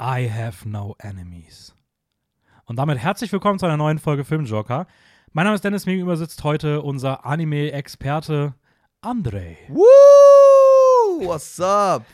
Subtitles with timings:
[0.00, 1.74] I have no enemies.
[2.66, 4.86] Und damit herzlich willkommen zu einer neuen Folge Filmjoker.
[5.32, 8.54] Mein Name ist Dennis, mir gegenüber sitzt heute unser Anime-Experte
[9.02, 9.56] André.
[9.66, 11.26] Woo!
[11.26, 12.04] What's up?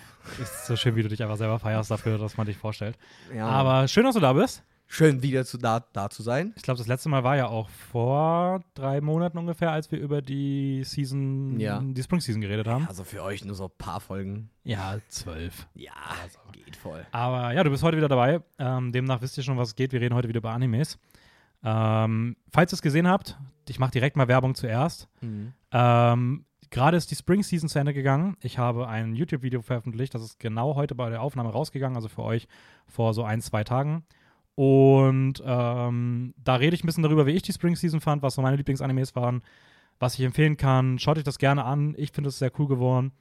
[0.40, 2.96] Ist so schön, wie du dich einfach selber feierst dafür, dass man dich vorstellt.
[3.34, 4.62] Ja, Aber schön, dass du da bist.
[4.94, 6.52] Schön wieder zu, da, da zu sein.
[6.56, 10.22] Ich glaube, das letzte Mal war ja auch vor drei Monaten ungefähr, als wir über
[10.22, 11.80] die Season, Ja.
[11.82, 12.86] die Spring Season geredet haben.
[12.86, 14.50] Also für euch nur so ein paar Folgen.
[14.62, 15.66] Ja, zwölf.
[15.74, 15.92] Ja,
[16.52, 17.04] geht voll.
[17.10, 18.40] Aber ja, du bist heute wieder dabei.
[18.58, 19.92] Ähm, demnach wisst ihr schon, was es geht.
[19.92, 20.98] Wir reden heute wieder über Animes.
[21.64, 23.36] Ähm, falls ihr es gesehen habt,
[23.68, 25.08] ich mache direkt mal Werbung zuerst.
[25.72, 28.36] Ähm, Gerade ist die Spring Season zu Ende gegangen.
[28.40, 30.14] Ich habe ein YouTube-Video veröffentlicht.
[30.14, 32.48] Das ist genau heute bei der Aufnahme rausgegangen, also für euch
[32.86, 34.04] vor so ein, zwei Tagen.
[34.56, 38.34] Und ähm, da rede ich ein bisschen darüber, wie ich die Spring Season fand, was
[38.34, 39.42] so meine Lieblingsanimes waren,
[39.98, 40.98] was ich empfehlen kann.
[40.98, 41.94] Schaut euch das gerne an.
[41.98, 43.12] Ich finde es sehr cool geworden.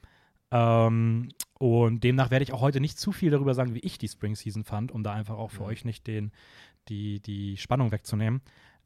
[0.51, 4.07] Ähm, und demnach werde ich auch heute nicht zu viel darüber sagen, wie ich die
[4.07, 5.69] Spring Season fand, um da einfach auch für Mhm.
[5.69, 6.31] euch nicht den,
[6.89, 8.41] die, die Spannung wegzunehmen.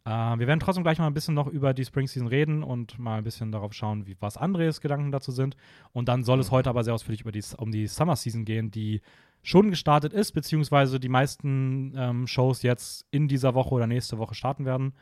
[0.05, 2.97] Äh, wir werden trotzdem gleich mal ein bisschen noch über die Spring Season reden und
[2.97, 5.57] mal ein bisschen darauf schauen, wie, was Andres Gedanken dazu sind.
[5.91, 8.71] Und dann soll es heute aber sehr ausführlich über die, um die Summer Season gehen,
[8.71, 9.01] die
[9.47, 14.35] schon gestartet ist, beziehungsweise die meisten ähm, Shows jetzt in dieser Woche oder nächste Woche
[14.35, 14.93] starten werden.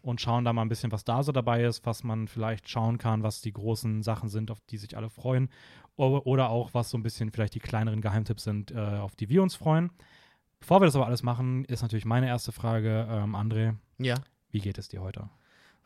[0.00, 2.96] Und schauen da mal ein bisschen, was da so dabei ist, was man vielleicht schauen
[2.96, 5.50] kann, was die großen Sachen sind, auf die sich alle freuen.
[5.96, 9.42] Oder auch, was so ein bisschen vielleicht die kleineren Geheimtipps sind, äh, auf die wir
[9.42, 9.90] uns freuen.
[10.58, 14.14] Bevor wir das aber alles machen, ist natürlich meine erste Frage, ähm, André, Ja.
[14.50, 15.28] wie geht es dir heute?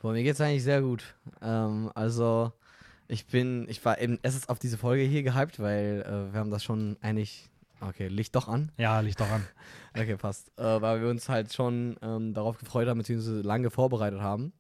[0.01, 1.17] Boah, mir geht's eigentlich sehr gut.
[1.43, 2.53] Ähm, also,
[3.09, 6.51] ich bin, ich war eben erstens auf diese Folge hier gehypt, weil äh, wir haben
[6.51, 7.51] das schon eigentlich.
[7.89, 8.73] Okay, Licht doch an.
[8.79, 9.45] Ja, liegt doch an.
[9.97, 10.51] Okay, passt.
[10.59, 14.53] Äh, weil wir uns halt schon ähm, darauf gefreut haben, beziehungsweise lange vorbereitet haben.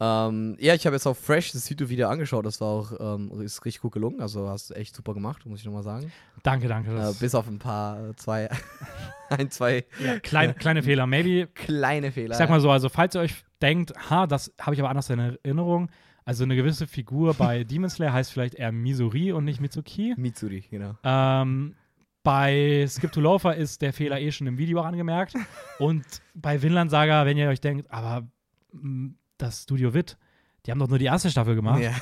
[0.00, 2.44] Ähm, ja, ich habe jetzt auch Fresh das YouTube-Video angeschaut.
[2.46, 4.20] Das war auch ähm, ist richtig gut gelungen.
[4.20, 6.10] Also hast du echt super gemacht, muss ich nochmal sagen.
[6.42, 6.90] Danke, danke.
[6.90, 8.48] Äh, bis auf ein paar, äh, zwei,
[9.28, 11.06] ein, zwei ja, kleine, kleine Fehler.
[11.06, 12.32] Maybe, kleine Fehler.
[12.32, 15.10] ich sag mal so, also falls ihr euch denkt, ha, das habe ich aber anders
[15.10, 15.90] in Erinnerung.
[16.24, 20.14] Also eine gewisse Figur bei Demon Slayer heißt vielleicht eher Misuri und nicht Mitsuki.
[20.16, 20.94] Mitsuri, genau.
[21.02, 21.74] Ähm,
[22.22, 25.34] bei Skip to Loafer ist der Fehler eh schon im Video angemerkt.
[25.78, 26.04] Und
[26.34, 28.26] bei Vinland Saga, wenn ihr euch denkt, aber
[28.72, 30.18] mh, das Studio Wit,
[30.66, 31.80] die haben doch nur die erste Staffel gemacht.
[31.80, 31.92] Ja.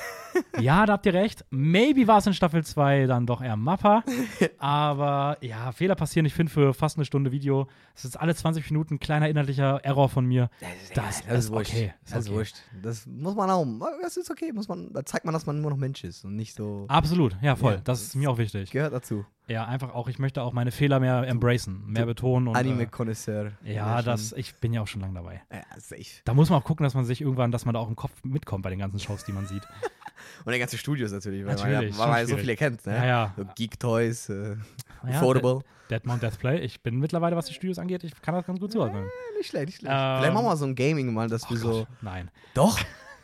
[0.59, 1.43] Ja, da habt ihr recht.
[1.49, 4.03] Maybe war es in Staffel 2 dann doch eher Mappa.
[4.59, 6.25] Aber ja, Fehler passieren.
[6.25, 9.83] Ich finde für fast eine Stunde Video, es ist alle 20 Minuten ein kleiner inhaltlicher
[9.83, 10.49] Error von mir.
[10.93, 11.71] Das ist wurscht.
[11.71, 12.37] okay, ist Das ist okay.
[12.37, 12.55] wurscht.
[12.83, 13.65] Das muss man auch.
[14.01, 14.51] Das ist okay.
[14.53, 16.85] Muss man, da zeigt man, dass man immer noch Mensch ist und nicht so.
[16.89, 17.73] Absolut, ja, voll.
[17.75, 18.69] Ja, das ist mir auch wichtig.
[18.71, 19.25] Gehört dazu.
[19.49, 22.47] Ja, einfach auch, ich möchte auch meine Fehler mehr embracen, mehr betonen.
[22.49, 23.51] Und, äh, Anime-Connoisseur.
[23.63, 25.41] Ja, schon- das, ich bin ja auch schon lange dabei.
[25.51, 26.03] Ja, safe.
[26.23, 28.11] Da muss man auch gucken, dass man sich irgendwann, dass man da auch im Kopf
[28.23, 29.63] mitkommt bei den ganzen Shows, die man sieht.
[30.45, 32.85] Und die ganzen Studios natürlich, weil man, Natürlich, ja, man ja so viele kennt.
[32.85, 32.95] Ne?
[32.95, 33.33] Ja, ja.
[33.35, 34.55] So Geek Toys, äh,
[35.03, 35.61] Ja, Affordable.
[35.89, 36.59] Dead Mount Death Play.
[36.59, 39.05] Ich bin mittlerweile, was die Studios angeht, ich kann das ganz gut zuordnen.
[39.37, 39.91] nicht schlecht, nicht schlecht.
[39.91, 41.87] Ähm, Vielleicht machen wir mal so ein Gaming mal, dass Oh wir so.
[42.01, 42.29] Nein.
[42.53, 42.77] Doch!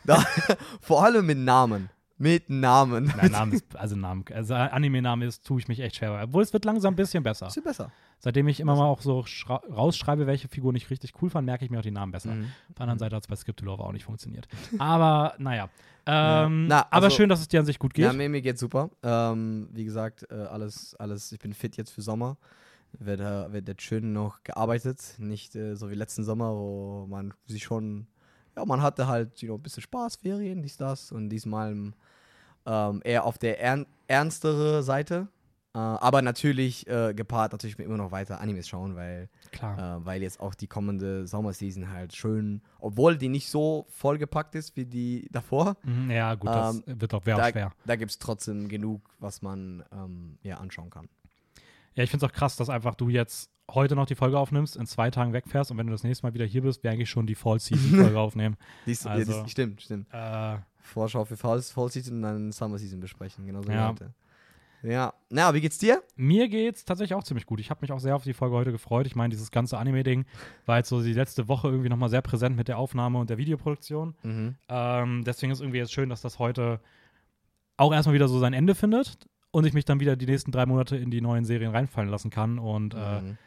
[0.80, 1.88] vor allem mit Namen.
[2.18, 3.12] Mit Namen.
[3.16, 6.18] Nein, Name ist, also Namen, also Anime-Name ist, tue ich mich echt schwer.
[6.22, 7.46] Obwohl es wird langsam ein bisschen besser.
[7.46, 7.92] Bisschen besser.
[8.18, 9.24] Seitdem ich immer mal auch so
[9.70, 12.34] rausschreibe, welche Figuren ich richtig cool fand, merke ich mir auch die Namen besser.
[12.34, 12.44] Mhm.
[12.70, 14.48] Auf der anderen Seite hat es bei Skip to Love auch nicht funktioniert.
[14.78, 15.68] Aber naja.
[16.08, 18.04] Ähm, Na, aber also- schön, dass es dir an sich gut geht.
[18.04, 18.90] Ja, mir, mir geht's super.
[19.02, 22.36] Ähm, wie gesagt, äh, alles, alles, ich bin fit jetzt für Sommer.
[22.92, 25.00] Wird, äh, wird jetzt schön noch gearbeitet.
[25.18, 28.06] Nicht äh, so wie letzten Sommer, wo man sich schon,
[28.56, 31.10] ja, man hatte halt you know, ein bisschen Spaß, Ferien, dies, das.
[31.10, 31.92] Und diesmal
[32.66, 35.28] ähm, eher auf der ern ernstere Seite.
[35.74, 39.98] Äh, aber natürlich äh, gepaart natürlich mit immer noch weiter Animes schauen, weil Klar.
[39.98, 44.74] äh, weil jetzt auch die kommende Sommerseason halt schön, obwohl die nicht so vollgepackt ist
[44.76, 47.72] wie die davor, Mhm, ja, gut, das wird auch da, schwer.
[47.84, 51.08] da gibt es trotzdem genug, was man ähm, ja, anschauen kann.
[51.94, 54.76] Ja, ich finde es auch krass, dass einfach du jetzt heute noch die Folge aufnimmst,
[54.76, 57.10] in zwei Tagen wegfährst und wenn du das nächste Mal wieder hier bist, wir eigentlich
[57.10, 58.56] schon die Fall-Season-Folge aufnehmen.
[58.86, 60.06] Dies, ja, Also- dies, stimmt, stimmt.
[60.12, 63.46] Äh, Vorschau für Fall, Fall Season und dann Summer Season besprechen.
[63.46, 63.90] Genau so Ja.
[63.90, 64.12] heute.
[64.82, 65.14] Ja.
[65.30, 66.02] Na, wie geht's dir?
[66.16, 67.58] mir geht's tatsächlich auch ziemlich gut.
[67.60, 69.06] Ich habe mich auch sehr auf die Folge heute gefreut.
[69.06, 70.26] Ich meine, dieses ganze Anime-Ding
[70.66, 73.38] war jetzt so die letzte Woche irgendwie nochmal sehr präsent mit der Aufnahme und der
[73.38, 74.14] Videoproduktion.
[74.22, 74.54] Mhm.
[74.68, 76.80] Ähm, deswegen ist irgendwie jetzt schön, dass das heute
[77.78, 79.18] auch erstmal wieder so sein Ende findet
[79.50, 82.30] und ich mich dann wieder die nächsten drei Monate in die neuen Serien reinfallen lassen
[82.30, 82.58] kann.
[82.58, 83.38] Und äh, Mhm.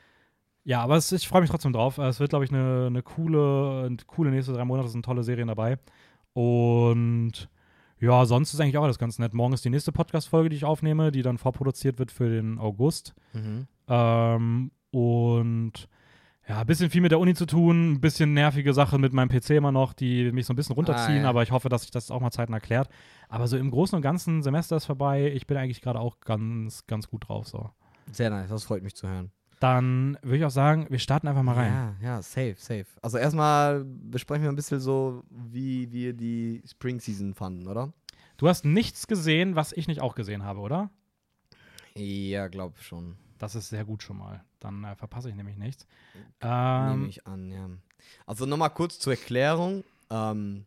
[0.65, 1.99] ja, aber es, ich freue mich trotzdem drauf.
[1.99, 4.87] Äh, Es wird, glaube ich, eine, eine coole, eine coole nächste drei Monate.
[4.87, 5.77] Es sind tolle Serien dabei.
[6.39, 7.49] Und
[7.99, 9.33] ja, sonst ist eigentlich auch alles ganz nett.
[9.33, 13.13] Morgen ist die nächste Podcast-Folge, die ich aufnehme, die dann vorproduziert wird für den August.
[13.33, 13.67] Mhm.
[13.89, 15.73] Ähm, und
[16.47, 19.27] ja, ein bisschen viel mit der Uni zu tun, ein bisschen nervige Sachen mit meinem
[19.27, 21.29] PC immer noch, die mich so ein bisschen runterziehen, Ah, ja.
[21.29, 22.87] aber ich hoffe, dass sich das auch mal zeitnah erklärt.
[23.27, 26.87] Aber so im Großen und Ganzen, Semester ist vorbei, ich bin eigentlich gerade auch ganz,
[26.87, 27.49] ganz gut drauf.
[27.49, 27.69] So.
[28.13, 29.31] Sehr nice, das freut mich zu hören.
[29.59, 31.71] Dann würde ich auch sagen, wir starten einfach mal rein.
[31.71, 32.85] Ja, ja, safe, safe.
[33.01, 37.91] Also erstmal besprechen wir ein bisschen so, wie wir die Spring Season fanden, oder?
[38.37, 40.89] Du hast nichts gesehen, was ich nicht auch gesehen habe, oder?
[41.93, 43.17] Ja, glaub schon.
[43.37, 44.43] Das ist sehr gut schon mal.
[44.59, 45.85] Dann äh, verpasse ich nämlich nichts.
[46.41, 47.69] Nehme Ähm, ich an, ja.
[48.25, 49.83] Also nochmal kurz zur Erklärung.
[50.09, 50.65] Ähm,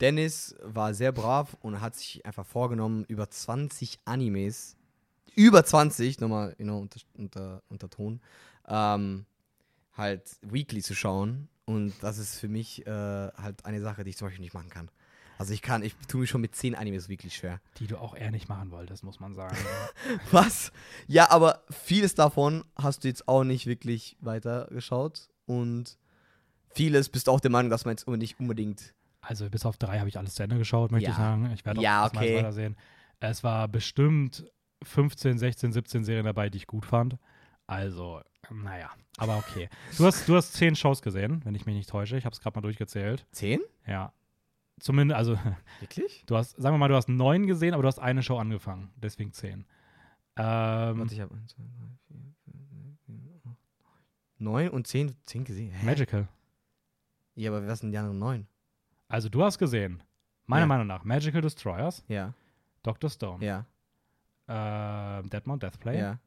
[0.00, 4.76] Dennis war sehr brav und hat sich einfach vorgenommen, über 20 Animes,
[5.34, 8.20] über 20, nochmal you know, unter, unter, unter Ton,
[8.66, 9.26] ähm,
[9.96, 11.48] halt weekly zu schauen.
[11.64, 14.70] Und das ist für mich äh, halt eine Sache, die ich zum Beispiel nicht machen
[14.70, 14.90] kann.
[15.36, 17.60] Also ich kann, ich tue mich schon mit 10 Animes weekly schwer.
[17.78, 19.56] die du auch eher nicht machen wolltest, muss man sagen.
[20.32, 20.72] Was?
[21.06, 25.28] Ja, aber vieles davon hast du jetzt auch nicht wirklich weitergeschaut.
[25.46, 25.96] Und
[26.74, 28.94] vieles bist du auch der Meinung, dass man jetzt nicht unbedingt.
[29.20, 31.10] Also bis auf drei habe ich alles zu Ende geschaut, möchte Ja.
[31.12, 31.50] ich sagen.
[31.52, 32.36] Ich werde auch Ja, das okay.
[32.38, 32.76] weitersehen.
[33.20, 34.44] Es war bestimmt
[34.82, 37.16] 15, 16, 17 Serien dabei, die ich gut fand.
[37.66, 38.20] Also,
[38.50, 39.68] naja, aber okay.
[39.98, 42.16] Du hast, du hast zehn Shows gesehen, wenn ich mich nicht täusche.
[42.16, 43.26] Ich habe es gerade mal durchgezählt.
[43.32, 43.60] 10?
[43.86, 44.12] Ja.
[44.80, 45.38] Zumindest, also,
[45.80, 46.22] Wirklich?
[46.26, 48.90] du hast, sagen wir mal, du hast neun gesehen, aber du hast eine Show angefangen.
[48.96, 49.66] Deswegen zehn.
[50.36, 51.68] Ähm, Warte, ich habe 1, 2, 3,
[52.06, 52.16] 4,
[52.46, 53.56] 5, 6, 7, 8,
[54.38, 55.72] 9 und 10, 10 gesehen.
[55.72, 55.84] Hä?
[55.84, 56.28] Magical.
[57.34, 58.46] Ja, aber was sind die anderen 9?
[59.08, 60.02] Also, du hast gesehen,
[60.46, 60.66] meiner Ja.
[60.66, 62.32] Meinung nach, Magical Destroyers, Ja,
[62.82, 63.10] Dr.
[63.10, 63.66] Stone, ja,
[64.48, 66.18] äh, Deadmount Deathplay, ja,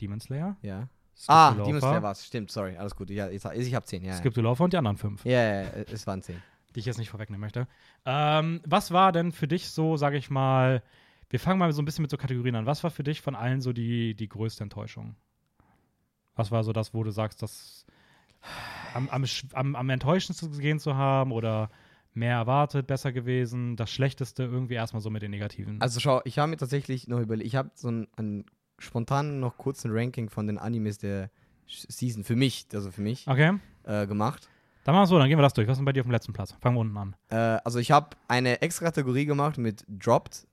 [0.00, 0.88] Demon Slayer, ja.
[1.16, 2.24] Skip Ah, Demon Slayer war's.
[2.24, 3.10] Stimmt, sorry, alles gut.
[3.10, 4.14] Ja, jetzt, ich habe 10, ja.
[4.14, 5.24] Skip the Loafer und die anderen fünf.
[5.24, 6.40] Ja, ja, ja, es waren 10.
[6.74, 7.66] die ich jetzt nicht vorwegnehmen möchte.
[8.04, 10.82] Ähm, was war denn für dich so, sage ich mal,
[11.30, 12.66] wir fangen mal so ein bisschen mit so Kategorien an.
[12.66, 15.16] Was war für dich von allen so die, die größte Enttäuschung?
[16.36, 17.84] Was war so das, wo du sagst, das
[18.94, 21.68] am, am, am, am enttäuschendsten gesehen zu haben oder
[22.14, 25.80] mehr erwartet, besser gewesen, das Schlechteste irgendwie erstmal so mit den Negativen?
[25.80, 28.44] Also schau, ich habe mir tatsächlich noch überlegt, ich habe so ein, ein
[28.78, 31.30] spontan noch kurzen Ranking von den Animes der
[31.66, 34.48] Season für mich, also für mich, okay, äh, gemacht.
[34.84, 35.68] dann machen wir so, dann gehen wir das durch.
[35.68, 36.54] Was ist denn bei dir auf dem letzten Platz?
[36.60, 37.16] Fangen wir unten an.
[37.28, 40.47] Äh, also ich habe eine extra Kategorie gemacht mit Dropped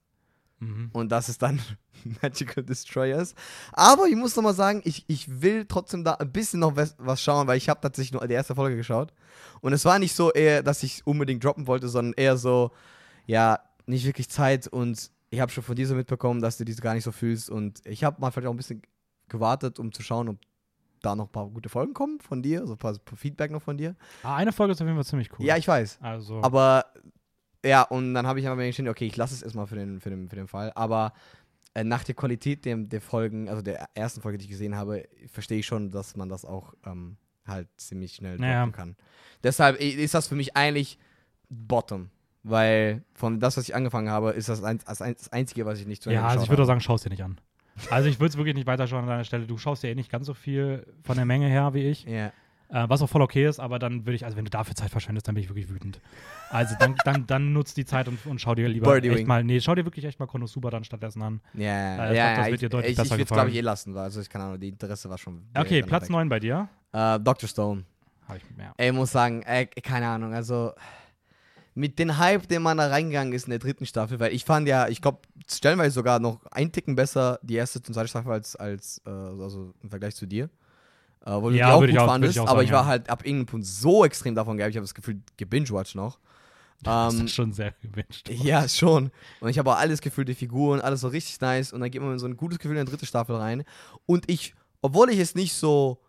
[0.66, 0.90] Mhm.
[0.94, 1.60] und das ist dann
[2.22, 3.36] Magical Destroyers.
[3.72, 7.22] Aber ich muss noch mal sagen, ich, ich will trotzdem da ein bisschen noch was,
[7.22, 9.14] schauen, weil ich habe tatsächlich nur die erste Folge geschaut.
[9.62, 12.72] Und es war nicht so eher, dass ich unbedingt droppen wollte, sondern eher so,
[13.26, 16.82] ja, nicht wirklich Zeit und ich habe schon von dir so mitbekommen, dass du dies
[16.82, 18.82] gar nicht so fühlst und ich habe mal vielleicht auch ein bisschen
[19.28, 20.38] gewartet, um zu schauen, ob
[21.02, 23.62] da noch ein paar gute Folgen kommen von dir, so ein paar, paar Feedback noch
[23.62, 23.96] von dir.
[24.24, 25.46] Ah, eine Folge ist auf jeden Fall ziemlich cool.
[25.46, 26.00] Ja, ich weiß.
[26.02, 26.86] also, Aber
[27.66, 30.00] ja, und dann habe ich aber mir entschieden, okay, ich lasse es erstmal für den,
[30.00, 30.72] für den, für den Fall.
[30.76, 31.14] Aber
[31.74, 35.08] äh, nach der Qualität der, der Folgen, also der ersten Folge, die ich gesehen habe,
[35.32, 38.68] verstehe ich schon, dass man das auch ähm, halt ziemlich schnell droppen Naja.
[38.72, 38.96] kann.
[39.44, 40.98] Deshalb ist das für mich eigentlich
[41.50, 42.10] Bottom.
[42.48, 45.80] Weil von das, was ich angefangen habe, ist das, ein, das, ein, das Einzige, was
[45.80, 47.40] ich nicht zu Ende Ja, also ich würde auch sagen, schau es dir nicht an.
[47.90, 49.48] Also ich würde es wirklich nicht weiterschauen an deiner Stelle.
[49.48, 52.04] Du schaust ja eh nicht ganz so viel von der Menge her wie ich.
[52.04, 52.32] Ja.
[52.76, 54.90] Äh, was auch voll okay ist, aber dann würde ich, also wenn du dafür Zeit
[54.90, 56.02] verschwendest, dann bin ich wirklich wütend.
[56.50, 59.28] Also dann, dann, dann nutzt die Zeit und, und schau dir lieber Birdie echt Wing.
[59.28, 61.40] mal, nee, schau dir wirklich echt mal Konosuba dann stattdessen an.
[61.54, 63.50] Ja, Äh, ich ja, das ja, wird dir deutlich ich, besser ich würde es, glaube
[63.50, 63.96] ich, eh lassen.
[63.96, 65.44] weil- Also ich keine Ahnung, die Interesse war schon.
[65.58, 66.10] Okay, Platz weg.
[66.10, 66.68] 9 bei dir.
[66.92, 67.48] Äh, Dr.
[67.48, 67.86] Stone.
[68.28, 68.74] Hab ich, ja.
[68.76, 70.74] Ey, muss sagen, ey, keine Ahnung, also
[71.76, 74.68] mit dem Hype, den man da reingegangen ist in der dritten Staffel, weil ich fand
[74.68, 75.20] ja, ich glaube,
[75.50, 79.74] stellenweise sogar noch ein Ticken besser die erste und zweite Staffel als, als äh, also
[79.82, 80.50] im Vergleich zu dir.
[81.26, 82.72] Äh, wo du Ja, die auch gut ich auch- fandest, ich auch aber sagen, ich
[82.72, 86.20] war halt ab irgendeinem Punkt so extrem davon gehabt, ich habe das Gefühl, gebingewatcht noch.
[86.84, 88.30] Das Ähm, ist schon sehr gewünscht.
[88.30, 89.10] ja, schon.
[89.40, 91.74] Und ich habe auch alles gefühlt, die Figuren, alles so richtig nice.
[91.74, 93.64] Und dann geht man mit so ein gutes Gefühl in die dritte Staffel rein.
[94.06, 96.00] Und ich, obwohl ich es nicht so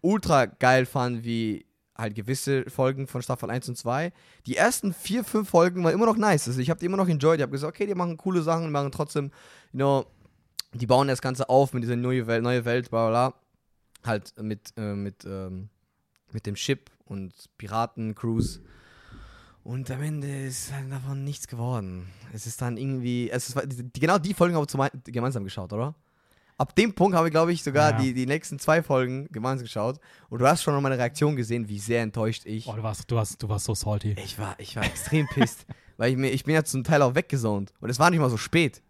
[0.00, 1.64] ultra geil fand wie
[1.96, 4.12] halt gewisse Folgen von Staffel 1 und 2,
[4.46, 6.46] die ersten vier, fünf Folgen waren immer noch nice.
[6.46, 7.38] Also ich habe die immer noch enjoyed.
[7.38, 9.32] Ich habe gesagt, okay, die machen coole Sachen, die machen trotzdem,
[9.72, 10.04] you know,
[10.74, 13.38] die bauen das Ganze auf mit dieser neue Welt, neue Welt, bla bla bla.
[14.04, 15.68] Halt mit, äh, mit, ähm,
[16.32, 18.60] mit dem Ship und Piraten-Cruise.
[19.64, 22.08] Und am Ende ist halt davon nichts geworden.
[22.32, 25.94] Es ist dann irgendwie, es ist, die, genau die Folgen haben wir gemeinsam geschaut, oder?
[26.56, 27.98] Ab dem Punkt habe ich, glaube ich, sogar Ja.
[27.98, 30.00] die, die nächsten zwei Folgen gemeinsam geschaut.
[30.28, 32.66] Und du hast schon meine Reaktion gesehen, wie sehr enttäuscht ich.
[32.66, 34.16] Oh, du warst, du warst, du warst so salty.
[34.24, 35.66] Ich war, ich war extrem pisst.
[35.98, 37.72] weil ich, mir, ich bin ja zum Teil auch weggezont.
[37.80, 38.82] Und es war nicht mal so spät.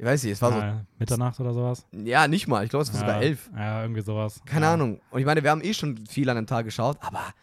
[0.00, 1.84] Ich weiß nicht, es war Äh, Mitternacht oder sowas?
[1.92, 2.64] so, ja, nicht mal.
[2.64, 3.50] Ich glaube, es war sogar Ja, elf.
[3.54, 4.40] Ja, irgendwie sowas.
[4.46, 4.72] Keine ja.
[4.72, 4.98] Ahnung.
[5.10, 7.34] Und ich meine, wir haben eh schon viel an dem Tag geschaut, aber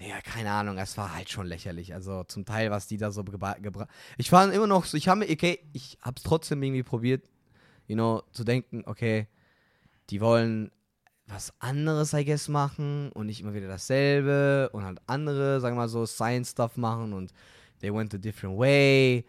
[0.00, 1.92] ja, keine Ahnung, es war halt schon lächerlich.
[1.92, 3.58] Also zum Teil, was die da so gebracht.
[4.16, 7.28] Ich fand immer noch so, ich habe okay, ich habe es trotzdem irgendwie probiert,
[7.86, 9.26] you know, zu denken, okay,
[10.08, 10.70] die wollen
[11.26, 15.82] was anderes, I guess, machen und nicht immer wieder dasselbe und halt andere, sagen wir
[15.82, 17.34] mal so, Science-Stuff machen und
[17.82, 19.26] they went a different way.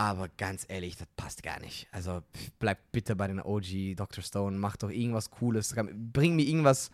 [0.00, 1.86] Aber ganz ehrlich, das passt gar nicht.
[1.92, 2.22] Also
[2.58, 4.24] bleib bitte bei den OG Dr.
[4.24, 5.74] Stone, mach doch irgendwas Cooles.
[5.92, 6.90] Bring mir irgendwas,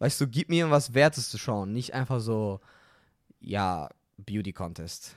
[0.00, 1.72] weißt du, gib mir irgendwas Wertes zu schauen.
[1.72, 2.58] Nicht einfach so,
[3.38, 5.14] ja, Beauty Contest.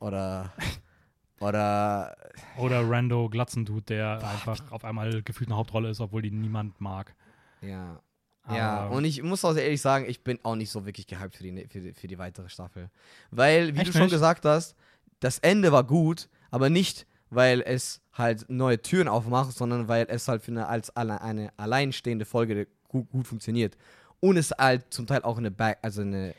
[0.00, 0.52] Oder.
[1.40, 2.14] oder.
[2.58, 6.78] Oder Rando Glatzendude, der Boah, einfach auf einmal gefühlt eine Hauptrolle ist, obwohl die niemand
[6.78, 7.16] mag.
[7.62, 8.02] Ja.
[8.42, 11.36] Aber ja, und ich muss auch ehrlich sagen, ich bin auch nicht so wirklich gehypt
[11.36, 12.90] für die, für die, für die weitere Staffel.
[13.30, 14.10] Weil, wie Echt du schon nicht?
[14.10, 14.76] gesagt hast,
[15.20, 20.28] das Ende war gut, aber nicht, weil es halt neue Türen aufmacht, sondern weil es
[20.28, 23.76] halt für eine, als eine, eine alleinstehende Folge gut, gut funktioniert.
[24.20, 26.34] Und es halt zum Teil auch eine Back, also eine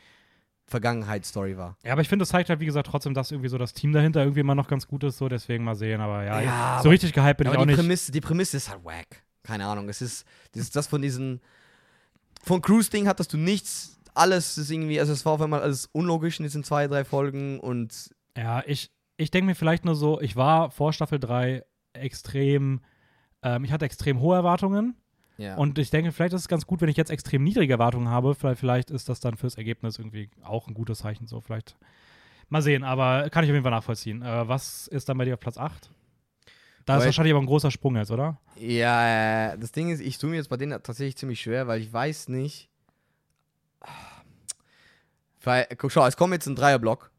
[0.68, 1.76] Vergangenheitsstory war.
[1.82, 3.92] Ja, aber ich finde, das zeigt halt, wie gesagt, trotzdem, dass irgendwie so das Team
[3.92, 6.00] dahinter irgendwie immer noch ganz gut ist, so deswegen mal sehen.
[6.00, 7.76] Aber ja, ja so richtig gehypt bin ich auch die nicht.
[7.76, 9.22] Prämisse, die Prämisse ist halt wack.
[9.42, 9.88] Keine Ahnung.
[9.88, 11.40] Es ist, das ist das von diesen.
[12.42, 13.98] Von Cruise-Ding hattest du nichts.
[14.14, 17.58] Alles ist irgendwie, also es war auf einmal alles unlogisch in diesen zwei, drei Folgen
[17.60, 18.10] und.
[18.36, 22.80] Ja, ich, ich denke mir vielleicht nur so, ich war vor Staffel 3 extrem,
[23.42, 24.96] ähm, ich hatte extrem hohe Erwartungen
[25.38, 25.54] ja.
[25.54, 28.34] Und ich denke, vielleicht ist es ganz gut, wenn ich jetzt extrem niedrige Erwartungen habe.
[28.34, 31.28] Vielleicht, vielleicht ist das dann fürs Ergebnis irgendwie auch ein gutes Zeichen.
[31.28, 31.76] So, vielleicht
[32.48, 34.22] mal sehen, aber kann ich auf jeden Fall nachvollziehen.
[34.22, 35.90] Äh, was ist dann bei dir auf Platz 8?
[36.84, 38.40] Da weil ist wahrscheinlich aber ein großer Sprung jetzt, oder?
[38.56, 41.92] Ja, das Ding ist, ich tue mir jetzt bei denen tatsächlich ziemlich schwer, weil ich
[41.92, 42.68] weiß nicht.
[45.40, 47.12] Weil, guck, schau, es kommt jetzt ein Dreierblock.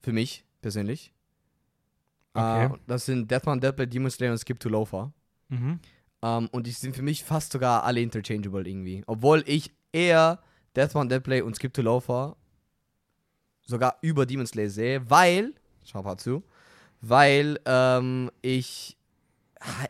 [0.00, 1.12] Für mich persönlich.
[2.36, 2.66] Okay.
[2.66, 5.12] Uh, das sind Deathman, Deathblade, Demon Slayer und Skip to Loafer.
[5.48, 5.80] Mhm.
[6.20, 9.02] Um, ähm, und die sind für mich fast sogar alle interchangeable irgendwie.
[9.06, 10.40] Obwohl ich eher
[10.74, 12.36] Deathbound Deadplay und Skip to Loafer
[13.64, 16.42] sogar über Demon Slayer sehe, weil, schau mal zu,
[17.00, 18.96] weil ähm, ich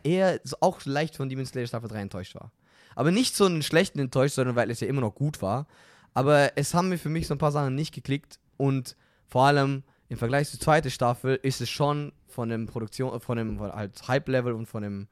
[0.03, 2.53] eher auch leicht von Demon Slayer Staffel 3 enttäuscht war.
[2.95, 5.67] Aber nicht so einen schlechten enttäuscht, sondern weil es ja immer noch gut war.
[6.15, 9.83] Aber es haben mir für mich so ein paar Sachen nicht geklickt und vor allem
[10.09, 14.53] im Vergleich zur zweiten Staffel ist es schon von dem Produktion, von dem halt Hype-Level
[14.53, 15.09] und von dem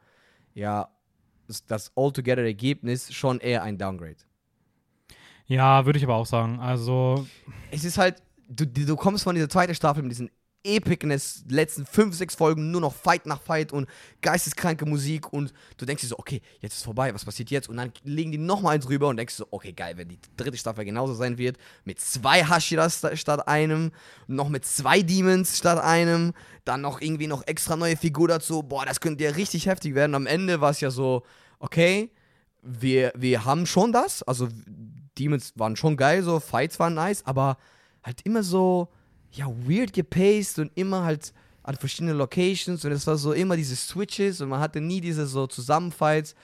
[0.54, 0.88] ja
[1.66, 4.16] das Altogether-Ergebnis schon eher ein Downgrade.
[5.46, 6.58] Ja, würde ich aber auch sagen.
[6.58, 7.26] Also.
[7.70, 10.30] Es ist halt, du, du kommst von dieser zweiten Staffel mit diesen
[10.64, 13.88] Epicness, letzten fünf, sechs Folgen nur noch Fight nach Fight und
[14.22, 17.68] geisteskranke Musik und du denkst dir so, okay, jetzt ist vorbei, was passiert jetzt?
[17.68, 20.56] Und dann legen die nochmal eins rüber und denkst so, okay, geil, wenn die dritte
[20.56, 23.92] Staffel genauso sein wird, mit zwei Hashiras statt einem,
[24.26, 26.32] noch mit zwei Demons statt einem,
[26.64, 30.14] dann noch irgendwie noch extra neue Figur dazu, boah, das könnte ja richtig heftig werden.
[30.14, 31.22] Am Ende war es ja so,
[31.58, 32.10] okay,
[32.62, 34.48] wir, wir haben schon das, also
[35.18, 37.58] Demons waren schon geil, so Fights waren nice, aber
[38.02, 38.88] halt immer so
[39.34, 43.74] ja, weird gepaced und immer halt an verschiedenen Locations und es war so immer diese
[43.74, 46.34] Switches und man hatte nie diese so Zusammenfights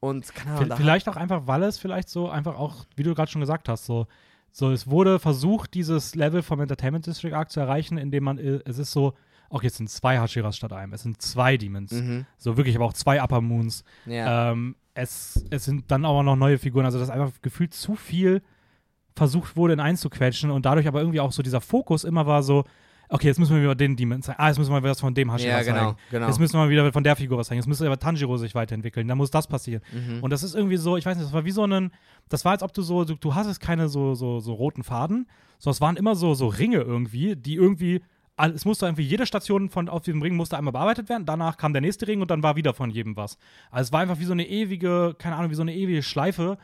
[0.00, 0.76] und keine Ahnung.
[0.76, 3.86] Vielleicht auch einfach, weil es vielleicht so einfach auch, wie du gerade schon gesagt hast,
[3.86, 4.06] so,
[4.52, 8.60] so es wurde versucht, dieses Level vom Entertainment District Arc zu erreichen, indem man, äh,
[8.66, 9.14] es ist so,
[9.48, 12.26] okay, es sind zwei Hashiras statt einem, es sind zwei Demons, mhm.
[12.36, 13.84] so wirklich aber auch zwei Upper Moons.
[14.04, 14.52] Ja.
[14.52, 17.96] Ähm, es, es sind dann aber noch neue Figuren, also das ist einfach gefühlt zu
[17.96, 18.42] viel
[19.18, 22.64] versucht wurde, in einzuquetschen und dadurch aber irgendwie auch so dieser Fokus immer war so,
[23.08, 24.38] okay, jetzt müssen wir wieder den Demon zeigen.
[24.40, 25.96] Ah, jetzt müssen wir wieder was von dem Hashira ja, genau, zeigen.
[26.10, 26.26] Genau.
[26.26, 27.58] Jetzt müssen wir wieder von der Figur was zeigen.
[27.58, 29.08] Jetzt müsste aber Tanjiro sich weiterentwickeln.
[29.08, 29.82] Da muss das passieren.
[29.92, 30.22] Mhm.
[30.22, 31.90] Und das ist irgendwie so, ich weiß nicht, das war wie so ein,
[32.28, 35.26] das war, als ob du so, du, du hast keine so, so, so roten Faden,
[35.58, 38.00] sondern es waren immer so, so Ringe irgendwie, die irgendwie
[38.40, 41.26] es musste irgendwie jede Station von auf diesem Ring musste einmal bearbeitet werden.
[41.26, 43.36] Danach kam der nächste Ring und dann war wieder von jedem was.
[43.70, 46.56] Also es war einfach wie so eine ewige, keine Ahnung, wie so eine ewige Schleife,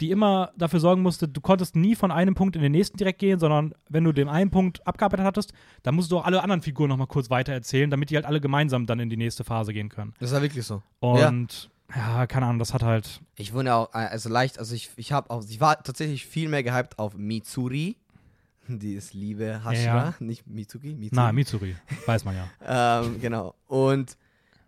[0.00, 3.18] die immer dafür sorgen musste, du konntest nie von einem Punkt in den nächsten direkt
[3.18, 5.52] gehen, sondern wenn du den einen Punkt abgearbeitet hattest,
[5.82, 8.40] dann musst du auch alle anderen Figuren nochmal kurz weiter erzählen, damit die halt alle
[8.40, 10.14] gemeinsam dann in die nächste Phase gehen können.
[10.18, 10.82] Das war wirklich so.
[11.00, 13.20] Und ja, ja keine Ahnung, das hat halt.
[13.36, 16.62] Ich wurde auch, also leicht, also ich, ich habe auch, ich war tatsächlich viel mehr
[16.62, 17.96] gehypt auf Mitsuri.
[18.68, 20.14] Die ist liebe Hashira, ja, ja.
[20.20, 20.94] nicht Mitsuki.
[20.94, 21.10] Mitsuri.
[21.12, 21.76] Nein, Mitsuri,
[22.06, 23.02] weiß man ja.
[23.02, 23.54] ähm, genau.
[23.66, 24.16] Und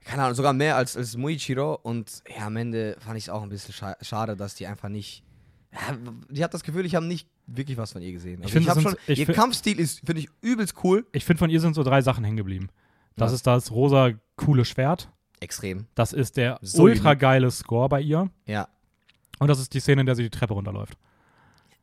[0.05, 1.79] keine Ahnung, sogar mehr als, als Muichiro.
[1.83, 4.89] Und ja, am Ende fand ich es auch ein bisschen scha schade, dass die einfach
[4.89, 5.25] nicht.
[5.73, 5.97] Ja,
[6.31, 8.43] ich habe das Gefühl, ich habe nicht wirklich was von ihr gesehen.
[8.43, 11.07] Also ich, ich schon, ich ihr Kampfstil ist, finde ich, übelst cool.
[11.13, 12.69] Ich finde, von ihr sind so drei Sachen hängen geblieben.
[13.17, 13.35] Das was?
[13.35, 15.11] ist das rosa coole Schwert.
[15.41, 15.87] Extrem.
[15.95, 18.31] Das ist der so ultra geile Score bei ihr.
[18.47, 18.69] Ja.
[19.39, 20.97] Und das ist die Szene, in der sie die Treppe runterläuft.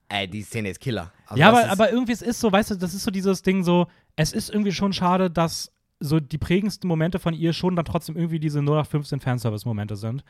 [0.07, 1.11] Ey, die Szene ist Killer.
[1.27, 3.63] Also ja, aber, aber irgendwie, es ist so, weißt du, das ist so dieses Ding
[3.63, 7.85] so, es ist irgendwie schon schade, dass so die prägendsten Momente von ihr schon dann
[7.85, 10.23] trotzdem irgendwie diese 0815 Fanservice-Momente sind.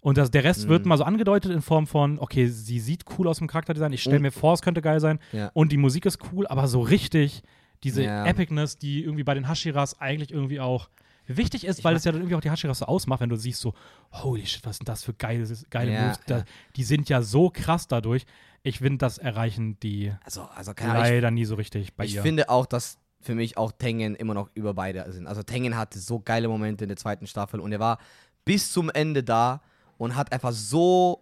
[0.00, 0.70] Und das, der Rest mhm.
[0.70, 4.02] wird mal so angedeutet in Form von, okay, sie sieht cool aus dem Charakterdesign, ich
[4.02, 5.20] stelle mir vor, es könnte geil sein.
[5.30, 5.50] Ja.
[5.54, 7.42] Und die Musik ist cool, aber so richtig
[7.84, 8.26] diese ja.
[8.26, 10.88] Epicness, die irgendwie bei den Hashiras eigentlich irgendwie auch
[11.26, 13.36] wichtig ist, ich weil es ja dann irgendwie auch die Hashiras so ausmacht, wenn du
[13.36, 13.74] siehst so,
[14.10, 16.20] holy shit, was sind das für geile, geile ja, Moves.
[16.26, 18.24] Da, die sind ja so krass dadurch.
[18.64, 22.20] Ich finde, das erreichen die also, also leider ich, nie so richtig bei ich ihr.
[22.20, 25.26] Ich finde auch, dass für mich auch Tengen immer noch über beide sind.
[25.26, 27.98] Also Tengen hatte so geile Momente in der zweiten Staffel und er war
[28.44, 29.62] bis zum Ende da
[29.98, 31.20] und hat einfach so,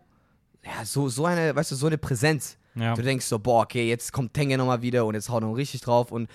[0.65, 2.57] ja, so, so eine, weißt du, so eine Präsenz.
[2.75, 2.95] Ja.
[2.95, 5.55] Du denkst so, boah, okay, jetzt kommt Tengen nochmal wieder und jetzt haut er noch
[5.55, 6.31] richtig drauf und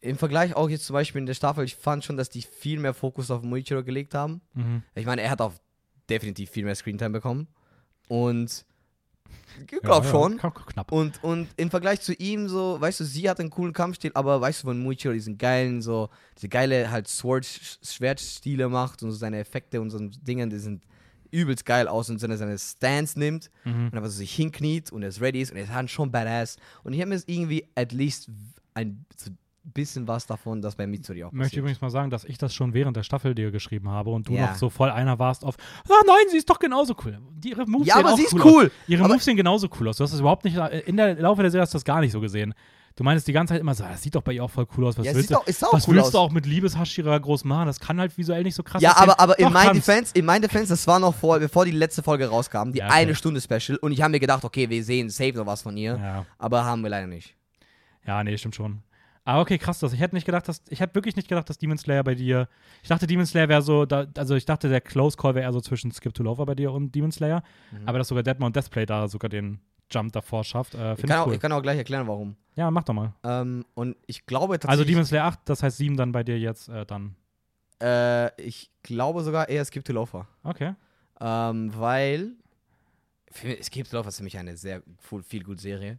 [0.00, 2.78] im Vergleich auch jetzt zum Beispiel in der Staffel, ich fand schon, dass die viel
[2.78, 4.40] mehr Fokus auf Muichiro gelegt haben.
[4.54, 4.82] Mhm.
[4.94, 5.52] Ich meine, er hat auch
[6.08, 7.48] definitiv viel mehr Screentime bekommen
[8.08, 8.64] und
[9.60, 10.40] ich glaube ja, schon.
[10.42, 10.92] Ja, knapp.
[10.92, 14.40] Und, und im Vergleich zu ihm, so, weißt du, sie hat einen coolen Kampfstil, aber
[14.40, 19.38] weißt du, von Muichiro diesen geilen, so, diese geile halt Sword-Schwertstile macht und so seine
[19.38, 20.82] Effekte und so Dinge, die sind
[21.30, 23.86] übelst geil aus und seine, seine Stance nimmt Mhm.
[23.86, 26.10] und einfach so sich hinkniet und er ist ready ist und er ist halt schon
[26.10, 26.56] badass.
[26.84, 28.30] Und ich habe mir irgendwie at least
[28.74, 29.30] ein so
[29.74, 31.60] bisschen was davon, dass bei Mitsuri auch Ich möchte passiert.
[31.60, 34.32] übrigens mal sagen, dass ich das schon während der Staffel dir geschrieben habe und du
[34.32, 34.46] Ja.
[34.46, 35.56] noch so voll einer warst auf,
[35.88, 37.18] ah nein, sie ist doch genauso cool.
[37.34, 38.42] Die, ihre Moves Ja, sehen aber auch sie ist cool.
[38.44, 38.70] cool.
[38.86, 39.96] Ihre Aber- Moves sehen genauso cool aus.
[39.98, 40.56] Du hast das überhaupt nicht,
[40.86, 42.54] in der Laufe der Serie hast du das gar nicht so gesehen.
[42.94, 44.66] Du meinst die ganze Zeit immer so, "Ah, das sieht doch bei ihr auch voll
[44.78, 44.96] cool aus.
[44.96, 47.66] Was Ja, willst, auch- ist auch was cool willst du auch mit Liebeshashira groß machen?
[47.66, 49.02] Das kann halt visuell nicht so krass Ja, aussehen.
[49.10, 49.84] aber, aber in Doch, mein kann's.
[49.84, 52.86] Defense, in mein Defense, das war noch vor, bevor die letzte Folge rauskam, die Ja,
[52.86, 52.94] okay.
[52.94, 55.76] eine Stunde Special und ich habe mir gedacht, okay, wir sehen safe noch was von
[55.76, 56.24] ihr, Ja.
[56.38, 57.34] aber haben wir leider nicht.
[58.06, 58.80] Ja, nee, stimmt schon.
[59.26, 59.92] Aber okay, krass, das.
[59.92, 62.48] Ich hätte nicht gedacht, dass ich hätte wirklich nicht gedacht, dass Demon Slayer bei dir.
[62.82, 65.52] Ich dachte, Demon Slayer wäre so, da, also ich dachte, der Close Call wäre eher
[65.52, 67.42] so zwischen Skip to Lover bei dir und Demon Slayer.
[67.72, 67.88] Mhm.
[67.88, 71.10] Aber dass sogar Deadmau und Deathplay da sogar den Jump davor schafft, äh, Ich kann,
[71.10, 71.34] ich auch, cool.
[71.34, 72.36] ich kann auch gleich erklären, warum.
[72.54, 73.12] ja, mach doch mal.
[73.24, 76.38] Ähm, und ich glaube Also tatsächlich, Demon Slayer 8, das heißt 7 dann bei dir
[76.38, 77.16] jetzt äh, dann.
[77.82, 80.26] äh, ich glaube sogar eher Skip to Loafer.
[80.44, 80.74] Okay.
[81.20, 82.32] Ähm, weil
[83.62, 84.82] Skip to Loafer ist für mich eine sehr
[85.28, 85.98] viel gut Serie.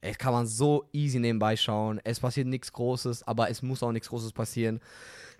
[0.00, 2.00] Es kann man so easy nebenbei schauen.
[2.04, 4.80] Es passiert nichts Großes, aber es muss auch nichts Großes passieren.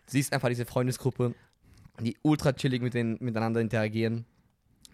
[0.06, 1.34] Siehst einfach diese Freundesgruppe,
[2.00, 4.26] die ultra chillig mit den, miteinander interagieren.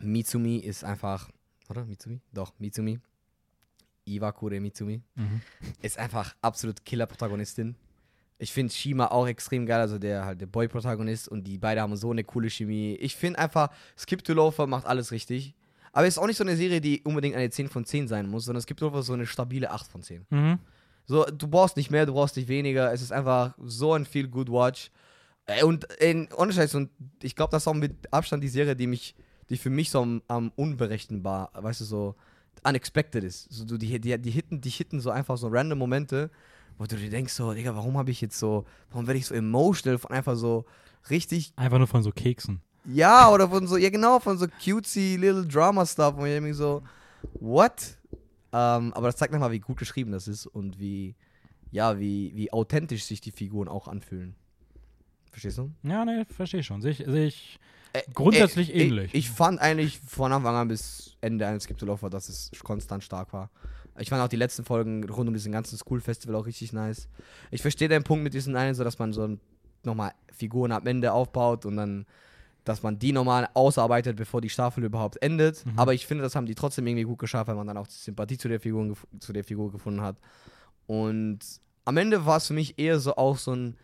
[0.01, 1.31] Mitsumi ist einfach,
[1.69, 1.85] oder?
[1.85, 2.21] Mitsumi?
[2.33, 3.01] Doch, Mitsumi.
[4.05, 5.03] Iwakure Mitsumi.
[5.15, 5.41] Mhm.
[5.83, 7.75] ist einfach absolut Killer-Protagonistin.
[8.39, 11.97] Ich finde Shima auch extrem geil, also der halt der Boy-Protagonist und die beiden haben
[11.97, 12.95] so eine coole Chemie.
[12.97, 15.55] Ich finde einfach, Skip to Loafer macht alles richtig.
[15.97, 18.29] Aber es ist auch nicht so eine Serie, die unbedingt eine 10 von 10 sein
[18.29, 20.27] muss, sondern to Loafer ist so eine stabile 8 von 10.
[20.29, 20.59] Mhm.
[21.07, 22.93] So, du brauchst nicht mehr, du brauchst nicht weniger.
[22.93, 24.91] Es ist einfach so ein viel Good Watch.
[25.47, 26.91] Äh, Und in ohne Scheiß, und
[27.23, 29.15] ich glaube, das ist auch mit Abstand die Serie, die mich,
[29.49, 32.15] die für mich so am, am unberechenbar, weißt du, so
[32.63, 33.51] unexpected ist.
[33.51, 36.31] So, du, die, die, die, hitten, die hitten so einfach so random Momente,
[36.77, 39.35] wo du dir denkst, so, Digga, warum habe ich jetzt so, warum werde ich so
[39.35, 40.67] emotional von einfach so
[41.09, 42.61] richtig, Einfach nur von so Keksen.
[42.87, 46.49] Ja, oder von so, ja genau, von so cutesy little drama stuff, und ich denke
[46.49, 46.83] mir so,
[47.41, 47.99] what?
[48.53, 51.15] Ähm, aber das zeigt nochmal, wie gut geschrieben das ist und wie,
[51.71, 54.35] ja, wie, wie authentisch sich die Figuren auch anfühlen.
[55.31, 55.71] Verstehst du?
[55.83, 56.81] Ja, nee, verstehe schon.
[56.81, 57.59] Sehe ich, seh ich
[57.93, 59.13] Äh, grundsätzlich äh, ähnlich.
[59.13, 63.33] Ich, ich fand eigentlich von Anfang an bis Ende eines Skiptoloffer, dass es konstant stark
[63.33, 63.51] war.
[63.99, 67.09] Ich fand auch die letzten Folgen rund um diesen ganzen School-Festival auch richtig nice.
[67.51, 69.39] Ich verstehe den Punkt mit diesen einen, so dass man so
[69.85, 72.07] nochmal Figuren am Ende aufbaut und dann,
[72.67, 75.65] dass man die nochmal ausarbeitet, bevor die Staffel überhaupt endet.
[75.65, 75.79] Mhm.
[75.79, 78.37] Aber ich finde, das haben die trotzdem irgendwie gut geschafft, weil man dann auch Sympathie
[78.37, 80.17] zu der Figur, zu der Figur gefunden hat.
[80.87, 81.39] Und
[81.85, 83.77] am Ende war es für mich eher so auch so ein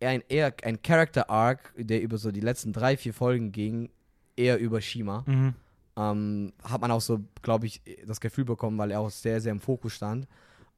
[0.00, 3.90] eher ein, eher ein Character Arc, der über so die letzten drei, vier Folgen ging,
[4.36, 5.24] eher über Shima.
[5.26, 5.54] mhm.
[5.96, 9.50] Ähm, hat man auch so, glaube ich, das Gefühl bekommen, weil er auch sehr, sehr
[9.50, 10.28] im Fokus stand.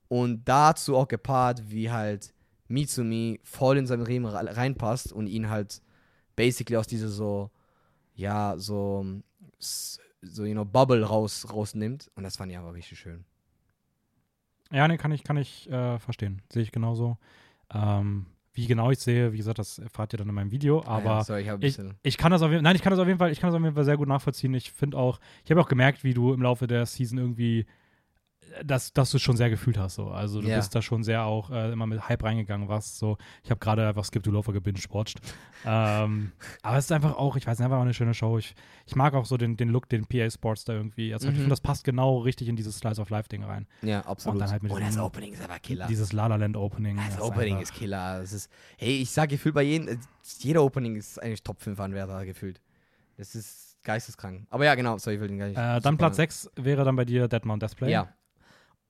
[0.08, 2.32] Und dazu auch gepaart, wie halt
[2.68, 5.82] Mitsumi voll in seinen Riemen re- reinpasst und ihn halt
[6.40, 7.50] basically aus dieser so,
[8.14, 9.04] ja, so,
[9.58, 12.10] so, you know, Bubble raus, rausnimmt.
[12.14, 13.24] Und das fand ich aber richtig schön.
[14.72, 16.40] Ja, nee, kann ich, kann ich äh, verstehen.
[16.50, 17.18] Sehe ich genauso.
[17.74, 18.24] Ähm,
[18.54, 21.24] wie genau ich sehe, wie gesagt, das erfahrt ihr dann in meinem Video, aber ja,
[21.24, 23.30] sorry, ich ich, ich kann das auf jeden Nein, ich kann das auf jeden Fall,
[23.30, 24.54] ich kann das auf jeden Fall sehr gut nachvollziehen.
[24.54, 27.66] Ich finde auch, ich habe auch gemerkt, wie du im Laufe der Season irgendwie,
[28.64, 29.94] dass, dass du es schon sehr gefühlt hast.
[29.94, 30.08] So.
[30.08, 30.56] Also du Ja.
[30.56, 33.16] bist da schon sehr auch äh, immer mit Hype reingegangen, was so.
[33.44, 35.20] Ich habe gerade einfach Skip to Loafer gebinged-watched.
[35.64, 36.32] ähm,
[36.62, 38.38] aber es ist einfach auch, ich weiß nicht, einfach auch eine schöne Show.
[38.38, 38.54] Ich,
[38.86, 41.12] ich mag auch so den, den Look, den PA Sports da irgendwie.
[41.14, 41.36] Also Ich Mhm.
[41.38, 43.66] finde, das passt genau richtig in dieses Slice of Life-Ding rein.
[43.82, 44.40] Ja, absolut.
[44.40, 45.86] dann halt mit und das diesem- Opening ist aber Killer.
[45.86, 46.96] Dieses La La Land Opening.
[46.96, 48.20] Das ist Opening einfach- ist Killer.
[48.20, 49.98] Das ist, hey, ich sag gefühlt bei jedem,
[50.38, 52.60] jeder Opening ist eigentlich Top 5 Anwärter gefühlt.
[53.16, 54.46] Das ist geisteskrank.
[54.50, 55.56] Aber ja, genau, sorry, ich will den gar nicht.
[55.58, 57.90] Äh, dann Platz 6 wäre dann bei dir Deadmount Deathplay.
[57.90, 58.08] Ja.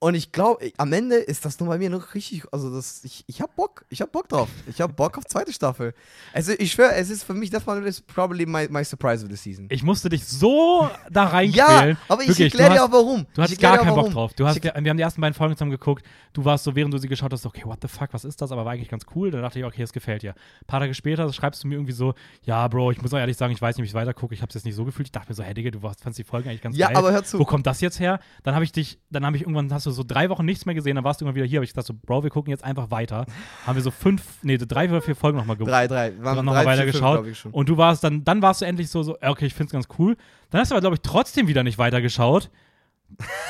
[0.02, 3.22] Und ich glaube, am Ende ist das nur bei mir noch richtig, also das, ich,
[3.26, 4.48] ich hab Bock, ich hab Bock drauf.
[4.66, 5.92] Ich hab Bock auf zweite Staffel.
[6.32, 9.36] Also ich schwöre, es ist für mich, das war probably my, my surprise of the
[9.36, 9.66] season.
[9.70, 11.28] Ich musste dich so da ja,
[11.66, 11.98] reinquälen.
[12.08, 13.26] aber ich erkläre dir auch warum.
[13.34, 14.32] Du hast gar keinen Bock drauf.
[14.32, 16.02] Du hast, wir haben die ersten beiden Folgen zusammen geguckt.
[16.32, 18.52] Du warst so, während du sie geschaut hast, okay, what the fuck, was ist das?
[18.52, 19.30] Aber war eigentlich ganz cool.
[19.30, 20.30] Dann dachte ich, okay, es gefällt dir.
[20.30, 23.36] Ein paar Tage später schreibst du mir irgendwie so, ja, Bro, ich muss auch ehrlich
[23.36, 24.32] sagen, ich weiß nicht, wie ich weiter gucke.
[24.32, 25.08] Ich habe es jetzt nicht so gefühlt.
[25.08, 26.96] Ich dachte mir so, hey, Digga, du fandst die Folgen eigentlich ganz Ja, geil.
[26.96, 27.38] aber hör zu.
[27.38, 28.18] Wo kommt das jetzt her?
[28.44, 30.66] Dann habe ich dich, dann habe ich irgendwann, hast du du so drei Wochen nichts
[30.66, 31.58] mehr gesehen, dann warst du immer wieder hier.
[31.58, 33.26] Habe ich gesagt, so, Bro, wir gucken jetzt einfach weiter.
[33.66, 35.72] Haben wir so fünf, nee, drei oder vier Folgen nochmal geguckt.
[35.72, 36.12] Drei, drei.
[36.18, 37.26] Wir haben nochmal weitergeschaut.
[37.52, 40.16] Und du warst dann, dann warst du endlich so, so okay, ich find's ganz cool.
[40.50, 42.50] Dann hast du aber, glaube ich, trotzdem wieder nicht weitergeschaut.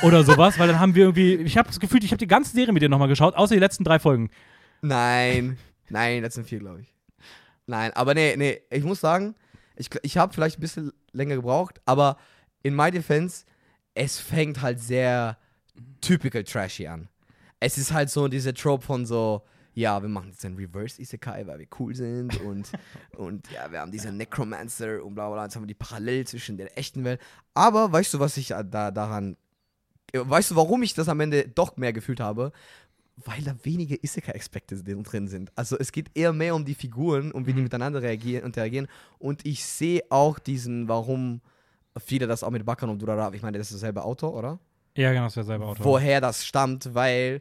[0.03, 2.53] oder sowas, weil dann haben wir irgendwie, ich habe das Gefühl, ich habe die ganze
[2.53, 4.31] Serie mit dir nochmal geschaut, außer die letzten drei Folgen.
[4.83, 6.94] Nein, nein, letzten vier, glaube ich.
[7.66, 9.35] Nein, aber nee, nee, ich muss sagen,
[9.76, 12.16] ich, ich habe vielleicht ein bisschen länger gebraucht, aber
[12.62, 13.44] in my defense,
[13.94, 15.37] es fängt halt sehr
[16.01, 17.09] typical trashy an.
[17.61, 19.43] Es ist halt so diese Trope von so,
[19.75, 22.71] ja, wir machen jetzt einen Reverse Isekai, weil wir cool sind und,
[23.16, 26.57] und ja, wir haben diesen Necromancer und bla bla, jetzt haben wir die Parallel zwischen
[26.57, 27.21] der echten Welt.
[27.55, 29.37] Aber weißt du, was ich da daran,
[30.12, 32.53] weißt du, warum ich das am Ende doch mehr gefühlt habe?
[33.16, 35.53] Weil da wenige Isekai-Aspekte drin sind.
[35.55, 37.64] Also es geht eher mehr um die Figuren und wie die mhm.
[37.64, 38.88] miteinander reagieren, interagieren.
[39.19, 41.43] Und ich sehe auch diesen, warum
[41.99, 44.59] viele das auch mit Bakan und Durara, ich meine, das ist dasselbe Autor, oder?
[44.96, 45.85] Ja, genau, das ist derselbe Autor.
[45.85, 47.40] Woher das stammt, weil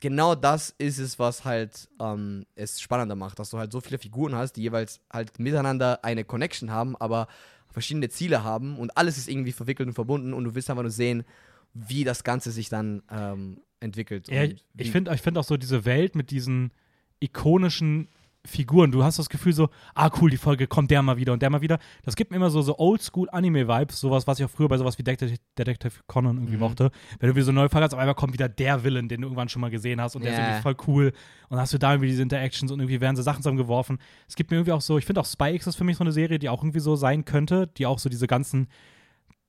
[0.00, 3.98] genau das ist es, was halt ähm, es spannender macht, dass du halt so viele
[3.98, 7.28] Figuren hast, die jeweils halt miteinander eine Connection haben, aber
[7.70, 10.90] verschiedene Ziele haben und alles ist irgendwie verwickelt und verbunden und du willst einfach nur
[10.90, 11.24] sehen,
[11.72, 14.28] wie das Ganze sich dann ähm, entwickelt.
[14.28, 14.44] Ja,
[14.76, 16.72] ich finde ich find auch so diese Welt mit diesen
[17.20, 18.08] ikonischen
[18.44, 18.90] Figuren.
[18.90, 21.50] Du hast das Gefühl so, ah cool, die Folge kommt der mal wieder und der
[21.50, 21.78] mal wieder.
[22.04, 25.04] Das gibt mir immer so, so Oldschool-Anime-Vibes, sowas, was ich auch früher bei sowas wie
[25.04, 26.60] Detective, Detective Conan irgendwie mhm.
[26.60, 26.90] mochte.
[27.20, 29.20] Wenn du wieder so eine neue Folge hast, auf einmal kommt wieder der Villain, den
[29.20, 30.32] du irgendwann schon mal gesehen hast und yeah.
[30.32, 31.06] der ist irgendwie voll cool.
[31.06, 33.98] Und dann hast du da irgendwie diese Interactions und irgendwie werden so Sachen zusammengeworfen.
[34.26, 36.04] Es gibt mir irgendwie auch so, ich finde auch Spy X ist für mich so
[36.04, 38.68] eine Serie, die auch irgendwie so sein könnte, die auch so diese ganzen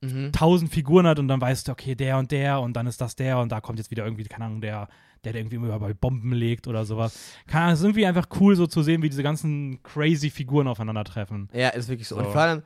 [0.04, 0.32] mhm.
[0.32, 3.16] tausend Figuren hat und dann weißt du, okay, der und der und dann ist das
[3.16, 4.88] der und da kommt jetzt wieder irgendwie, keine Ahnung, der
[5.24, 7.18] der, der irgendwie immer bei Bomben legt oder sowas.
[7.48, 10.68] Keine Ahnung, es ist irgendwie einfach cool, so zu sehen, wie diese ganzen crazy Figuren
[10.68, 11.50] aufeinandertreffen.
[11.54, 12.16] Ja, ist wirklich so.
[12.16, 12.22] so.
[12.22, 12.64] Und vor allem,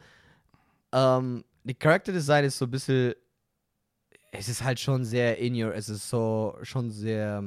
[0.91, 3.13] ähm, die Charakterdesign ist so ein bisschen.
[4.31, 7.43] Es ist halt schon sehr in your, es ist so schon sehr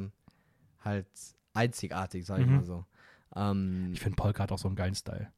[0.80, 1.06] halt
[1.52, 2.56] einzigartig, sag ich mhm.
[2.56, 2.84] mal so.
[3.36, 5.30] Ähm, ich finde Polka hat auch so einen geilen Style.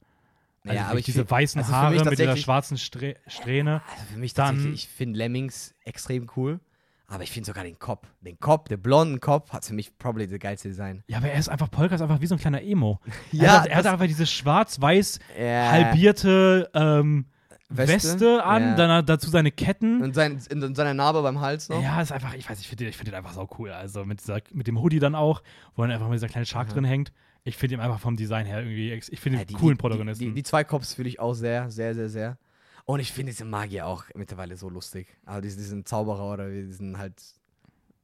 [0.65, 3.83] Also ja, aber ich diese find, weißen also Haare mit dieser schwarzen Stre Strähne.
[3.91, 6.61] Also für mich dann, ich finde Lemmings extrem cool.
[7.09, 10.27] Aber ich finde sogar den Kopf, den Kopf, den blonden Kopf hat für mich probably
[10.27, 11.03] das geilste Design.
[11.09, 13.01] Ja, aber er ist einfach, Polka ist einfach wie so ein kleiner Emo.
[13.33, 13.45] ja.
[13.45, 15.71] Er hat, er hat einfach diese schwarz-weiß yeah.
[15.71, 17.27] halbierte ähm,
[17.69, 18.77] Weste, Weste an, yeah.
[18.77, 20.01] dann dazu seine Ketten.
[20.01, 21.83] Und, sein, und seine Narbe beim Hals noch.
[21.83, 23.71] Ja, ist einfach, ich weiß, ich finde den, find den einfach so cool.
[23.73, 25.43] Also mit, dieser, mit dem Hoodie dann auch,
[25.75, 26.73] wo dann einfach mal dieser kleine Shark mhm.
[26.73, 27.13] drin hängt.
[27.45, 30.25] Ich finde ihn einfach vom Design her irgendwie, ich finde ja, den coolen Protagonisten.
[30.25, 32.39] Die, die, die zwei Cops fühle ich auch sehr, sehr, sehr, sehr.
[32.85, 35.09] Und ich finde diese Magier auch mittlerweile so lustig.
[35.25, 37.15] Also diesen, diesen Zauberer oder diesen halt,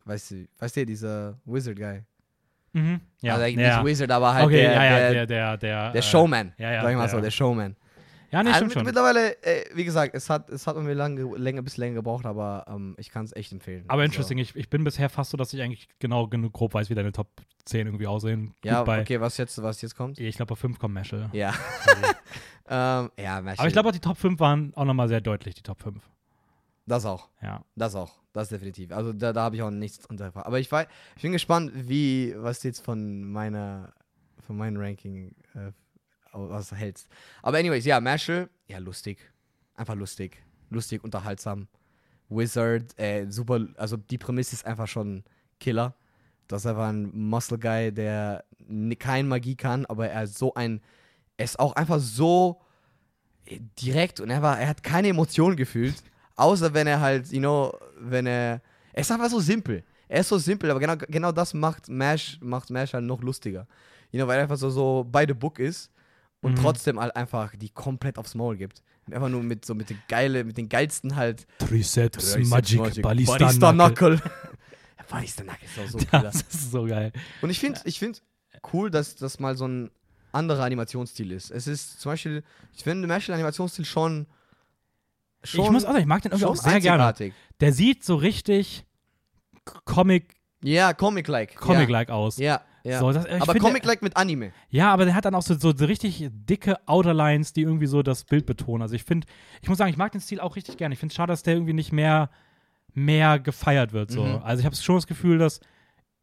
[0.04, 2.02] weißt du, weißt du, dieser Wizard-Guy.
[2.72, 3.00] Mhm.
[3.20, 3.34] Ja.
[3.34, 3.76] Also ja.
[3.76, 6.52] nicht Wizard, aber halt okay, der, ja, ja, der, der, der, der, der Showman.
[6.58, 7.76] Ja, ja, sag ich mal so, der Showman.
[8.30, 8.84] Ja, nee, also stimmt schon.
[8.84, 12.26] Mittlerweile, äh, wie gesagt, es hat, es hat mir lange, länger, ein bisschen länger gebraucht,
[12.26, 13.84] aber ähm, ich kann es echt empfehlen.
[13.88, 14.10] Aber also.
[14.10, 16.94] interesting, ich, ich bin bisher fast so, dass ich eigentlich genau genug grob weiß, wie
[16.94, 17.28] deine Top
[17.64, 18.54] 10 irgendwie aussehen.
[18.64, 20.20] Ja, bei, okay, was jetzt, was jetzt kommt?
[20.20, 21.30] Ich glaube, bei 5 kommt Meshel.
[21.32, 21.54] Ja.
[22.68, 23.38] ähm, ja.
[23.38, 26.02] Aber ich glaube auch, die Top 5 waren auch nochmal sehr deutlich, die Top 5.
[26.86, 27.28] Das auch.
[27.42, 27.64] Ja.
[27.76, 28.12] Das auch.
[28.32, 28.92] Das definitiv.
[28.92, 30.32] Also da, da habe ich auch nichts drunter.
[30.34, 30.86] Aber ich, war,
[31.16, 33.92] ich bin gespannt, wie, was jetzt von meiner,
[34.46, 35.72] von meinem Ranking äh,
[36.32, 37.08] was hältst.
[37.42, 39.18] Aber anyways, ja, Mashal, ja, lustig.
[39.74, 40.42] Einfach lustig.
[40.70, 41.68] Lustig, unterhaltsam.
[42.28, 45.24] Wizard, äh, super, also die Prämisse ist einfach schon
[45.60, 45.94] Killer.
[46.46, 48.44] Das ist einfach ein Muscle Guy, der
[48.98, 50.80] kein Magie kann, aber er ist so ein,
[51.36, 52.60] er ist auch einfach so
[53.46, 56.02] äh, direkt und er war, er hat keine Emotionen gefühlt,
[56.36, 58.60] außer wenn er halt, you know, wenn er,
[58.92, 59.84] er ist einfach so simpel.
[60.08, 63.66] Er ist so simpel, aber genau, genau das macht Mash, macht Mash halt noch lustiger.
[64.10, 65.90] You know, weil er einfach so, so by the book ist
[66.40, 66.56] und mhm.
[66.56, 68.82] trotzdem halt einfach die komplett aufs Maul gibt.
[69.10, 73.02] Einfach nur mit so mit den geile, mit den geilsten halt Triceps, Triceps Magic, Magic
[73.02, 74.22] Ballista, Ballista Knuckle.
[75.10, 76.22] Ballista Knuckle ist auch so cool.
[76.22, 77.12] Das ist so geil.
[77.40, 78.22] Und ich finde ich find
[78.72, 79.90] cool, dass das mal so ein
[80.32, 81.50] anderer Animationsstil ist.
[81.50, 84.26] Es ist zum Beispiel, ich finde Martial Animationsstil schon,
[85.42, 87.32] schon Ich muss auch sagen, ich mag den irgendwie auch sehr gerne.
[87.60, 88.84] Der sieht so richtig
[89.86, 91.56] Comic ja, Comic-like.
[91.56, 92.14] Comic-like ja.
[92.14, 92.36] aus.
[92.38, 92.62] Ja.
[92.84, 93.00] Ja.
[93.00, 94.52] So, das, aber Comic-like mit Anime.
[94.70, 98.24] Ja, aber der hat dann auch so, so, richtig dicke Outerlines, die irgendwie so das
[98.24, 98.82] Bild betonen.
[98.82, 99.26] Also ich finde,
[99.62, 100.92] ich muss sagen, ich mag den Stil auch richtig gerne.
[100.92, 102.30] Ich finde es schade, dass der irgendwie nicht mehr,
[102.94, 104.10] mehr gefeiert wird.
[104.10, 104.24] So.
[104.24, 104.40] Mhm.
[104.42, 105.60] Also ich habe schon das Gefühl, dass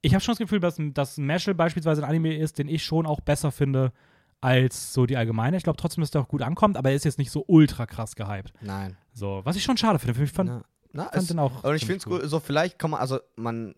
[0.02, 3.08] ich habe schon das Gefühl, dass, dass Mashal beispielsweise ein Anime ist, den ich schon
[3.08, 3.92] auch besser finde
[4.40, 5.58] als so die allgemeine.
[5.58, 7.88] Ich glaube trotzdem, dass der auch gut ankommt, aber er ist jetzt nicht so ultra
[7.88, 8.54] krass gehypt.
[8.62, 8.96] Nein.
[9.14, 10.24] So, was ich schon schade finde.
[10.24, 10.64] Ich fand, Na,
[10.94, 11.64] Na, fand es, den auch.
[11.64, 13.74] Und ich finde es gut, so vielleicht kann man, also man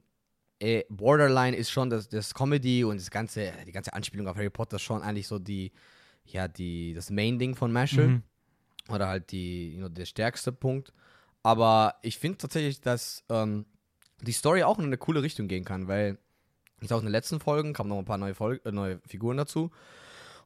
[0.59, 4.49] äh, Borderline ist schon das, das Comedy und das ganze, die ganze Anspielung auf Harry
[4.49, 5.71] Potter schon eigentlich so die,
[6.25, 8.07] ja, die, das Main-Ding von Mashal.
[8.07, 8.23] Mhm.
[8.89, 10.93] Oder halt die, you know, der stärkste Punkt.
[11.43, 13.65] Aber ich finde tatsächlich, dass ähm,
[14.21, 16.17] die Story auch in eine coole Richtung gehen kann, weil
[16.81, 19.37] ich auch in den letzten Folgen kamen noch ein paar neue, Folge, äh, neue Figuren
[19.37, 19.71] dazu.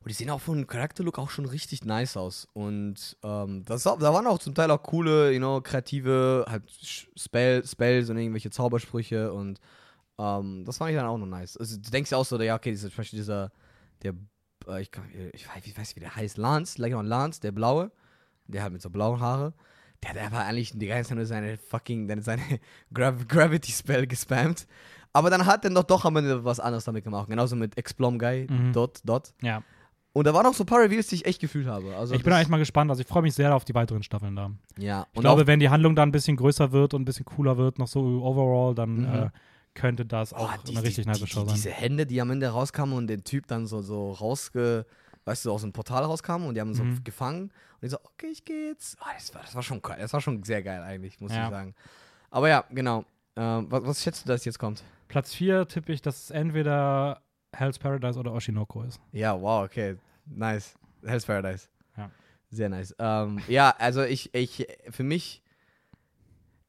[0.03, 2.47] Und die sehen auch von Charakterlook auch schon richtig nice aus.
[2.53, 6.63] Und ähm, das, da waren auch zum Teil auch coole, you know, kreative halt
[7.15, 9.31] Spell, Spells und irgendwelche Zaubersprüche.
[9.31, 9.59] Und
[10.21, 11.57] ähm, das fand ich dann auch noch nice.
[11.57, 13.51] Also du denkst ja auch so, ja, okay, dieser, zum Beispiel dieser,
[14.03, 14.13] der,
[14.67, 17.51] äh, ich, kann, ich, weiß, ich weiß nicht, wie der heißt, Lance, like Lance, der
[17.51, 17.91] Blaue,
[18.45, 19.53] der hat mit so blauen Haare.
[20.03, 22.41] Der, der war eigentlich die ganze Zeit nur seine fucking, seine
[22.93, 24.67] Grav Gravity Spell gespammt.
[25.13, 27.29] Aber dann hat er doch doch am Ende was anderes damit gemacht.
[27.29, 28.73] Genauso mit Explom Guy, mhm.
[28.73, 29.33] Dot, Dot.
[29.41, 29.63] Ja.
[30.13, 31.95] Und da waren auch so ein paar Reveals, die ich echt gefühlt habe.
[31.95, 32.89] Also ich bin echt mal gespannt.
[32.89, 34.51] Also ich freue mich sehr auf die weiteren Staffeln da.
[34.77, 35.07] Ja.
[35.13, 37.79] Ich glaube, wenn die Handlung da ein bisschen größer wird und ein bisschen cooler wird,
[37.79, 39.05] noch so overall, dann mhm.
[39.05, 39.29] äh,
[39.73, 41.55] könnte das auch oh, die, eine richtig die, nice Show sein.
[41.55, 44.85] Diese Hände, die am Ende rauskamen und den Typ dann so, so rausge,
[45.25, 47.03] weißt du, aus dem Portal rauskamen und die haben so mhm.
[47.03, 47.43] gefangen.
[47.43, 48.97] Und ich so, okay, ich gehe jetzt.
[49.01, 51.45] Oh, das, war, das war schon Das war schon sehr geil eigentlich, muss ja.
[51.45, 51.75] ich sagen.
[52.29, 53.05] Aber ja, genau.
[53.35, 54.83] Ähm, was, was schätzt du, dass jetzt kommt?
[55.07, 57.21] Platz 4 tippe ich, dass es entweder
[57.53, 58.99] Hell's Paradise oder Oshinoko ist.
[59.11, 59.97] Ja, wow, okay.
[60.25, 60.75] Nice.
[61.03, 61.67] Hell's Paradise.
[61.97, 62.09] Ja.
[62.49, 62.95] Sehr nice.
[62.99, 65.41] Ähm, ja, also ich, ich, für mich,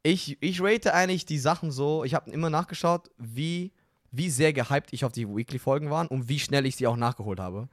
[0.02, 3.72] ich, ich rate eigentlich die Sachen so, ich habe immer nachgeschaut, wie,
[4.10, 7.40] wie sehr gehypt ich auf die Weekly-Folgen waren und wie schnell ich sie auch nachgeholt
[7.40, 7.68] habe.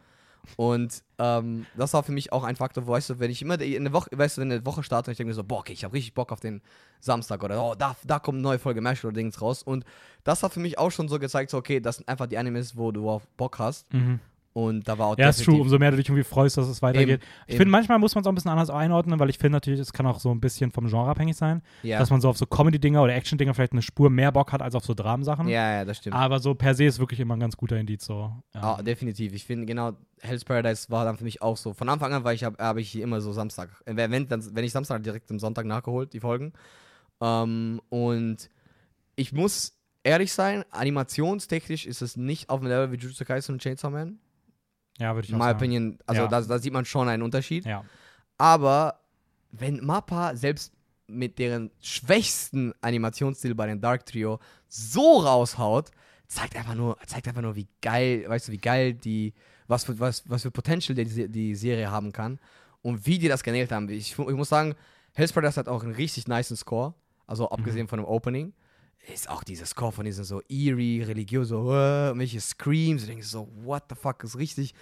[0.56, 3.60] Und ähm, das war für mich auch ein Faktor, wo, weißt du, wenn ich immer
[3.60, 5.60] in der Woche, weißt du, wenn eine Woche starte und ich denke mir so, boah,
[5.60, 6.62] okay, ich habe richtig Bock auf den
[7.00, 9.63] Samstag oder oh, da, da kommt eine neue Folge Mesh oder Dings raus.
[9.63, 9.86] Und
[10.24, 12.78] das hat für mich auch schon so gezeigt, so, okay, das sind einfach die Animes,
[12.78, 13.92] wo du auf Bock hast.
[13.94, 14.20] Mhm.
[14.60, 16.82] Und da war auch Ja, ist true, umso mehr du dich irgendwie freust, dass es
[16.82, 17.22] weitergeht.
[17.22, 19.56] Eben, ich finde, manchmal muss man es auch ein bisschen anders einordnen, weil ich finde
[19.56, 21.98] natürlich, es kann auch so ein bisschen vom Genre abhängig sein, ja.
[21.98, 24.76] dass man so auf so Comedy-Dinger oder Action-Dinger vielleicht eine Spur mehr Bock hat als
[24.76, 25.48] auf so Dramensachen.
[25.48, 26.13] Ja, ja, das stimmt.
[26.13, 28.04] Aber so per se ist wirklich immer ein ganz guter Indiz.
[28.04, 28.34] So.
[28.54, 28.78] Ja.
[28.78, 29.34] Oh, definitiv.
[29.34, 31.74] Ich finde genau, Hell's Paradise war dann für mich auch so.
[31.74, 34.65] Von Anfang an, weil ich habe hab ich immer so Samstag, äh, wenn, dann, wenn
[34.65, 36.52] ich Samstag direkt am Sonntag nachgeholt, die Folgen.
[37.22, 38.50] Ähm, und
[39.15, 43.62] ich muss ehrlich sein, animationstechnisch ist es nicht auf dem Level wie Jujutsu Kaisen und
[43.62, 44.19] Chainsaw Man
[45.00, 45.58] ja, würde ich auch My sagen.
[45.58, 46.28] Opinion, also ja.
[46.28, 47.66] da, da, sieht man schon einen Unterschied.
[47.66, 47.84] Ja.
[48.38, 49.00] Aber
[49.52, 50.74] wenn Mappa selbst
[51.08, 55.90] mit deren schwächsten Animationsstil bei den Dark Trio so raushaut,
[56.28, 59.34] zeigt einfach nur, zeigt einfach nur, wie geil, weißt du, wie geil die,
[59.68, 62.40] was für, was, was für Potential die, die Serie haben kann
[62.82, 63.90] und wie die das genäht haben.
[63.90, 64.76] Ich, ich muss sagen,
[65.14, 66.94] Hell's Brothers hat auch einen richtig niceen Score,
[67.26, 67.90] also abgesehen mhm.
[67.90, 68.54] von dem Opening
[69.14, 73.28] ist auch dieser Score von diesen so eerie, religiös, so, uh, welche Screams, und denkst
[73.28, 74.74] so, what the fuck, ist richtig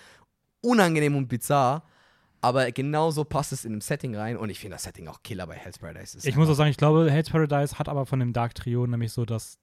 [0.62, 1.84] unangenehm und bizarr.
[2.42, 5.48] Aber genauso passt es in dem Setting rein und ich finde das Setting auch killer
[5.48, 6.18] bei Hell's Paradise.
[6.22, 9.12] ich muss auch sagen, ich glaube, Hell's Paradise hat aber von dem Dark Trio nämlich
[9.12, 9.58] so das,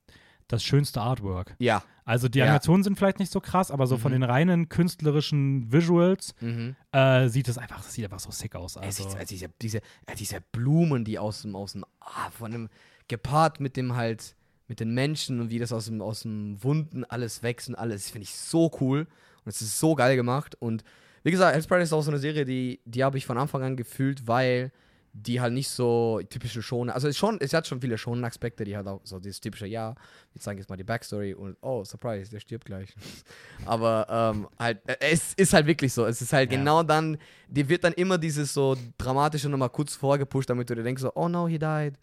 [0.49, 1.55] das schönste Artwork.
[1.59, 1.85] Ja.
[2.05, 2.85] Also die Animationen ja.
[2.85, 4.01] sind vielleicht nicht so krass, aber so mhm.
[4.01, 6.77] von den reinen künstlerischen Visuals mhm.
[6.93, 8.77] äh, sieht es einfach, sieht einfach so sick aus.
[8.77, 9.05] Also.
[9.05, 9.81] Sieht, also diese, diese,
[10.19, 12.69] diese Blumen, die aus dem, aus dem, ah, von dem,
[13.09, 14.37] gepaart mit dem halt,
[14.68, 18.11] mit den Menschen und wie das aus dem, aus dem Wunden alles wächst und alles,
[18.11, 19.07] finde ich so cool.
[19.44, 20.57] Und es ist so geil gemacht.
[20.59, 20.85] Und
[21.22, 23.62] wie gesagt, Hell's Paradise ist auch so eine Serie, die, die habe ich von Anfang
[23.62, 24.72] an gefühlt, weil
[25.16, 28.64] die halt nicht so typische schon, also es, schon, es hat schon viele schonen Aspekte,
[28.64, 29.94] die halt auch so dieses typische, ja,
[30.33, 32.92] wir zeigen jetzt mal die Backstory und oh, Surprise, der stirbt gleich.
[33.64, 36.59] Aber ähm, halt, äh, es ist halt wirklich so, es ist halt ja.
[36.59, 40.83] genau dann, dir wird dann immer dieses so dramatische nochmal kurz vorgepusht, damit du dir
[40.83, 41.94] denkst so, oh no, he died.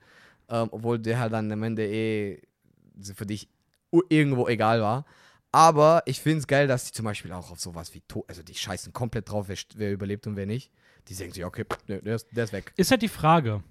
[0.48, 2.42] Ähm, obwohl der halt dann am Ende eh
[3.04, 3.50] für dich
[4.10, 5.06] irgendwo egal war.
[5.52, 8.42] Aber ich finde es geil, dass die zum Beispiel auch auf sowas wie, to also
[8.42, 10.72] die scheißen komplett drauf, wer, wer, überlebt und wer nicht.
[11.08, 12.72] Die denken sich, okay, der ist, der ist weg.
[12.78, 13.62] Ist halt die Frage.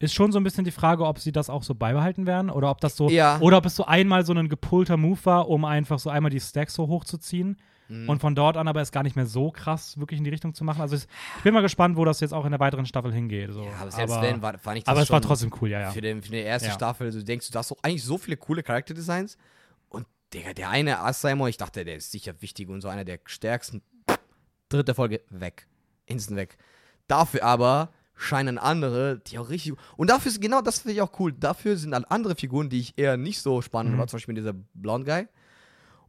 [0.00, 2.70] Ist schon so ein bisschen die Frage, ob sie das auch so beibehalten werden oder
[2.70, 3.38] ob das so, ja.
[3.40, 6.40] oder ob es so einmal so ein gepullter Move war, um einfach so einmal die
[6.40, 7.56] Stacks so hochzuziehen
[7.88, 8.08] mhm.
[8.08, 10.54] und von dort an aber es gar nicht mehr so krass wirklich in die Richtung
[10.54, 10.80] zu machen.
[10.80, 13.52] Also ich bin mal gespannt, wo das jetzt auch in der weiteren Staffel hingeht.
[13.52, 13.64] So.
[13.64, 15.80] Ja, aber selbst aber, wenn, war, fand ich das Aber es war trotzdem cool, ja,
[15.80, 15.90] ja.
[15.90, 16.74] Für, den, für die erste ja.
[16.74, 19.36] Staffel, du denkst, du hast doch eigentlich so viele coole Charakterdesigns
[19.88, 23.20] und der, der eine Asaimo, ich dachte, der ist sicher wichtig und so einer der
[23.24, 23.82] stärksten.
[24.68, 25.66] Dritte Folge, weg.
[26.06, 26.58] Instant weg.
[27.06, 29.74] Dafür aber scheinen andere, die auch richtig.
[29.96, 31.32] Und dafür ist genau das finde ich auch cool.
[31.32, 33.98] Dafür sind dann andere Figuren, die ich eher nicht so spannend mhm.
[33.98, 35.28] war, zum Beispiel dieser Blonde Guy.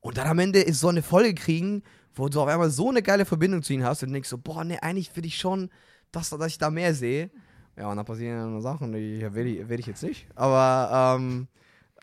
[0.01, 1.83] Und dann am Ende ist so eine Folge kriegen,
[2.13, 4.63] wo du auf einmal so eine geile Verbindung zu ihm hast und denkst so, boah,
[4.63, 5.69] ne, eigentlich will ich schon,
[6.11, 7.29] dass, dass ich da mehr sehe.
[7.77, 10.27] Ja, und dann passieren Sachen, die will ich, will ich jetzt nicht.
[10.35, 11.47] Aber, ähm,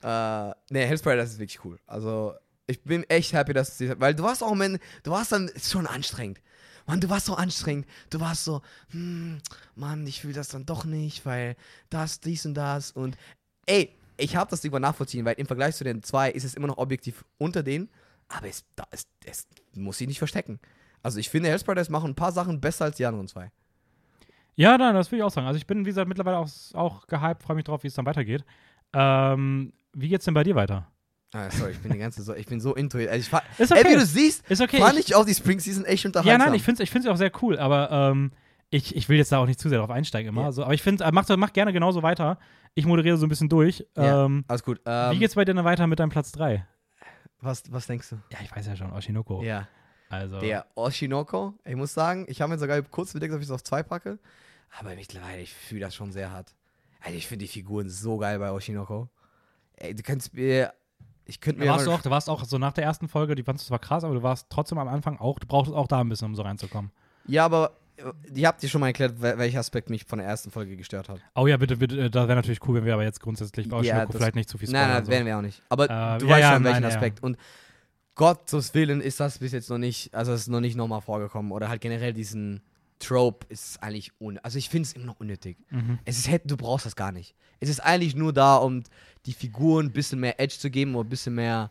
[0.02, 1.78] äh, ne, Hellspray, das ist wirklich cool.
[1.86, 2.34] Also,
[2.66, 5.86] ich bin echt happy, dass sie, weil du warst auch, man, du warst dann schon
[5.86, 6.40] anstrengend.
[6.86, 7.86] Mann, du warst so anstrengend.
[8.10, 9.38] Du warst so, hm,
[9.74, 11.56] Mann, ich fühle das dann doch nicht, weil
[11.90, 12.92] das, dies und das.
[12.92, 13.16] Und
[13.66, 16.66] ey, ich habe das lieber nachvollziehen, weil im Vergleich zu den zwei ist es immer
[16.66, 17.88] noch objektiv unter denen,
[18.28, 20.58] aber es, da ist, es muss sich nicht verstecken.
[21.02, 23.50] Also ich finde, Hell's Paradise machen ein paar Sachen besser als die anderen zwei.
[24.56, 25.46] Ja, nein, das will ich auch sagen.
[25.46, 28.06] Also ich bin, wie gesagt, mittlerweile auch, auch gehypt, freue mich drauf, wie es dann
[28.06, 28.44] weitergeht.
[28.92, 30.90] Ähm, wie geht's denn bei dir weiter?
[31.32, 33.08] Ah, sorry, ich bin die ganze so, ich bin so into it.
[33.08, 33.90] Also ich Ist Ey, okay.
[33.90, 34.78] wie du siehst, ist okay.
[34.78, 36.40] fand ich, ich auch die Spring Season echt unterhaltsam.
[36.40, 38.32] ja, nein, ich finde es ich find's auch sehr cool, aber ähm,
[38.70, 40.42] ich, ich will jetzt da auch nicht zu sehr drauf einsteigen immer.
[40.42, 40.52] Ja.
[40.52, 42.38] So, aber ich finde, mach, mach gerne genauso weiter.
[42.74, 43.86] Ich moderiere so ein bisschen durch.
[43.96, 44.26] Ja.
[44.26, 44.80] Ähm, Alles gut.
[44.84, 46.66] Ähm, wie geht's bei dir denn weiter mit deinem Platz 3?
[47.40, 48.16] was, was denkst du?
[48.32, 49.42] Ja, ich weiß ja schon, Oshinoko.
[49.42, 49.68] Ja.
[50.08, 53.50] Also, Der Oshinoko, ich muss sagen, ich habe mir sogar kurz überlegt, ob ich es
[53.50, 54.18] auf zwei packe.
[54.78, 56.54] Aber mittlerweile, ich fühle das schon sehr hart.
[57.00, 59.08] Also ich finde die Figuren so geil bei Oshinoko.
[59.76, 60.72] Ey, du kannst mir.
[61.24, 61.66] Ich könnte mir.
[61.66, 63.68] Da warst du, auch, du warst auch so nach der ersten Folge, die fandest du
[63.68, 66.26] zwar krass, aber du warst trotzdem am Anfang auch, du brauchtest auch da ein bisschen,
[66.26, 66.90] um so reinzukommen.
[67.26, 67.76] Ja, aber
[68.34, 71.08] ihr habt dir schon mal erklärt, wel- welcher Aspekt mich von der ersten Folge gestört
[71.08, 71.20] hat.
[71.34, 73.82] Oh ja, bitte, bitte, äh, das wäre natürlich cool, wenn wir aber jetzt grundsätzlich bei
[73.82, 74.94] Ja, das- vielleicht nicht zu viel Nein, spoilern.
[74.96, 75.10] nein, so.
[75.12, 75.62] werden wir auch nicht.
[75.68, 76.92] Aber Äh, du ja, weißt ja, schon, welchen nein.
[76.92, 77.22] Aspekt.
[77.22, 77.36] Und
[78.14, 81.52] Gottes Willen ist das bis jetzt noch nicht, also es ist noch nicht nochmal vorgekommen.
[81.52, 82.62] Oder halt generell diesen
[82.98, 84.38] Trope ist eigentlich un.
[84.38, 85.58] Also ich finde es immer noch unnötig.
[85.70, 85.98] Mhm.
[86.06, 87.34] Es ist, du brauchst das gar nicht.
[87.60, 88.82] Es ist eigentlich nur da, um
[89.26, 91.70] die Figuren ein bisschen mehr Edge zu geben oder ein bisschen mehr,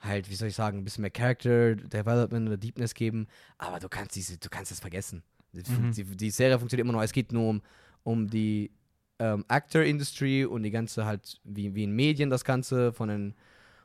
[0.00, 3.26] halt, wie soll ich sagen, ein bisschen mehr Character Development oder Deepness geben.
[3.58, 5.24] Aber du kannst diese, du kannst das vergessen.
[5.62, 5.92] Die, Mhm.
[5.92, 7.02] die, die Serie funktioniert immer noch.
[7.02, 7.62] Es geht nur um,
[8.04, 8.70] um die
[9.18, 13.34] ähm, Actor-Industry und die ganze halt, wie, wie in Medien das Ganze von den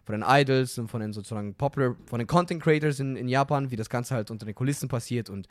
[0.04, 3.70] von den Idols und von den sozusagen Popular, von den Content Creators in, in Japan,
[3.70, 5.48] wie das Ganze halt unter den Kulissen passiert und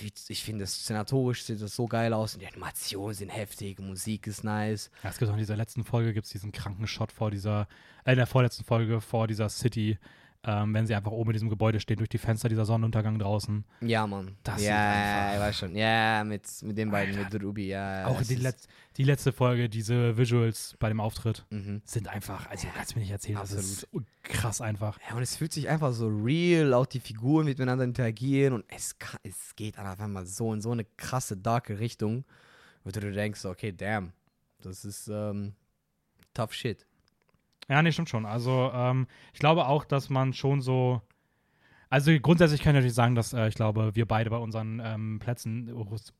[0.00, 3.78] wie, ich finde, das szenatorisch sieht das so geil aus und die Animationen sind heftig,
[3.78, 4.90] Musik ist nice.
[5.04, 7.68] Ja, es gibt auch in dieser letzten Folge gibt's diesen kranken Shot vor dieser,
[8.04, 9.96] äh, in der vorletzten Folge vor dieser City,
[10.44, 13.64] ähm, wenn sie einfach oben in diesem Gebäude stehen, durch die Fenster dieser Sonnenuntergang draußen.
[13.80, 14.36] Ja, Mann.
[14.44, 15.74] Das ja, ich weiß schon.
[15.76, 17.34] Ja, mit, mit den beiden, Alter.
[17.34, 18.06] mit Ruby, ja.
[18.06, 21.82] auch die, Letz-, die letzte Folge, diese Visuals bei dem Auftritt, Mhm.
[21.84, 24.06] sind einfach, also du kannst mir nicht erzählen, das ist Absolut.
[24.22, 24.98] krass einfach.
[25.10, 28.96] Ja, und es fühlt sich einfach so real, auch die Figuren miteinander interagieren und es,
[28.98, 32.24] ka- es geht einfach mal so in so eine krasse, darke Richtung,
[32.84, 34.12] wo du denkst, okay, damn,
[34.62, 35.52] das ist ähm,
[36.32, 36.86] tough shit.
[37.68, 38.24] Ja, nee, stimmt schon.
[38.26, 41.02] Also, ähm, ich glaube auch, dass man schon so.
[41.90, 45.18] Also grundsätzlich kann ich natürlich sagen, dass äh, ich glaube, wir beide bei unseren ähm,
[45.20, 45.72] Plätzen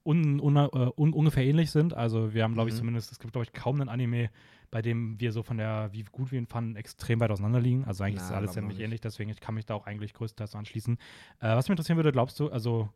[0.02, 1.92] un, un, äh, un, ungefähr ähnlich sind.
[1.92, 2.78] Also wir haben, glaube ich, Mhm.
[2.78, 4.30] zumindest, es gibt, glaube ich, kaum einen Anime,
[4.70, 7.84] bei dem wir so von der, wie gut wir ihn fanden, extrem weit auseinander liegen.
[7.84, 9.86] Also eigentlich ist Na, alles glaub noch ziemlich ähnlich, deswegen ich kann mich da auch
[9.86, 10.96] eigentlich größtenteils anschließen.
[11.40, 12.88] Äh, was mich interessieren würde, glaubst du, also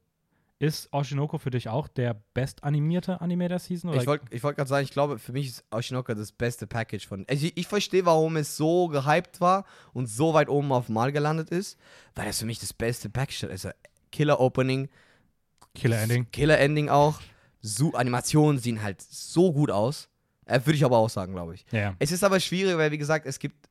[0.62, 3.90] ist Oshinoko für dich auch der bestanimierte Anime der Season?
[3.90, 4.00] Oder?
[4.00, 7.26] Ich wollte wollt gerade sagen, ich glaube, für mich ist Oshinoko das beste Package von.
[7.28, 11.10] Also ich, ich verstehe, warum es so gehypt war und so weit oben auf Mal
[11.10, 11.80] gelandet ist,
[12.14, 13.50] weil es für mich das beste Package ist.
[13.50, 13.70] Also
[14.12, 14.88] Killer Opening,
[15.74, 16.30] Killer Ending.
[16.30, 17.20] Killer Ending auch.
[17.60, 20.08] So, Animationen sehen halt so gut aus.
[20.44, 21.66] Äh, Würde ich aber auch sagen, glaube ich.
[21.72, 21.96] Ja, ja.
[21.98, 23.68] Es ist aber schwierig, weil wie gesagt, es gibt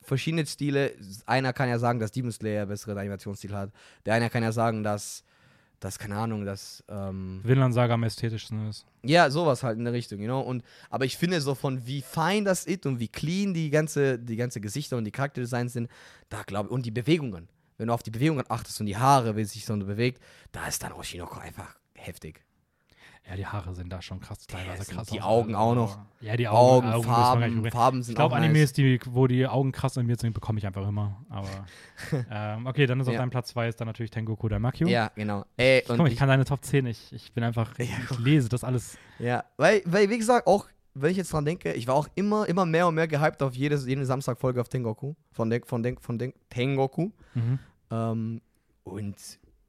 [0.00, 0.94] verschiedene Stile.
[1.26, 3.70] Einer kann ja sagen, dass Demon Slayer besseren Animationsstil hat.
[4.06, 5.24] Der eine kann ja sagen, dass,
[5.84, 8.86] dass keine Ahnung, dass ähm, Vinland Saga am ästhetischsten ist.
[9.02, 10.40] ja, sowas halt in der Richtung, you know?
[10.40, 14.18] Und, aber ich finde so von wie fein das ist und wie clean die ganze,
[14.18, 15.90] die ganze Gesichter und die Charakterdesigns sind,
[16.28, 17.48] da glaube ich, und die Bewegungen.
[17.78, 20.82] Wenn du auf die Bewegungen achtest und die Haare, wie sich so bewegt, da ist
[20.82, 22.44] dann Oshinoko einfach heftig.
[23.28, 25.06] Ja, die Haare sind da schon krass, teilweise krass.
[25.06, 25.20] die.
[25.20, 25.96] Augen auch noch.
[26.20, 28.72] Ja, die Augen, Augen, Augen, Farben, Farben Ich sind glaube, auch Animes, nice.
[28.72, 31.24] die, wo die Augen krass animiert sind, bekomme ich einfach immer.
[31.28, 31.48] Aber
[32.30, 33.20] ähm, okay, dann ist auf Ja.
[33.20, 34.88] deinem Platz 2 ist dann natürlich Tengoku Daimakyu.
[34.88, 35.44] Ja, genau.
[35.56, 37.12] Ey, Guck mal, ich kann deine Top 10 nicht.
[37.12, 38.98] Ich bin einfach, ich, ich lese das alles.
[39.20, 42.48] Ja, weil, weil, wie gesagt, auch, wenn ich jetzt dran denke, ich war auch immer,
[42.48, 45.14] immer mehr und mehr gehypt auf jedes, jede Samstagfolge auf Tengoku.
[45.30, 47.10] Von, Den, von, Den, von Den, Tengoku.
[47.34, 47.58] Mhm.
[47.90, 48.40] Ähm,
[48.82, 49.16] und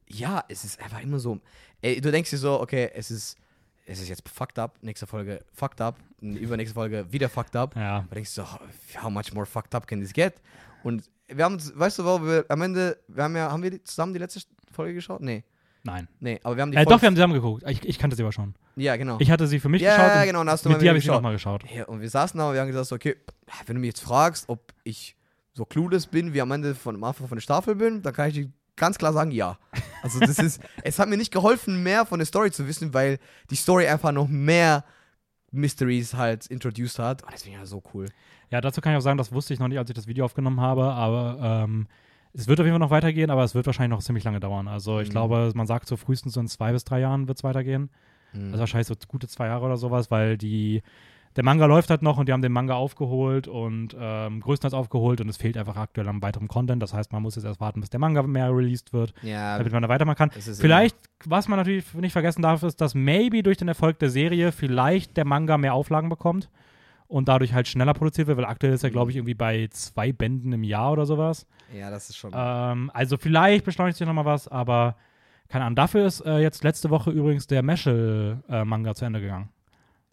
[0.08, 1.38] ja, es ist einfach immer so.
[1.80, 3.36] Ey, du denkst dir so, okay, es ist,
[3.86, 7.74] es ist jetzt fucked up, nächste Folge fucked up, übernächste Folge wieder fucked up.
[7.76, 8.04] Ja.
[8.08, 8.48] Da denkst du so,
[9.02, 10.34] how much more fucked up can this get?
[10.82, 13.70] Und wir haben uns, weißt du, wo wir am Ende, wir haben ja, haben wir
[13.70, 14.40] die, zusammen die letzte
[14.72, 15.20] Folge geschaut?
[15.20, 15.44] Nee.
[15.86, 16.08] Nein.
[16.18, 17.62] Nee, aber wir haben die Äh, Folge- doch, wir haben zusammen geguckt.
[17.68, 18.54] Ich, ich kannte sie aber schon.
[18.76, 19.18] Ja, genau.
[19.20, 20.16] Ich hatte sie für mich Ja, geschaut.
[20.20, 21.64] und genau, und hast du mit dir habe ich sie nochmal geschaut.
[21.70, 23.16] Ja, und wir saßen da und wir haben gesagt, okay,
[23.66, 25.14] wenn du mich jetzt fragst, ob ich
[25.52, 28.28] so clueless bin, wie am Ende von, am Anfang von der Staffel bin, dann kann
[28.28, 29.58] ich dir ganz klar sagen, ja.
[30.02, 33.18] Also das ist, es hat mir nicht geholfen, mehr von der Story zu wissen, weil
[33.50, 34.84] die Story einfach noch mehr
[35.50, 37.22] Mysteries halt introduced hat.
[37.22, 38.06] Und das finde ich ja so cool.
[38.50, 40.24] Ja, dazu kann ich auch sagen, das wusste ich noch nicht, als ich das Video
[40.24, 41.86] aufgenommen habe, aber ähm,
[42.32, 44.66] es wird auf jeden Fall noch weitergehen, aber es wird wahrscheinlich noch ziemlich lange dauern.
[44.68, 45.12] Also ich Mhm.
[45.12, 47.90] glaube, man sagt so frühestens so in zwei bis drei Jahren wird es weitergehen.
[48.32, 48.46] Mhm.
[48.46, 50.82] Also wahrscheinlich so gute zwei Jahre oder sowas, weil die
[51.36, 55.20] der Manga läuft halt noch und die haben den Manga aufgeholt und ähm, größtenteils aufgeholt
[55.20, 56.82] und es fehlt einfach aktuell an weiterem Content.
[56.82, 59.72] Das heißt, man muss jetzt erst warten, bis der Manga mehr released wird, ja, damit
[59.72, 60.30] man da weitermachen kann.
[60.30, 64.52] Vielleicht, was man natürlich nicht vergessen darf, ist, dass maybe durch den Erfolg der Serie
[64.52, 66.50] vielleicht der Manga mehr Auflagen bekommt
[67.08, 70.12] und dadurch halt schneller produziert wird, weil aktuell ist er, glaube ich, irgendwie bei zwei
[70.12, 71.46] Bänden im Jahr oder sowas.
[71.72, 72.32] ja, das ist schon.
[72.34, 74.96] Ähm, also vielleicht beschleunigt sich nochmal was, aber
[75.48, 75.76] keine Ahnung.
[75.76, 79.48] Dafür ist äh, jetzt letzte Woche übrigens der Meshel-Manga zu Ende gegangen.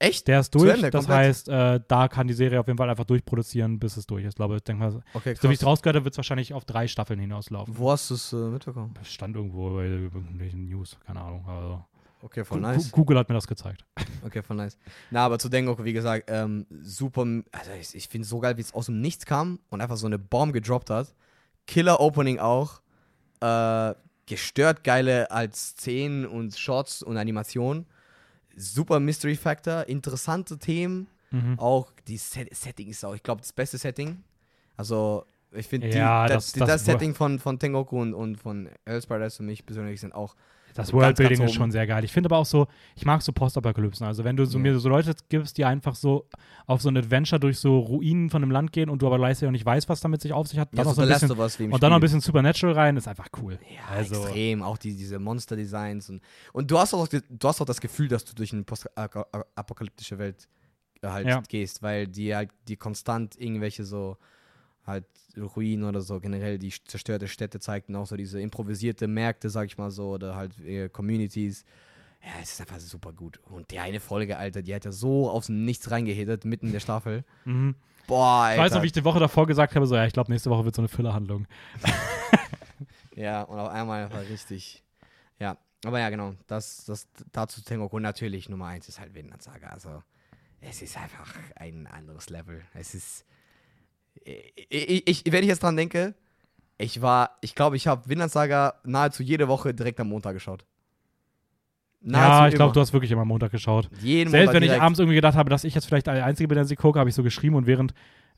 [0.01, 0.27] Echt?
[0.27, 0.69] Der ist durch.
[0.73, 1.27] Ende, das komplett?
[1.27, 4.29] heißt, äh, da kann die Serie auf jeden Fall einfach durchproduzieren, bis es durch ist.
[4.31, 6.53] Ich glaube, ich denke mal, Okay, so wie ich es rausgehört habe, wird es wahrscheinlich
[6.53, 7.77] auf drei Staffeln hinauslaufen.
[7.77, 8.93] Wo hast du es äh, mitbekommen?
[8.95, 11.45] Das stand irgendwo bei irgendwelchen News, keine Ahnung.
[11.47, 11.85] Also,
[12.23, 12.91] Okay, voll nice.
[12.91, 13.85] Google hat mir das gezeigt.
[14.23, 14.77] Okay, voll nice.
[15.09, 17.21] Na, aber zu Dengoku, wie gesagt, ähm, super.
[17.51, 19.97] Also, ich, ich finde es so geil, wie es aus dem Nichts kam und einfach
[19.97, 21.15] so eine Bomb gedroppt hat.
[21.65, 22.81] Killer-Opening auch.
[23.39, 23.95] Äh,
[24.27, 27.87] gestört geile als Szenen und Shots und Animationen.
[28.55, 29.87] Super Mystery Factor.
[29.87, 31.07] Interessante Themen.
[31.31, 31.57] Mhm.
[31.59, 34.23] Auch die Set Setting ist auch, ich glaube, das beste Setting.
[34.77, 38.69] Also, ich finde, Ja, die- das- das, das, Setting von, von Tengoku und, und von
[39.07, 40.35] Paradise für mich persönlich sind auch
[40.73, 41.53] Das Worldbuilding ist oben.
[41.53, 42.03] schon sehr geil.
[42.03, 44.05] Ich finde aber auch so, ich mag so Postapokalypsen.
[44.05, 44.61] Also wenn du so, Ja.
[44.63, 46.27] mir so Leute gibst, die einfach so
[46.65, 49.47] auf so ein Adventure durch so Ruinen von einem Land gehen und du aber gleichzeitig
[49.47, 51.07] auch nicht weißt, was damit sich auf sich hat, ja, dann so noch so ein
[51.37, 52.05] bisschen, und dann noch ein Spiel.
[52.07, 53.59] bisschen Supernatural rein, ist einfach cool.
[53.69, 54.61] Ja, Also- extrem.
[54.63, 56.09] Auch die, diese Monster-Designs.
[56.09, 56.21] Und,
[56.53, 60.47] und du, hast auch, du hast auch das Gefühl, dass du durch eine postapokalyptische Welt
[61.01, 61.41] äh, halt Ja.
[61.47, 64.17] gehst, weil die halt die konstant irgendwelche so
[64.85, 65.05] halt
[65.37, 69.77] Ruinen oder so generell die zerstörte Städte zeigten, auch so diese improvisierte Märkte, sag ich
[69.77, 71.65] mal so, oder halt äh, Communities.
[72.21, 73.39] Ja, es ist einfach super gut.
[73.49, 76.73] Und die eine Folge, Alter, die hat ja so aus dem Nichts reingehittet, mitten in
[76.73, 77.23] der Staffel.
[77.45, 77.75] Mhm.
[78.07, 78.55] Boah, Alter.
[78.55, 80.49] Ich weiß noch, wie ich die Woche davor gesagt habe, so, ja, ich glaube, nächste
[80.49, 81.47] Woche wird so eine Füllerhandlung.
[83.15, 84.83] Ja, und auf einmal war richtig.
[85.39, 86.33] Ja, aber ja, genau.
[86.47, 89.67] Das, das dazu Tengoku natürlich Nummer eins ist halt Vinland Saga.
[89.67, 90.01] Also,
[90.61, 92.63] es ist einfach ein anderes Level.
[92.73, 93.25] Es ist.
[94.23, 96.15] Ich, ich, ich, wenn ich jetzt dran denke,
[96.77, 100.65] ich war, ich glaube, ich habe Vinland Saga nahezu jede Woche direkt am Montag geschaut.
[102.01, 103.89] ja, ich glaube, du hast wirklich immer Montag geschaut.
[104.01, 104.83] jeden Selbst Montag wenn ich direkt.
[104.83, 107.09] abends irgendwie gedacht habe, dass ich jetzt vielleicht der Einzige bin, der sie gucke, habe
[107.09, 107.93] ich so geschrieben und während,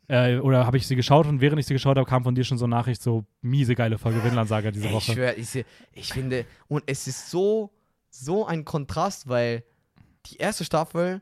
[0.09, 2.43] äh, oder habe ich sie geschaut und während ich sie geschaut habe, kam von dir
[2.43, 5.13] schon so eine Nachricht, so miese geile Folge Vinland-Saga diese Ey, Ich Woche.
[5.13, 7.71] schwöre, ich, ich finde, und es ist so,
[8.09, 9.63] so ein Kontrast, weil
[10.25, 11.21] die erste Staffel,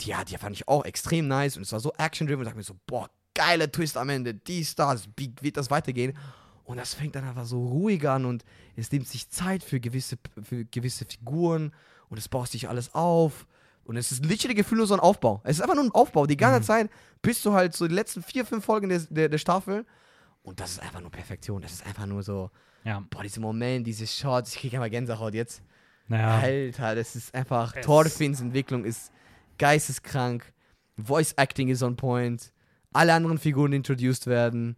[0.00, 2.48] die, ja, die fand ich auch extrem nice und es war so action-driven und ich
[2.48, 6.16] dachte mir so, boah, geiler Twist am Ende, die Stars, wie wird das weitergehen?
[6.64, 8.44] Und das fängt dann einfach so ruhig an und
[8.76, 11.72] es nimmt sich Zeit für gewisse, für gewisse Figuren
[12.08, 13.46] und es baut sich alles auf.
[13.84, 15.40] Und es ist literally gefühl nur so ein Aufbau.
[15.44, 16.26] Es ist einfach nur ein Aufbau.
[16.26, 16.64] Die ganze Mhm.
[16.64, 19.84] Zeit bist du halt so die letzten vier, fünf Folgen der, der, der Staffel.
[20.44, 21.62] Und das ist einfach nur Perfektion.
[21.62, 22.50] Das ist einfach nur so,
[22.84, 25.62] Ja, boah, dieser Moment, diese Shots, ich kriege einfach Gänsehaut jetzt.
[26.06, 26.38] naja.
[26.38, 29.10] Alter, das ist einfach, Es- Thorfinns Entwicklung ist
[29.58, 30.52] geisteskrank.
[30.96, 32.52] Voice Acting ist on point.
[32.92, 34.76] Alle anderen Figuren introduced werden.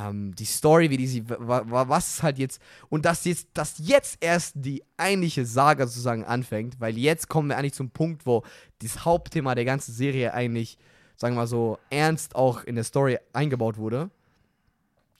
[0.00, 3.74] Ähm, die Story, wie die sie, wa- wa- was halt jetzt, und dass jetzt, dass
[3.78, 8.44] jetzt erst die eigentliche Saga sozusagen anfängt, weil jetzt kommen wir eigentlich zum Punkt, wo
[8.80, 10.78] das Hauptthema der ganzen Serie eigentlich,
[11.16, 14.10] sagen wir mal so, ernst auch in der Story eingebaut wurde.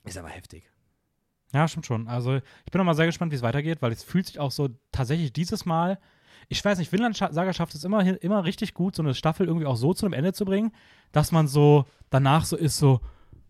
[0.05, 0.69] Ist aber heftig.
[1.53, 2.07] Ja, stimmt schon.
[2.07, 4.51] Also ich bin noch mal sehr gespannt, wie es weitergeht, weil es fühlt sich auch
[4.51, 5.99] so tatsächlich dieses Mal,
[6.47, 9.65] ich weiß nicht, Vinland Saga schafft es immer, immer richtig gut, so eine Staffel irgendwie
[9.65, 10.71] auch so zu einem Ende zu bringen,
[11.13, 12.99] dass man so danach so ist, so,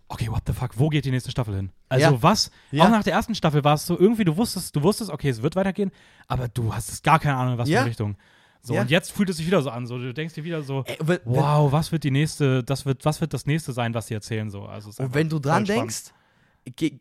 [0.08, 1.72] okay, what the fuck, wo geht die nächste Staffel hin?
[1.90, 2.22] Also Ja.
[2.22, 2.52] was?
[2.72, 2.84] Ja.
[2.86, 5.42] Auch nach der ersten Staffel war es so irgendwie, du wusstest, du wusstest, okay, es
[5.42, 5.92] wird weitergehen,
[6.28, 7.80] aber du hast gar keine Ahnung, in was für Ja.
[7.82, 8.16] eine Richtung.
[8.62, 8.82] So, Ja.
[8.82, 10.98] und jetzt fühlt es sich wieder so an, so, du denkst dir wieder so, Ey,
[11.02, 14.14] wenn- wow, was wird die nächste, das wird, was wird das nächste sein, was sie
[14.14, 14.64] erzählen, so.
[14.66, 16.12] Also, Und wenn du dran denkst,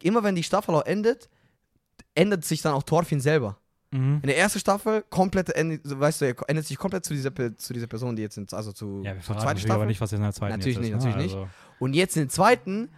[0.03, 1.29] immer wenn die Staffel auch endet,
[2.15, 3.59] ändert sich dann auch Thorfinn selber.
[3.93, 4.16] Mhm.
[4.22, 7.86] In der ersten Staffel komplett weißt du, er ändert sich komplett zu dieser, zu dieser
[7.86, 9.72] Person, die jetzt sind, also zu, Ja, wir zur zweiten natürlich Staffel.
[9.74, 11.22] aber nicht, was jetzt in der zweiten Natürlich nicht, ist, natürlich ne?
[11.22, 11.34] nicht.
[11.36, 12.88] Also, Und jetzt in der zweiten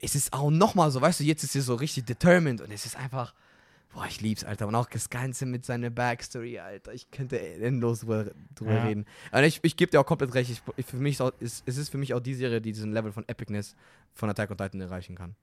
[0.00, 2.84] ist es auch nochmal so, weißt du, jetzt ist sie so richtig determined und es
[2.84, 3.32] ist einfach,
[3.94, 4.66] boah, ich lieb's, Alter.
[4.66, 6.92] Und auch das Ganze mit seiner Backstory, Alter.
[6.92, 8.84] Ich könnte endlos drüber, drüber Ja.
[8.84, 9.06] reden.
[9.30, 10.50] Aber ich, ich gebe dir auch komplett recht.
[10.50, 12.72] Ich, ich, für mich ist auch, ist, es ist für mich auch die Serie, die
[12.72, 13.76] diesen Level von Epicness
[14.12, 15.36] von Attack on Titan erreichen kann.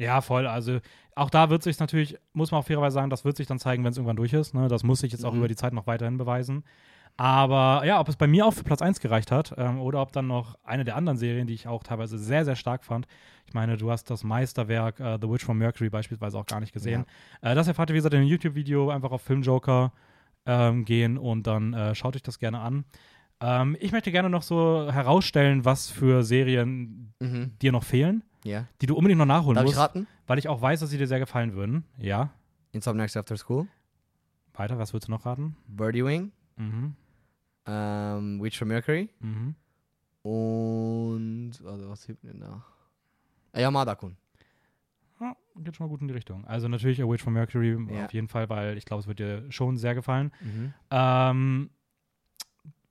[0.00, 0.46] Ja, voll.
[0.46, 0.78] Also
[1.14, 3.84] auch da wird sich natürlich, muss man auch fairerweise sagen, das wird sich dann zeigen,
[3.84, 4.54] wenn es irgendwann durch ist.
[4.54, 4.66] Ne?
[4.68, 5.38] Das muss sich jetzt auch Mhm.
[5.40, 6.64] über die Zeit noch weiterhin beweisen.
[7.16, 10.12] Aber ja, ob es bei mir auch für Platz 1 gereicht hat ähm, oder ob
[10.12, 13.06] dann noch eine der anderen Serien, die ich auch teilweise sehr, sehr stark fand.
[13.46, 16.72] Ich meine, du hast das Meisterwerk äh, The Witch from Mercury beispielsweise auch gar nicht
[16.72, 17.04] gesehen.
[17.42, 18.88] Äh, das erfahrt ihr, wie gesagt, in einem YouTube-Video.
[18.90, 19.92] Einfach auf Filmjoker
[20.46, 22.84] ähm, gehen und dann äh, schaut euch das gerne an.
[23.42, 27.58] Ähm, ich möchte gerne noch so herausstellen, was für Serien Mhm.
[27.60, 28.66] dir noch fehlen, Ja.
[28.80, 30.06] die du unbedingt noch nachholen Darf musst ich raten?
[30.26, 31.84] weil ich auch weiß, dass sie dir sehr gefallen würden.
[31.98, 32.30] Ja.
[32.72, 33.66] Insomniacs After School,
[34.54, 35.56] Weiter, was würdest du noch raten?
[35.66, 36.94] Birdie Wing, Mhm.
[37.66, 39.54] ähm, Witch from Mercury Mhm.
[40.22, 42.64] und, also was hilft mir denn da?
[43.52, 44.16] Ah, Ja, Madakun.
[45.20, 46.46] Ja, geht schon mal gut in die Richtung.
[46.46, 48.06] Also natürlich A Witch from Mercury Ja.
[48.06, 50.32] auf jeden Fall, weil ich glaube, es wird dir schon sehr gefallen.
[50.40, 50.72] Mhm.
[50.90, 51.70] Ähm,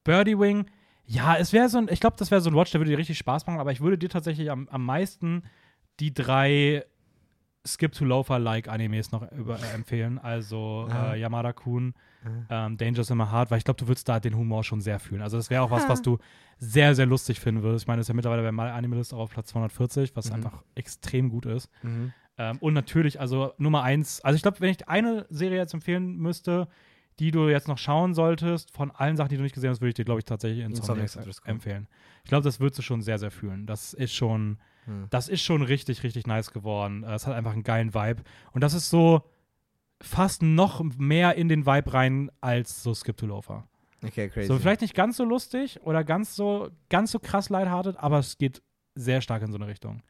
[0.03, 0.65] Birdie Wing,
[1.11, 2.97] ja, es wäre so ein, ich glaube, das wäre so ein Watch, der würde dir
[2.99, 5.43] richtig Spaß machen, aber ich würde dir tatsächlich am, am meisten
[5.99, 6.85] die drei
[7.99, 10.17] Skip-to-Loafer-like-Animes noch über, äh, empfehlen.
[10.19, 11.13] Also Ah.
[11.13, 11.93] äh, Yamada Kun,
[12.49, 12.67] Ah.
[12.67, 14.99] ähm, Danger's in My Heart, weil ich glaube, du würdest da den Humor schon sehr
[14.99, 15.21] fühlen.
[15.21, 15.89] Also das wäre auch was, Ah.
[15.89, 16.17] was du
[16.57, 17.83] sehr, sehr lustig finden würdest.
[17.83, 20.29] Ich meine, das ist ja mittlerweile bei My Anime List auch auf Platz 240, was
[20.29, 20.35] Mhm.
[20.35, 21.69] einfach extrem gut ist.
[21.83, 22.13] Mhm.
[22.37, 26.17] Ähm, und natürlich, also Nummer eins, also ich glaube, wenn ich eine Serie jetzt empfehlen
[26.17, 26.67] müsste,
[27.19, 29.89] die du jetzt noch schauen solltest, von allen Sachen, die du nicht gesehen hast, würde
[29.89, 31.51] ich dir, glaube ich, tatsächlich Driscoll.
[31.51, 31.87] empfehlen.
[32.23, 33.65] Ich glaube, das würdest du schon sehr, sehr fühlen.
[33.65, 35.07] Das ist schon, Hm.
[35.09, 37.03] das ist schon richtig, richtig nice geworden.
[37.03, 38.23] Äh, Es hat einfach einen geilen Vibe.
[38.53, 39.23] Und das ist so
[40.01, 43.67] fast noch mehr in den Vibe rein als so Skip to Loafer.
[44.03, 44.47] Okay, crazy.
[44.47, 48.37] So, vielleicht nicht ganz so lustig oder ganz so, ganz so krass lighthearted, aber es
[48.37, 48.61] geht
[48.95, 50.01] sehr stark in so eine Richtung.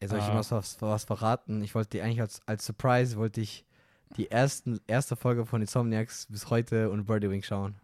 [0.00, 1.60] Jetzt soll ich was, was, was verraten?
[1.62, 3.66] Ich wollte dir eigentlich als, als Surprise wollte ich
[4.16, 7.76] die ersten, erste Folge von Insomniacs bis heute und Birdie Wing schauen.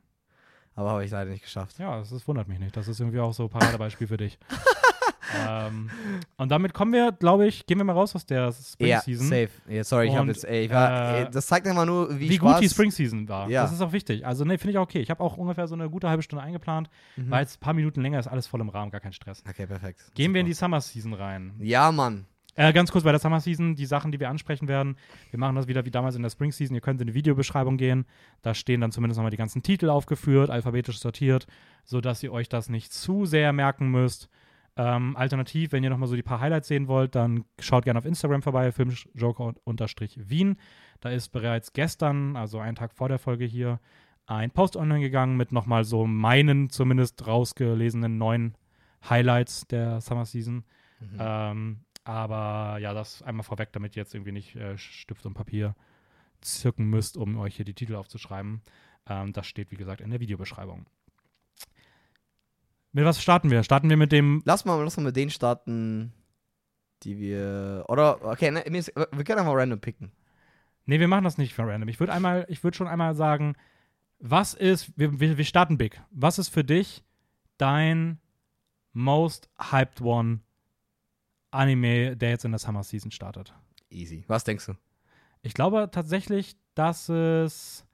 [0.77, 1.79] Aber habe ich leider nicht geschafft.
[1.79, 2.77] Ja, das, das wundert mich nicht.
[2.77, 4.39] Das ist irgendwie auch so ein Paradebeispiel für dich.
[5.49, 5.89] ähm,
[6.37, 9.29] und damit kommen wir, glaube ich, gehen wir mal raus aus der Spring ja, Season.
[9.29, 9.51] safe.
[9.69, 12.29] Ja, sorry, ich habe jetzt, ey, ich war, äh, ey, das zeigt immer nur, wie,
[12.31, 13.49] Wie, Spaß, gut die Spring Season war.
[13.49, 13.63] Ja.
[13.63, 14.27] Das ist auch wichtig.
[14.27, 15.01] Also, ne, finde ich auch okay.
[15.01, 17.31] Ich habe auch ungefähr so eine gute halbe Stunde eingeplant, Mhm.
[17.31, 19.45] weil jetzt ein paar Minuten länger ist alles voll im Rahmen, gar kein Stress.
[19.49, 20.01] Okay, perfekt.
[20.15, 20.67] Gehen wir in die Super.
[20.67, 21.55] Summer Season rein.
[21.61, 22.27] Ja, Mann.
[22.57, 24.97] Äh, ganz kurz bei der Summer Season, die Sachen, die wir ansprechen werden.
[25.31, 26.75] Wir machen das wieder wie damals in der Spring Season.
[26.75, 28.07] Ihr könnt in die Videobeschreibung gehen.
[28.43, 31.47] Da stehen dann zumindest nochmal die ganzen Titel aufgeführt, alphabetisch sortiert,
[31.85, 34.29] sodass ihr euch das nicht zu sehr merken müsst.
[34.77, 38.05] Ähm, alternativ, wenn ihr nochmal so die paar Highlights sehen wollt, dann schaut gerne auf
[38.05, 40.57] Instagram vorbei, filmjoker-wien.
[41.01, 43.79] Da ist bereits gestern, also einen Tag vor der Folge hier,
[44.27, 48.57] ein Post online gegangen mit nochmal so meinen zumindest rausgelesenen neuen
[49.09, 50.65] Highlights der Summer Season.
[51.01, 51.19] Mhm.
[51.19, 55.75] Ähm, aber ja, das einmal vorweg, damit ihr jetzt irgendwie nicht äh, Stift und Papier
[56.41, 58.63] zücken müsst, um euch hier die Titel aufzuschreiben.
[59.09, 60.87] Ähm, das steht, wie gesagt, in der Videobeschreibung.
[62.93, 63.65] Mit was starten wir?
[63.65, 64.43] Starten wir mit dem.
[64.45, 66.13] Lass mal, lass mal mit denen starten,
[67.03, 67.85] die wir.
[67.89, 70.13] Oder, okay, ne, wir können einfach random picken.
[70.87, 71.89] Nee, wir machen das nicht für random.
[71.89, 73.57] Ich würde einmal, ich würde schon einmal sagen,
[74.19, 76.01] was ist, wir, wir, wir starten big.
[76.11, 77.03] Was ist für dich
[77.57, 78.21] dein
[78.93, 80.41] most hyped one
[81.55, 83.55] Anime, der jetzt in der Summer Season startet?
[83.91, 84.25] Easy.
[84.27, 84.73] Was denkst du?
[85.43, 87.85] Ich glaube tatsächlich, dass es.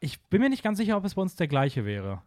[0.00, 2.22] Ich bin mir nicht ganz sicher, ob es bei uns der gleiche wäre.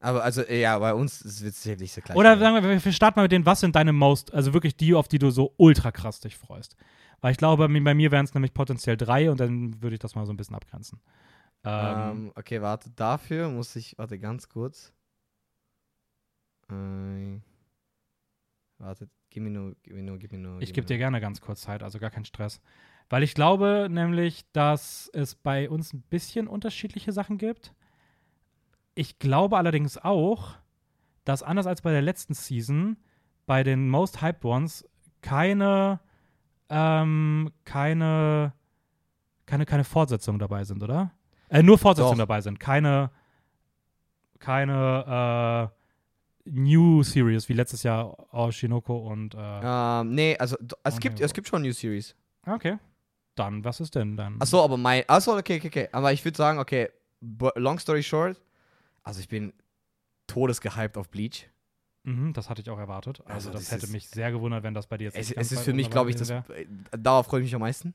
[0.00, 2.16] Aber also, ja, bei uns ist es sicherlich nicht so gleich.
[2.16, 4.94] Oder sagen wir, wir starten mal mit denen, was sind deine most, also wirklich die,
[4.94, 6.76] auf die du so ultra krass dich freust.
[7.20, 10.14] Weil ich glaube, bei mir wären es nämlich potenziell drei und dann würde ich das
[10.14, 11.00] mal so ein bisschen abgrenzen.
[11.64, 14.92] Ähm, Ähm, okay, warte, dafür muss ich, warte ganz kurz.
[16.70, 17.40] Äh,
[18.78, 20.62] warte, gib mir nur, gib mir nur, gib mir nur.
[20.62, 22.62] ich gebe dir gerne ganz kurz Zeit, also gar keinen Stress.
[23.10, 27.74] Weil ich glaube nämlich, dass es bei uns ein bisschen unterschiedliche Sachen gibt.
[28.94, 30.54] Ich glaube allerdings auch,
[31.26, 32.96] dass anders als bei der letzten Season
[33.44, 34.88] bei den Most Hyped Ones
[35.20, 36.00] keine,
[36.70, 38.54] ähm, keine,
[39.44, 41.12] keine, keine Fortsetzungen dabei sind, oder?
[41.50, 42.26] Äh, nur Fortsetzungen Doch.
[42.26, 43.10] dabei sind, keine,
[44.38, 45.75] keine äh,
[46.46, 49.38] New Series wie letztes Jahr Oshinoko und äh,
[50.00, 52.14] Ähm, nee, also es gibt, es gibt schon New Series.
[52.46, 52.78] Okay.
[53.34, 54.40] Dann, was ist denn dann?
[54.40, 55.88] Achso, aber mein, achso, okay, okay, okay.
[55.92, 56.88] Aber ich würde sagen, okay,
[57.56, 58.40] long story short,
[59.02, 59.52] also ich bin
[60.26, 61.48] todesgehypt auf Bleach.
[62.04, 63.20] Mhm, das hatte ich auch erwartet.
[63.26, 65.52] Also, Also das das hätte mich sehr gewundert, wenn das bei dir jetzt Es, es
[65.52, 66.44] ist für mich, glaube ich, das, äh,
[66.92, 67.94] darauf freue ich mich am meisten.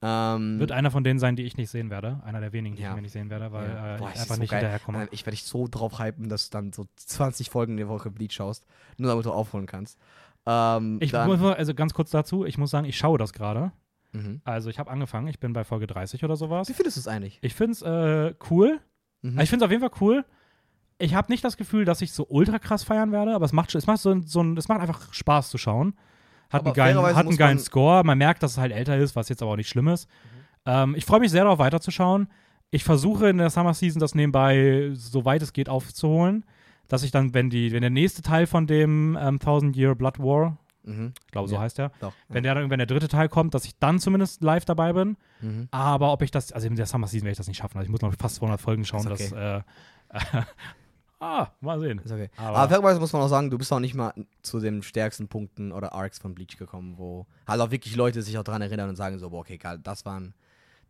[0.00, 2.20] Ähm, Wird einer von denen sein, die ich nicht sehen werde.
[2.24, 2.90] Einer der wenigen, die Ja.
[2.90, 3.94] ich mir nicht sehen werde, weil Ja.
[3.96, 4.60] äh, Boah, ich einfach so nicht geil.
[4.60, 5.04] hinterherkomme.
[5.04, 7.88] äh, ich werde dich so drauf hypen, dass du dann so 20 Folgen in der
[7.88, 8.64] Woche Bleach schaust,
[8.96, 9.98] nur damit du aufholen kannst.
[10.46, 13.72] Ähm, Ich muss, also ganz kurz dazu, ich muss sagen, ich schaue das gerade.
[14.12, 14.40] mhm.
[14.44, 16.68] Also ich habe angefangen, ich bin bei Folge 30 oder sowas.
[16.68, 17.38] Wie findest du es eigentlich?
[17.42, 18.78] Ich finde es äh, cool.
[19.22, 19.30] Mhm.
[19.30, 20.24] Also ich finde es auf jeden Fall cool.
[21.00, 23.74] Ich habe nicht das Gefühl, dass ich so ultra krass feiern werde, aber es macht,
[23.74, 25.94] es macht so, so es macht einfach Spaß zu schauen.
[26.50, 28.04] Hat Aber einen geilen, hat einen geilen man- Score.
[28.04, 30.08] Man merkt, dass es halt älter ist, was jetzt aber auch nicht schlimm ist.
[30.08, 30.38] Mhm.
[30.66, 32.28] Ähm, ich freue mich sehr darauf, weiterzuschauen.
[32.70, 36.44] Ich versuche in der Summer Season das nebenbei, soweit es geht, aufzuholen.
[36.88, 40.18] Dass ich dann, wenn, die, wenn der nächste Teil von dem ähm, Thousand Year Blood
[40.18, 41.12] War, Mhm.
[41.26, 41.60] ich glaube, so Ja.
[41.60, 42.14] heißt der, Doch.
[42.28, 45.18] wenn der dann irgendwann der dritte Teil kommt, dass ich dann zumindest live dabei bin.
[45.42, 45.68] Mhm.
[45.70, 47.76] Aber ob ich das, also in der Summer Season werde ich das nicht schaffen.
[47.76, 49.06] Also ich muss noch fast 200 Folgen schauen.
[49.10, 49.60] Ist dass, äh,
[51.20, 51.98] ah, mal sehen.
[51.98, 52.30] Ist okay.
[52.36, 54.12] Aber- Aber, fairerweise muss man auch sagen, du bist auch nicht mal
[54.42, 58.36] zu den stärksten Punkten oder Arcs von Bleach gekommen, wo halt auch wirklich Leute sich
[58.38, 60.34] auch dran erinnern und sagen so, boah, okay, geil, das waren,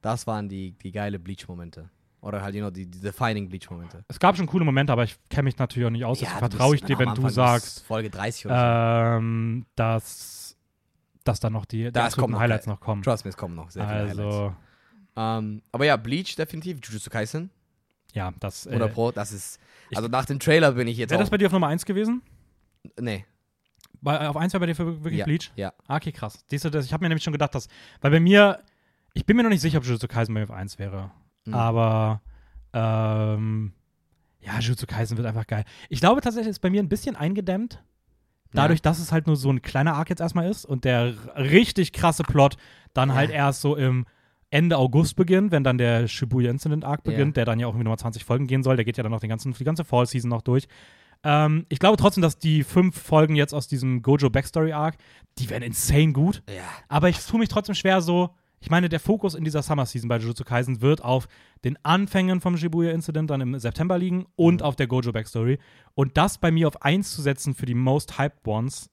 [0.02, 1.90] das waren die, die geile Bleach-Momente.
[2.20, 4.04] Oder halt, you know, die, die defining Bleach-Momente.
[4.08, 6.18] Es gab schon coole Momente, aber ich kenne mich natürlich auch nicht aus.
[6.18, 10.56] Du vertraue ich dir, wenn Anfang, du sagst, Folge 30 oder ähm, dass,
[11.22, 13.04] dass dann noch die, die Das absoluten noch, Highlights noch kommen.
[13.04, 13.10] so.
[13.10, 14.18] Trust me, es kommen noch sehr viele Highlights.
[14.18, 14.56] also,
[15.16, 17.50] Ähm, aber ja, Bleach definitiv, Jujutsu Kaisen,
[18.12, 18.66] ja, das.
[18.66, 19.58] 100 Äh, Pro, das ist,
[19.90, 21.84] ich- also nach dem Trailer bin ich jetzt Wäre das bei dir auf Nummer 1
[21.84, 22.22] gewesen?
[23.00, 23.24] nee,
[24.00, 25.50] Bei, auf 1 war bei dir für wirklich ja, Bleach?
[25.56, 25.72] Ja.
[25.88, 26.44] Ah, okay, krass.
[26.48, 27.68] Siehst du, das, ich habe mir nämlich schon gedacht, dass,
[28.00, 28.60] weil bei mir,
[29.14, 31.10] ich bin mir noch nicht sicher, ob Jujutsu Kaisen bei mir auf 1 wäre.
[31.46, 31.54] Mhm.
[31.54, 32.22] Aber,
[32.72, 33.72] ähm,
[34.40, 35.64] ja, Jujutsu Kaisen wird einfach geil.
[35.88, 37.82] Ich glaube tatsächlich, ist bei mir ein bisschen eingedämmt.
[38.52, 41.92] Dadurch, dass es halt nur so ein kleiner Arc jetzt erstmal ist und der richtig
[41.92, 42.56] krasse Plot
[42.94, 43.14] dann Ja.
[43.16, 44.06] halt erst so im
[44.50, 47.84] Ende August beginnt, wenn dann der Shibuya Incident Arc beginnt, der dann ja auch irgendwie
[47.84, 48.76] nochmal 20 Folgen gehen soll.
[48.76, 50.66] Der geht ja dann noch den ganzen, die ganze Fall Season noch durch.
[51.24, 54.96] Ähm, ich glaube trotzdem, dass die fünf Folgen jetzt aus diesem Gojo Backstory Arc,
[55.38, 56.42] die werden insane gut.
[56.48, 56.62] Ja.
[56.88, 58.30] Aber ich tue mich trotzdem schwer so.
[58.60, 61.28] Ich meine, der Fokus in dieser Summer Season bei Jujutsu Kaisen wird auf
[61.64, 64.66] den Anfängen vom Shibuya Incident dann im September liegen und Mhm.
[64.66, 65.58] auf der Gojo Backstory.
[65.94, 68.90] Und das bei mir auf 1 zu setzen für die Most Hyped Ones,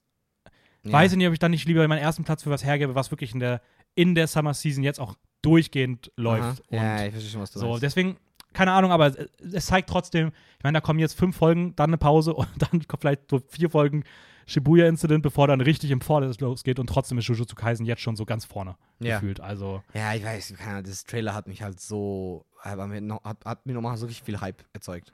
[0.83, 0.91] ja.
[0.91, 3.09] weiß ich nicht, ob ich dann nicht lieber meinen ersten Platz für was hergebe, was
[3.11, 3.61] wirklich in der,
[3.95, 5.15] in der Summer Season jetzt auch
[5.45, 6.63] durchgehend läuft.
[6.69, 7.83] Ja, ich verstehe schon, was du so, meinst.
[7.83, 8.17] deswegen,
[8.53, 9.17] keine Ahnung, aber es,
[9.53, 12.87] es zeigt trotzdem, ich meine, da kommen jetzt fünf Folgen, dann eine Pause und dann
[12.87, 14.03] kommt vielleicht so vier Folgen
[14.47, 18.15] Shibuya Incident, bevor dann richtig im Vordergrund losgeht und trotzdem ist Jujutsu Kaisen jetzt schon
[18.15, 19.15] so ganz vorne Ja.
[19.15, 19.39] gefühlt.
[19.41, 23.23] Also, Ja, ich weiß, keine Ahnung, das Trailer hat mich halt so, hat mir, noch,
[23.23, 25.13] hat, mir nochmal so richtig viel Hype erzeugt.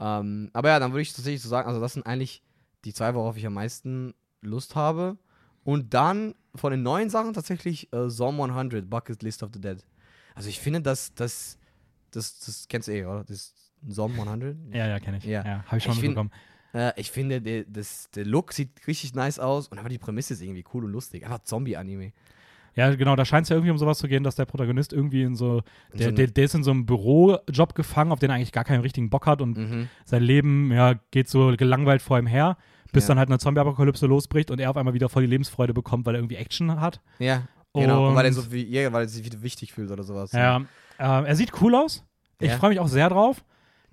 [0.00, 2.42] Ähm, aber ja, dann würde ich tatsächlich so sagen, also das sind eigentlich
[2.84, 5.16] die zwei, worauf ich am meisten Lust habe.
[5.64, 9.78] Und dann von den neuen Sachen tatsächlich äh, Psalm 100, Bucket List of the Dead.
[10.34, 11.58] Also ich finde, dass das,
[12.10, 13.20] das, das kennst du eh, oder?
[13.24, 14.56] Das ist Psalm 100?
[14.72, 15.24] ja, ja, kenne ich.
[15.24, 15.44] Ja.
[15.44, 16.30] Ja, habe ich schon Ich find- mitbekommen.
[16.74, 20.34] Äh, ich finde, der, das, der Look sieht richtig nice aus und aber die Prämisse
[20.34, 21.24] ist irgendwie cool und lustig.
[21.24, 22.12] Einfach Zombie-Anime.
[22.74, 25.22] Ja, genau, da scheint es ja irgendwie um sowas zu gehen, dass der Protagonist irgendwie
[25.22, 28.52] in so, der, der, der ist in so einem Bürojob gefangen, auf den er eigentlich
[28.52, 29.88] gar keinen richtigen Bock hat und Mhm.
[30.06, 32.56] sein Leben ja, geht so gelangweilt vor ihm her,
[32.92, 33.08] bis Ja.
[33.08, 36.14] dann halt eine Zombie-Apokalypse losbricht und er auf einmal wieder voll die Lebensfreude bekommt, weil
[36.14, 37.00] er irgendwie Action hat.
[37.18, 37.42] Ja,
[37.74, 38.08] genau.
[38.08, 40.32] Und weil er Und- so wie, ja, weil er sich wieder wichtig fühlt oder sowas.
[40.32, 40.58] Ja,
[40.98, 42.04] äh, er sieht cool aus.
[42.38, 42.56] Ich Ja.
[42.58, 43.44] freue mich auch sehr drauf.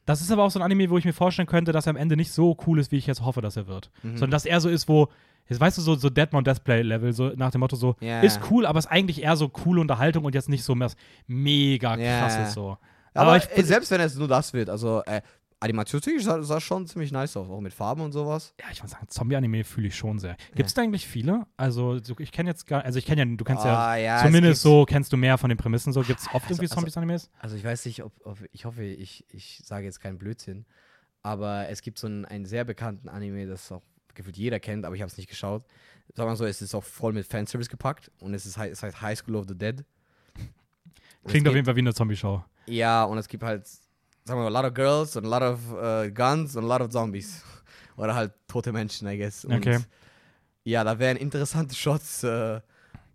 [0.05, 1.95] Das ist aber auch so ein Anime, wo ich mir vorstellen könnte, dass er am
[1.97, 3.91] Ende nicht so cool ist, wie ich jetzt hoffe, dass er wird.
[4.01, 4.17] Mhm.
[4.17, 5.07] Sondern dass er so ist, wo,
[5.47, 8.21] jetzt weißt du, so, so Deadmount Deathplay-Level, so nach dem Motto so, Ja.
[8.21, 10.95] ist cool, aber ist eigentlich eher so coole Unterhaltung und jetzt nicht so was
[11.27, 12.77] mega krasses so.
[13.13, 15.21] Aber, Aber ich- selbst wenn es nur das wird, also äh,
[15.61, 18.53] animationstechnisch sah, sah schon ziemlich nice aus, auch mit Farben und sowas.
[18.59, 20.37] Ja, ich muss sagen, Zombie-Anime fühle ich schon sehr.
[20.55, 21.45] Gibt es da eigentlich viele?
[21.57, 24.17] Also, so, ich kenne jetzt gar, also ich kenne ja, du kennst ja, Ah, ja,
[24.17, 26.01] es zumindest so, kennst du mehr von den Prämissen so.
[26.01, 27.29] Gibt es oft Also- irgendwie also- Zombies-Animes?
[27.39, 30.65] Also ich weiß nicht, ob, ob ich hoffe, ich, ich sage jetzt keinen Blödsinn,
[31.23, 33.81] aber es gibt so einen, einen sehr bekannten Anime, das auch
[34.15, 35.65] gefühlt jeder kennt, aber ich habe es nicht geschaut.
[36.15, 38.81] Sagen wir mal so, es ist auch voll mit Fanservice gepackt und es, ist, es
[38.81, 39.83] heißt High School of the Dead.
[41.25, 42.43] Klingt auf jeden Fall wie eine Zombie-Show.
[42.65, 43.67] Ja, und es gibt halt,
[44.29, 46.67] sagen wir mal, a lot of girls und a lot of äh, guns und a
[46.67, 47.43] lot of zombies.
[47.97, 49.43] Oder halt tote Menschen, I guess.
[49.43, 49.79] Und Okay.
[50.63, 52.61] Ja, da werden interessante Shots äh,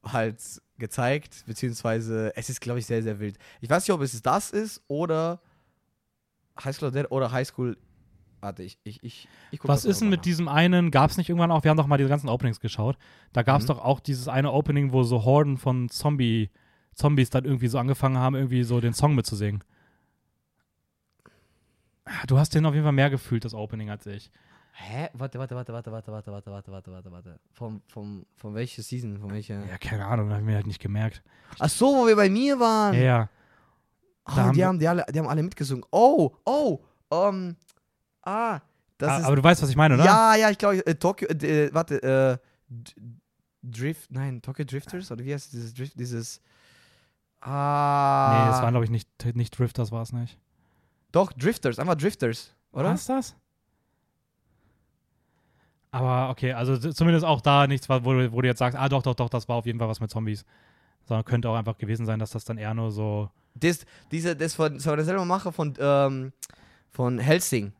[0.04, 0.36] halt
[0.78, 3.38] gezeigt, beziehungsweise es ist, glaube ich, sehr, sehr wild.
[3.60, 5.40] Ich weiß nicht, ob es das ist oder
[6.62, 7.76] High School of Dead oder High School.
[8.40, 10.24] Warte, ich, ich, ich, ich guck Was ist denn mit nach.
[10.24, 12.98] diesem einen, gab es nicht irgendwann auch, wir haben doch mal diese ganzen Openings geschaut,
[13.32, 13.68] da gab es Mhm.
[13.68, 16.50] doch auch dieses eine Opening, wo so Horden von Zombie,
[16.94, 19.64] Zombies dann irgendwie so angefangen haben, irgendwie so den Song mitzusingen.
[22.04, 24.30] Ah, Du hast den auf jeden Fall mehr gefühlt, das Opening, als ich.
[24.72, 25.08] Hä?
[25.14, 27.40] Warte, warte, warte, warte, warte, warte, warte, warte, warte, warte, warte.
[27.52, 29.18] Vom, vom, von welcher Season?
[29.18, 29.64] Von welcher?
[29.66, 31.22] Ja, keine Ahnung, habe ich mir halt nicht gemerkt.
[31.60, 32.94] Ach so, wo wir bei mir waren.
[32.94, 33.28] Ja, ja.
[34.26, 35.84] Oh, haben die, haben, die, alle, die haben alle mitgesungen.
[35.92, 36.80] Oh, oh,
[37.12, 37.56] ähm,
[38.22, 38.60] ah,
[38.98, 39.24] das Ah, ist.
[39.26, 40.04] aber du weißt, was ich meine, oder?
[40.04, 42.38] Ja, ja, ich glaube, äh, Tokyo, äh, äh, warte, äh,
[43.62, 46.40] Drift, nein, Tokyo Drifters, oder wie heißt dieses Drift, dieses,
[47.40, 48.44] ah.
[48.46, 50.38] Nee, es waren, glaube ich, nicht, nicht Drifters, war es nicht.
[51.14, 52.86] Doch, Drifters, einfach Drifters, oder?
[52.86, 53.36] War es das?
[55.92, 59.00] Aber okay, also zumindest auch da nichts, wo du, wo du jetzt sagst, ah doch,
[59.02, 60.44] doch, doch, das war auf jeden Fall was mit Zombies.
[61.04, 63.30] Sondern könnte auch einfach gewesen sein, dass das dann eher nur so.
[63.54, 66.32] Das, diese, das von, das war derselbe Macher von, ähm,
[66.90, 67.72] von Helsing.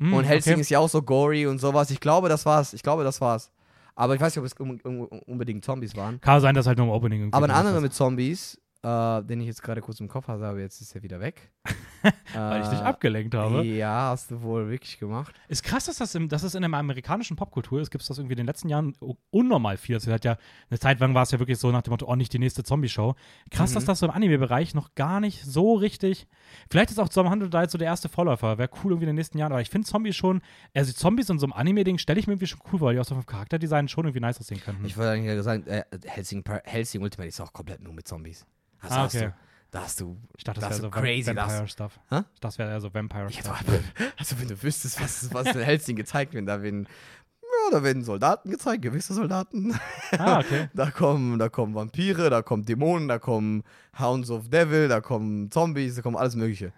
[0.00, 0.60] Hm, Und Helsing okay.
[0.62, 1.92] ist ja auch so gory und sowas.
[1.92, 2.72] Ich glaube, das war's.
[2.72, 3.52] Ich glaube, das war's.
[3.94, 6.20] Aber ich weiß nicht, ob es un un unbedingt Zombies waren.
[6.20, 7.32] Kann sein, dass halt nur im Opening.
[7.32, 7.82] Aber ein anderer ist.
[7.82, 11.02] mit Zombies, äh, den ich jetzt gerade kurz im Kopf hatte, aber jetzt ist er
[11.02, 11.50] wieder weg.
[12.34, 13.64] Weil ich dich Äh, abgelenkt habe.
[13.64, 15.34] Ja, hast du wohl wirklich gemacht.
[15.48, 17.90] Ist krass, dass das, im, dass es in der amerikanischen Popkultur ist.
[17.90, 18.94] Gibt es das irgendwie in den letzten Jahren
[19.30, 19.96] unnormal viel.
[19.96, 20.36] Das hat ja,
[20.70, 22.62] eine Zeit lang war es ja wirklich so nach dem Motto, oh, nicht die nächste
[22.62, 23.14] Zombie-Show.
[23.50, 23.74] Krass, Mhm.
[23.74, 26.28] dass das so im Anime-Bereich noch gar nicht so richtig.
[26.70, 28.56] Vielleicht ist auch Zombie 100 da jetzt so der erste Vorläufer.
[28.58, 29.50] Wäre cool irgendwie in den nächsten Jahren.
[29.52, 30.42] Aber ich finde Zombies schon,
[30.74, 33.00] also Zombies in so einem Anime-Ding stelle ich mir irgendwie schon cool vor, weil die
[33.00, 34.84] auch so vom Charakterdesign schon irgendwie nice aussehen könnten.
[34.84, 38.46] Ich wollte eigentlich sagen, äh, Helsing, Helsing Ultimate ist auch komplett nur mit Zombies.
[38.88, 39.32] Das Ah, okay.
[39.70, 40.16] da hast du.
[40.36, 42.00] ich dachte, das das wäre so crazy, das- Vampire-Stuff.
[42.10, 42.20] Hä?
[42.40, 43.64] Das wäre eher so Ja, Vampire-Stuff.
[44.16, 46.86] also wenn du wüsstest, was, was in Helsing gezeigt wird, da werden,
[47.42, 49.74] ja, da werden Soldaten gezeigt, gewisse Soldaten.
[50.18, 50.68] ah, okay.
[50.74, 53.62] Da kommen, da kommen Vampire, da kommen Dämonen, da kommen
[53.98, 56.72] Hounds of Devil, da kommen Zombies, da kommen alles Mögliche.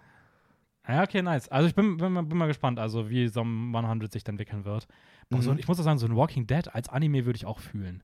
[0.87, 1.47] Ja, okay, nice.
[1.49, 4.33] Also ich bin, bin, mal- bin mal gespannt, also wie so ein 100 sich dann
[4.33, 4.87] entwickeln wird.
[5.31, 5.59] Aber so, Mhm.
[5.59, 8.01] ich muss auch sagen, so ein Walking Dead als Anime würde ich auch fühlen.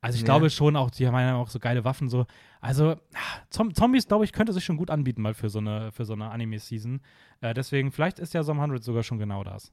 [0.00, 0.26] Also ich Ja.
[0.26, 2.26] glaube schon auch, die haben ja auch so geile Waffen so.
[2.60, 5.90] Also ah, Zom Zombies, glaube ich, könnte sich schon gut anbieten mal für so eine,
[5.92, 7.00] für so eine Anime-Season.
[7.40, 9.72] Äh, deswegen, vielleicht ist ja Some 100 sogar schon genau das.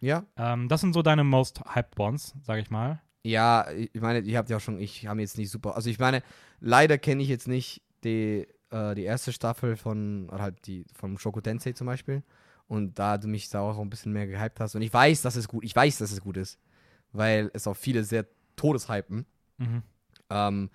[0.00, 0.24] Ja.
[0.36, 3.00] Ähm, das sind so deine most hyped Bonds, sage ich mal.
[3.24, 5.76] Ja, ich meine, ihr habt ja auch schon, ich habe jetzt nicht super.
[5.76, 6.22] Also ich meine,
[6.60, 11.16] leider kenne ich jetzt nicht die, äh, die erste Staffel von, oder halt die vom
[11.18, 12.22] Shoko Tensei zum Beispiel.
[12.66, 14.74] Und da du mich da auch ein bisschen mehr gehypt hast.
[14.74, 16.58] Und ich weiß, dass es gut, ich weiß, dass es gut ist.
[17.12, 19.26] Weil es auch viele sehr todeshypen.
[19.58, 19.82] Mhm.
[20.30, 20.70] Ähm,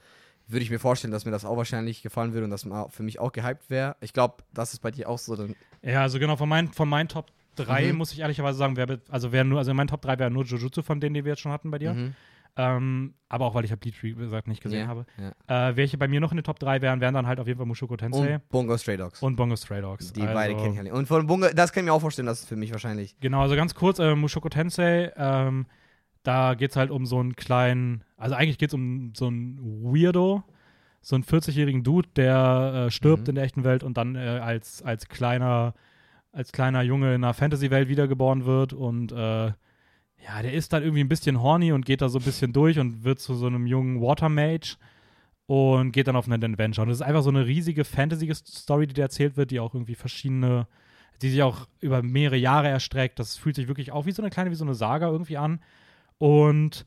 [0.47, 3.03] würde ich mir vorstellen, dass mir das auch wahrscheinlich gefallen würde und dass man für
[3.03, 3.95] mich auch gehypt wäre.
[4.01, 5.36] Ich glaube, das ist bei dir auch so.
[5.36, 7.97] Dann, Ja, also genau, von, mein, von meinen Top 3 Mhm.
[7.97, 10.82] muss ich ehrlicherweise sagen, be- also wer nur, also mein Top 3 wäre nur Jujutsu
[10.82, 11.93] von denen, die wir jetzt schon hatten bei dir.
[11.93, 12.15] Mhm.
[12.57, 15.05] Ähm, aber auch weil ich ja Bleach, wie gesagt, nicht gesehen Ja, habe.
[15.47, 15.69] ja.
[15.69, 17.57] Äh, welche bei mir noch in den Top 3 wären, wären dann halt auf jeden
[17.57, 19.21] Fall Mushoku Tensei Und Bongo Stray Dogs.
[19.21, 20.11] und, Bongo Stray Dogs.
[20.13, 20.91] die also, beide kenne ich ja nicht.
[20.93, 23.15] Und von Bongo, das kann ich mir auch vorstellen, das ist für mich wahrscheinlich.
[23.19, 25.67] Genau, also ganz kurz, äh, Mushoku Tensei, ähm,
[26.30, 29.57] da geht es halt um so einen kleinen, also eigentlich geht es um so einen
[29.84, 30.43] Weirdo,
[31.01, 33.30] so einen 40-jährigen Dude, der äh, stirbt Mhm.
[33.30, 35.73] in der echten Welt und dann äh, als, als kleiner,
[36.32, 39.47] als kleiner Junge in einer Fantasy-Welt wiedergeboren wird und äh,
[40.27, 42.77] ja, der ist dann irgendwie ein bisschen horny und geht da so ein bisschen durch
[42.77, 44.75] und wird zu so einem jungen Water Mage
[45.47, 46.84] und geht dann auf einen Adventure.
[46.84, 49.95] Und das ist einfach so eine riesige Fantasy-Story, die da erzählt wird, die auch irgendwie
[49.95, 50.67] verschiedene,
[51.21, 53.17] die sich auch über mehrere Jahre erstreckt.
[53.17, 55.61] Das fühlt sich wirklich auch wie so eine kleine, wie so eine Saga irgendwie an.
[56.20, 56.86] Und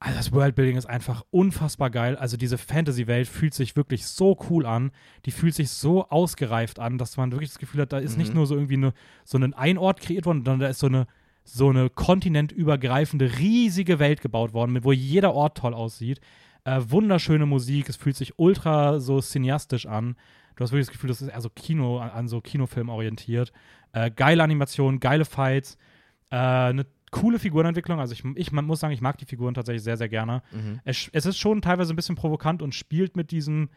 [0.00, 2.16] also das Worldbuilding ist einfach unfassbar geil.
[2.16, 4.90] Also diese Fantasy-Welt fühlt sich wirklich so cool an.
[5.24, 8.30] Die fühlt sich so ausgereift an, dass man wirklich das Gefühl hat, da ist nicht
[8.30, 8.36] Mhm.
[8.36, 8.92] nur so irgendwie eine,
[9.24, 11.06] so ein Einort kreiert worden, sondern da ist so eine,
[11.44, 16.20] so eine kontinentübergreifende, riesige Welt gebaut worden, mit wo jeder Ort toll aussieht.
[16.64, 20.16] Äh, wunderschöne Musik, es fühlt sich ultra so cineastisch an.
[20.56, 23.52] Du hast wirklich das Gefühl, das ist eher so Kino, an, an so Kinofilm orientiert.
[23.92, 25.76] Äh, geile Animationen, geile Fights,
[26.30, 28.00] äh, eine coole Figurenentwicklung.
[28.00, 30.42] Also ich, ich muss sagen, ich mag die Figuren tatsächlich sehr, sehr gerne.
[30.50, 30.80] Mhm.
[30.84, 33.68] Es, es ist schon teilweise ein bisschen provokant und spielt mit diesem,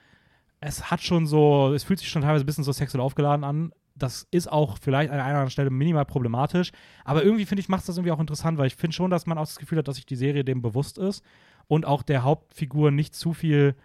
[0.59, 3.73] es hat schon so, es fühlt sich schon teilweise ein bisschen so sexuell aufgeladen an.
[3.93, 6.71] Das ist auch vielleicht an einer anderen Stelle minimal problematisch.
[7.05, 9.27] Aber irgendwie finde ich, macht es das irgendwie auch interessant, weil ich finde schon, dass
[9.27, 11.23] man auch das Gefühl hat, dass sich die Serie dem bewusst ist
[11.67, 13.75] und auch der Hauptfigur nicht zu viel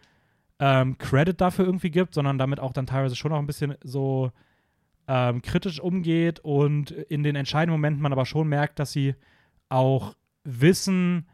[0.61, 4.33] ähm, Credit dafür irgendwie gibt, sondern damit auch dann teilweise schon auch ein bisschen so
[5.09, 9.15] ähm, kritisch umgeht und in den entscheidenden Momenten man aber schon merkt, dass sie
[9.73, 10.15] auch
[10.45, 11.27] wissen,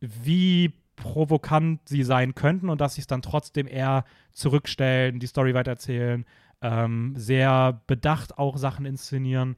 [0.00, 5.54] wie provokant sie sein könnten und dass sie es dann trotzdem eher zurückstellen, die Story
[5.54, 6.24] weitererzählen,
[6.62, 9.56] ähm, sehr bedacht auch Sachen inszenieren.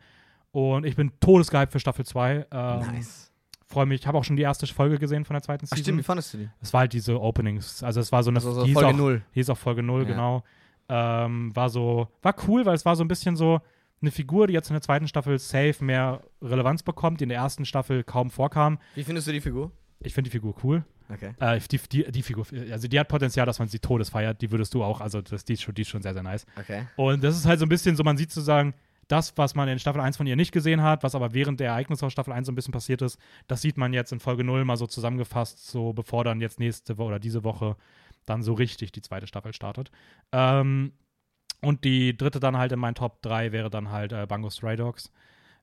[0.52, 2.46] Und ich bin todesgehypt für Staffel 2.
[2.50, 3.30] Ähm, nice.
[3.66, 4.02] Freue mich.
[4.02, 5.82] Ich habe auch schon die erste Folge gesehen von der zweiten Ach Season.
[5.82, 6.50] stimmt, wie fandest du die?
[6.60, 7.82] Es war halt diese Openings.
[7.82, 9.22] Also es war so eine Also so Folge auch, 0.
[9.32, 10.08] Hieß auch Folge 0, Ja.
[10.08, 10.44] genau.
[10.88, 13.60] Ähm, war so, war cool, weil es war so ein bisschen so
[14.02, 17.38] eine Figur, die jetzt in der zweiten Staffel safe mehr Relevanz bekommt, die in der
[17.38, 18.78] ersten Staffel kaum vorkam.
[18.94, 19.72] Wie findest du die Figur?
[20.00, 20.84] Ich finde die Figur cool.
[21.08, 21.32] Okay.
[21.40, 24.40] Äh, die, die, die Figur, also die hat Potenzial, dass man sie todes feiert.
[24.40, 26.46] Die würdest du auch, also das, die, ist schon, die ist schon sehr, sehr nice.
[26.58, 26.86] Okay.
[26.96, 28.74] Und das ist halt so ein bisschen so, man sieht sozusagen,
[29.08, 31.68] das, was man in Staffel 1 von ihr nicht gesehen hat, was aber während der
[31.68, 34.44] Ereignisse aus Staffel 1 so ein bisschen passiert ist, das sieht man jetzt in Folge
[34.44, 37.76] 0 mal so zusammengefasst, so bevor dann jetzt nächste Woche oder diese Woche
[38.24, 39.90] dann so richtig die zweite Staffel startet.
[40.30, 40.92] Ähm,
[41.62, 44.76] und die dritte dann halt in meinen Top 3 wäre dann halt äh, Bango Stray
[44.76, 45.10] Dogs.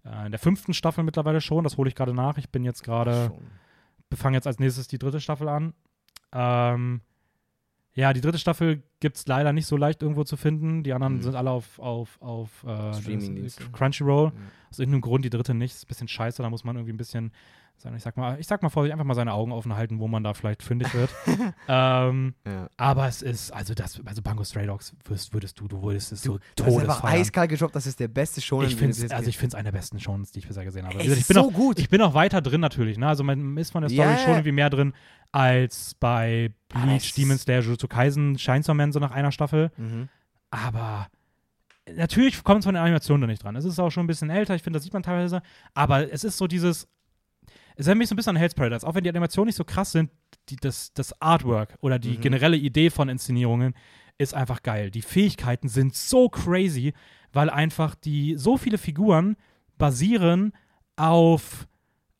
[0.06, 2.38] Äh, in der fünften Staffel mittlerweile schon, das hole ich gerade nach.
[2.38, 3.28] Ich bin jetzt gerade
[4.12, 4.18] Schon.
[4.18, 5.74] fange jetzt als nächstes die dritte Staffel an.
[6.32, 7.02] Ähm,
[7.94, 10.84] ja, die dritte Staffel gibt es leider nicht so leicht irgendwo zu finden.
[10.84, 11.22] Die anderen Mhm.
[11.24, 12.92] sind alle auf, auf, auf äh,
[13.74, 14.28] Crunchyroll.
[14.28, 14.32] Ja.
[14.70, 15.74] Aus irgendeinem Grund die dritte nicht.
[15.74, 17.32] Ist ein bisschen scheiße, da muss man irgendwie ein bisschen,
[17.82, 20.08] sagen, ich sag mal, ich sag mal vorsichtig, einfach mal seine Augen offen halten, wo
[20.08, 21.10] man da vielleicht fündig wird.
[21.68, 22.70] ähm, Ja.
[22.78, 26.22] aber es ist, also das, also Bango Stray Dogs würdest, würdest du, du würdest es
[26.24, 28.68] so Du hast eiskalt gedroppt, das ist der beste Shonen.
[28.68, 30.48] Ich den finde du jetzt also ich finde es einer der besten Shows, die ich
[30.48, 30.98] bisher gesehen habe.
[31.00, 31.80] Es ich ist bin so auch, gut.
[31.80, 33.08] ich bin auch weiter drin natürlich, ne?
[33.08, 34.18] Also man ist von der Story Ja.
[34.18, 34.94] schon irgendwie mehr drin
[35.32, 39.72] als bei Aber Bleach, es- Demon Slayer, Jujutsu Kaisen, Chainsaw Man so nach einer Staffel.
[39.78, 40.10] Mhm.
[40.52, 41.08] Aber
[41.96, 43.56] natürlich kommt es von der Animation da nicht dran.
[43.56, 45.42] Es ist auch schon ein bisschen älter, ich finde, das sieht man teilweise.
[45.74, 46.88] Aber es ist so dieses.
[47.80, 48.86] Es erinnert mich so ein bisschen an Hell's Paradise.
[48.86, 50.12] Auch wenn die Animationen nicht so krass sind,
[50.50, 52.22] die, das, das Artwork oder die Mhm.
[52.22, 53.74] generelle Idee von Inszenierungen
[54.18, 54.92] ist einfach geil.
[54.92, 56.94] Die Fähigkeiten sind so crazy,
[57.32, 59.38] weil einfach die so viele Figuren
[59.78, 60.52] basieren
[60.98, 61.68] auf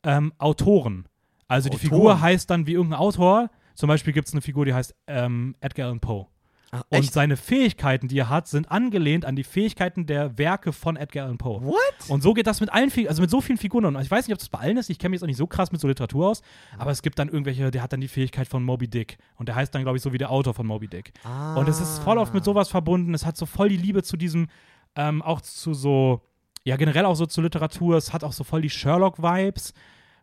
[0.02, 1.06] ähm, Autoren.
[1.46, 1.90] Also die Autoren?
[1.90, 3.50] Figur heißt dann wie irgendein Autor.
[3.74, 6.26] Zum Beispiel gibt es eine Figur, die heißt ähm, Edgar Allan Poe.
[6.72, 10.96] Ah, Und seine Fähigkeiten, die er hat, sind angelehnt an die Fähigkeiten der Werke von
[10.96, 11.60] Edgar Allan Poe.
[11.62, 11.76] What?
[12.08, 13.84] Und so geht das mit allen, also mit so vielen Figuren.
[13.86, 14.88] Und ich weiß nicht, ob das bei allen ist.
[14.88, 16.42] Ich kenne mich jetzt auch nicht so krass mit so Literatur aus.
[16.78, 19.18] Aber es gibt dann irgendwelche, der hat dann die Fähigkeit von Moby Dick.
[19.34, 21.12] Und der heißt dann, glaube ich, so wie der Autor von Moby Dick.
[21.24, 21.56] Ah.
[21.56, 23.14] Und es ist voll oft mit sowas verbunden.
[23.14, 24.46] Es hat so voll die Liebe zu diesem,
[24.94, 26.20] ähm, auch zu so,
[26.62, 27.96] ja, generell auch so zur Literatur.
[27.96, 29.74] Es hat auch so voll die Sherlock-Vibes,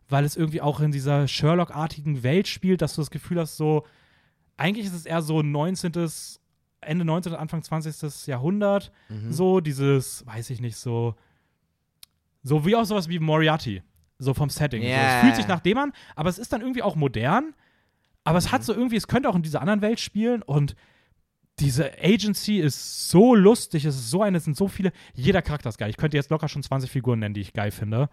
[0.08, 3.84] weil es irgendwie auch in dieser Sherlock-artigen Welt spielt, dass du das Gefühl hast, so,
[4.58, 5.92] eigentlich ist es eher so 19.
[6.80, 8.26] Ende 19., Anfang 20.
[8.26, 9.32] Jahrhundert, Mhm.
[9.32, 11.14] so dieses, weiß ich nicht, so,
[12.42, 13.82] so wie auch sowas wie Moriarty,
[14.18, 14.82] so vom Setting.
[14.82, 15.16] So, Ja.
[15.18, 17.54] es fühlt sich nach dem an, aber es ist dann irgendwie auch modern,
[18.24, 18.52] aber es Mhm.
[18.52, 20.76] hat so irgendwie, es könnte auch in dieser anderen Welt spielen und
[21.58, 25.68] diese Agency ist so lustig, es ist so eine, es sind so viele, jeder Charakter
[25.68, 25.90] ist geil.
[25.90, 28.08] Ich könnte jetzt locker schon 20 Figuren nennen, die ich geil finde.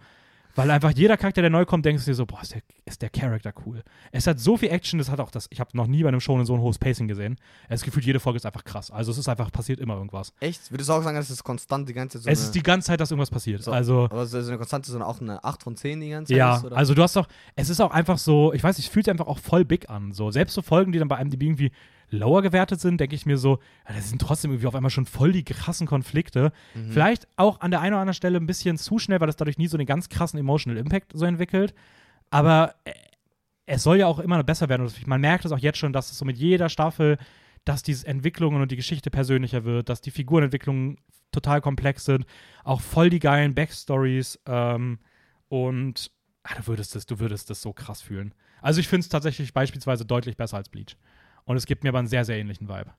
[0.56, 3.02] Weil einfach jeder Charakter, der neu kommt, denkst du dir so, boah, ist der, ist
[3.02, 3.82] der Charakter cool.
[4.10, 6.20] Es hat so viel Action, das hat auch das, ich habe noch nie bei einem
[6.20, 7.36] Show so ein hohes Pacing gesehen.
[7.68, 8.90] Es gefühlt, jede Folge ist einfach krass.
[8.90, 10.32] Also es ist einfach, passiert immer irgendwas.
[10.40, 10.70] Echt?
[10.70, 12.86] Würdest du auch sagen, dass es konstant die ganze Zeit so es ist die ganze
[12.86, 13.62] Zeit, dass irgendwas passiert.
[13.62, 16.32] So, also aber so eine konstante, so eine, auch eine 8 von 10 die ganze
[16.32, 16.64] Zeit ja, ist?
[16.64, 16.76] Oder?
[16.76, 19.10] also du hast doch, es ist auch einfach so, ich weiß nicht, es fühlt sich
[19.10, 20.12] einfach auch voll big an.
[20.12, 21.70] So, selbst so Folgen, die dann bei IMDb irgendwie
[22.10, 25.32] lower gewertet sind, denke ich mir so, das sind trotzdem irgendwie auf einmal schon voll
[25.32, 26.52] die krassen Konflikte.
[26.74, 26.90] Mhm.
[26.92, 29.58] Vielleicht auch an der einen oder anderen Stelle ein bisschen zu schnell, weil das dadurch
[29.58, 31.74] nie so einen ganz krassen Emotional Impact so entwickelt.
[32.30, 32.92] Aber äh,
[33.66, 34.82] es soll ja auch immer besser werden.
[34.82, 37.18] Und man merkt es auch jetzt schon, dass es so mit jeder Staffel,
[37.64, 40.98] dass diese Entwicklungen und die Geschichte persönlicher wird, dass die Figurenentwicklungen
[41.32, 42.24] total komplex sind,
[42.64, 45.00] auch voll die geilen Backstories ähm,
[45.48, 46.10] und
[46.44, 48.32] ah, du würdest das, du würdest das so krass fühlen.
[48.62, 50.96] Also ich finde es tatsächlich beispielsweise deutlich besser als Bleach.
[51.46, 52.90] Und es gibt mir aber einen sehr, sehr ähnlichen Vibe.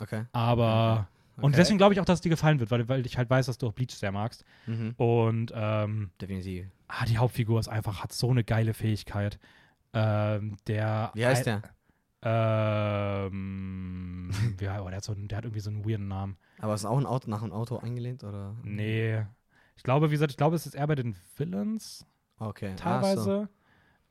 [0.00, 0.24] Okay.
[0.32, 1.56] Aber und Okay.
[1.56, 3.56] deswegen glaube ich auch, dass es dir gefallen wird, weil, weil ich halt weiß, dass
[3.56, 4.44] du auch Bleach sehr magst.
[4.66, 4.92] Mhm.
[4.96, 6.66] Und ähm, Definitiv.
[6.88, 9.38] ah, die Hauptfigur ist einfach, hat so eine geile Fähigkeit.
[9.94, 11.12] Ähm, der.
[11.14, 11.62] Wie heißt der?
[12.22, 14.30] Ähm,
[14.60, 16.36] ja, oh, der, hat so, einen- der hat irgendwie so einen weirden Namen.
[16.58, 18.24] Aber ist auch ein Auto nach einem Auto angelehnt?
[18.24, 18.54] Oder?
[18.62, 19.22] Nee.
[19.76, 22.06] Ich glaube, wie gesagt, ich glaube, es ist eher bei den Villains
[22.38, 22.74] Okay.
[22.76, 23.20] teilweise.
[23.20, 23.48] Ach so.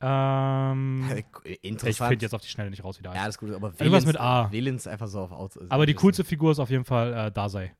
[0.00, 2.08] Ich Interessant.
[2.08, 3.28] finde jetzt auf die Schnelle nicht raus, wie der ja, heißt.
[3.28, 4.50] das ist gut, aber Irgendwas mit A.
[4.50, 5.60] Villains einfach so auf Auto.
[5.68, 7.74] Aber die coolste Figur ist auf jeden Fall äh, Dasei.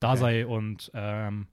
[0.00, 1.46] Dasei und ähm,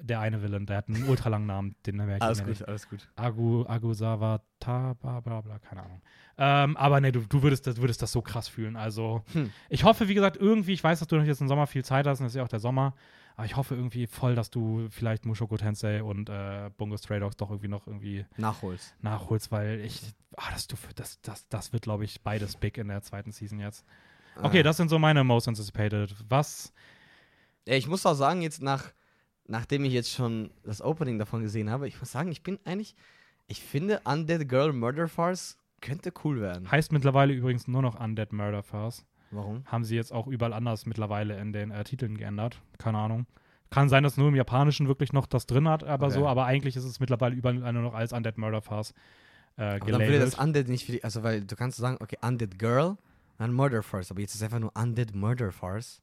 [0.00, 2.68] der eine Villain, der hat einen ultralangen Namen, den merke ich Alles gut, nicht.
[2.68, 3.08] alles gut.
[3.16, 6.00] Agu, Agusawa, Ta, bla, bla, bla, keine Ahnung.
[6.38, 8.76] Ähm, aber nee, du, du würdest, das, würdest das so krass fühlen.
[8.76, 9.50] Also, Hm.
[9.68, 12.06] ich hoffe, wie gesagt, irgendwie, ich weiß, dass du noch jetzt im Sommer viel Zeit
[12.06, 12.94] hast, und es ist ja auch der Sommer,
[13.38, 17.36] aber ich hoffe irgendwie voll, dass du vielleicht Mushoku Tensei und äh, Bungo Stray Dogs
[17.36, 18.94] doch irgendwie noch irgendwie Nachholst.
[19.00, 20.02] nachholst, weil ich,
[20.36, 20.66] ah, das,
[20.96, 23.84] das, das, das wird, glaube ich, beides big in der zweiten Season jetzt.
[24.42, 24.62] Okay, Ah.
[24.64, 26.14] das sind so meine most anticipated.
[26.28, 26.72] Was?
[27.64, 28.92] Ich muss auch sagen, jetzt nach,
[29.46, 32.96] nachdem ich jetzt schon das Opening davon gesehen habe, ich muss sagen, ich bin eigentlich,
[33.46, 36.68] ich finde Undead Girl Murder Farce könnte cool werden.
[36.70, 39.04] Heißt mittlerweile übrigens nur noch Undead Murder Farce.
[39.30, 39.64] Warum?
[39.66, 42.60] Haben sie jetzt auch überall anders mittlerweile in den äh, Titeln geändert.
[42.78, 43.26] Keine Ahnung.
[43.70, 46.14] Kann sein, dass nur im Japanischen wirklich noch das drin hat, aber Okay.
[46.14, 48.94] so, aber eigentlich ist es mittlerweile überall nur noch als Undead Murder Farce
[49.58, 52.16] äh, Aber dann würde das Undead nicht für die, also weil du kannst sagen, okay,
[52.22, 52.96] Undead Girl,
[53.36, 56.00] dann Murder Farce, aber jetzt ist einfach nur Undead Murder Farce.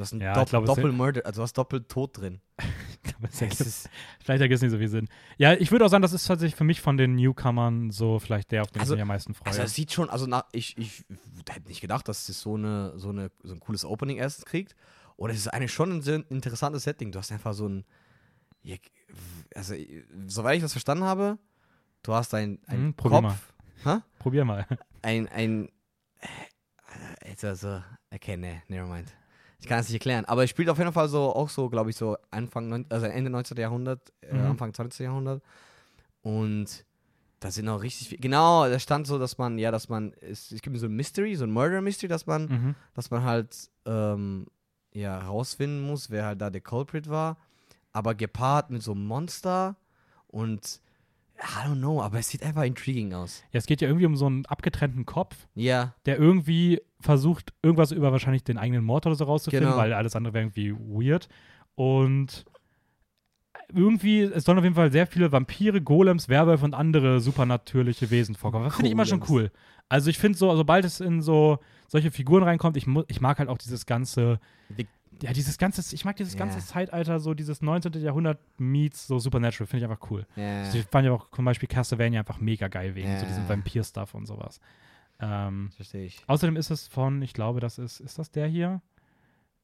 [0.00, 2.40] Du hast ein Ja, Dopp glaube, es Doppel Murder, also du hast doppelt Tod drin.
[2.58, 3.90] Aber es Es ergibt- ist,
[4.24, 5.08] vielleicht ergibt es nicht so viel Sinn.
[5.36, 8.50] Ja, ich würde auch sagen, das ist tatsächlich für mich von den Newcomern so vielleicht
[8.50, 9.48] der, auf den Also- ich mich am meisten freue.
[9.48, 11.04] also es sieht schon, also nach, ich, ich
[11.50, 14.74] hätte nicht gedacht, dass es so, eine, so, eine, so ein cooles Opening erst kriegt.
[15.16, 17.12] Und es ist eigentlich schon ein sehr interessantes Setting.
[17.12, 17.84] Du hast einfach so ein,
[19.54, 19.74] also
[20.26, 21.38] soweit ich das verstanden habe,
[22.02, 23.52] du hast ein, ein Hm, probier Kopf,
[23.84, 23.96] Hä?
[24.18, 24.66] Probier mal.
[25.02, 25.68] ein, ein,
[26.20, 29.12] äh, also, okay, nee, nevermind.
[29.60, 31.90] Ich kann es nicht erklären, aber es spielt auf jeden Fall so, auch so, glaube
[31.90, 33.56] ich, so Anfang, also Ende 19.
[33.58, 34.50] Jahrhundert, äh, Mhm.
[34.52, 35.04] Anfang 20.
[35.04, 35.42] Jahrhundert.
[36.22, 36.84] Und
[37.40, 40.52] da sind auch richtig viel, genau, da stand so, dass man, ja, dass man, es,
[40.52, 42.74] es gibt so ein Mystery, so ein Murder Mystery, dass man, Mhm.
[42.94, 44.46] dass man halt, ähm,
[44.92, 47.36] ja, rausfinden muss, wer halt da der Culprit war,
[47.92, 49.76] aber gepaart mit so einem Monster
[50.26, 50.80] und,
[51.42, 53.42] I don't know, aber es sieht einfach intriguing aus.
[53.52, 57.92] Ja, es geht ja irgendwie um so einen abgetrennten Kopf, Ja, der irgendwie versucht, irgendwas
[57.92, 59.78] über wahrscheinlich den eigenen Mord oder so rauszufinden, Genau.
[59.80, 61.28] weil alles andere wäre irgendwie weird.
[61.76, 62.44] Und
[63.72, 68.34] irgendwie, es sollen auf jeden Fall sehr viele Vampire, Golems, Werwölfe und andere supernatürliche Wesen
[68.34, 68.64] vorkommen.
[68.64, 69.50] Das finde ich immer schon cool.
[69.88, 73.48] Also ich finde so, sobald es in so solche Figuren reinkommt, ich, ich mag halt
[73.48, 74.88] auch dieses ganze, Vic-
[75.22, 77.92] ja, dieses ganze, ich mag dieses ganze Zeitalter, so dieses 19.
[78.00, 80.26] Jahrhundert meets so Supernatural, finde ich einfach cool.
[80.36, 80.60] ja.
[80.64, 83.28] Also ich fand ja auch zum Beispiel Castlevania einfach mega geil wegen so Ja.
[83.28, 84.60] diesem Vampir-Stuff und sowas.
[85.20, 86.22] Ähm, Verstehe ich.
[86.26, 88.80] Außerdem ist es von, ich glaube, das ist, ist das der hier?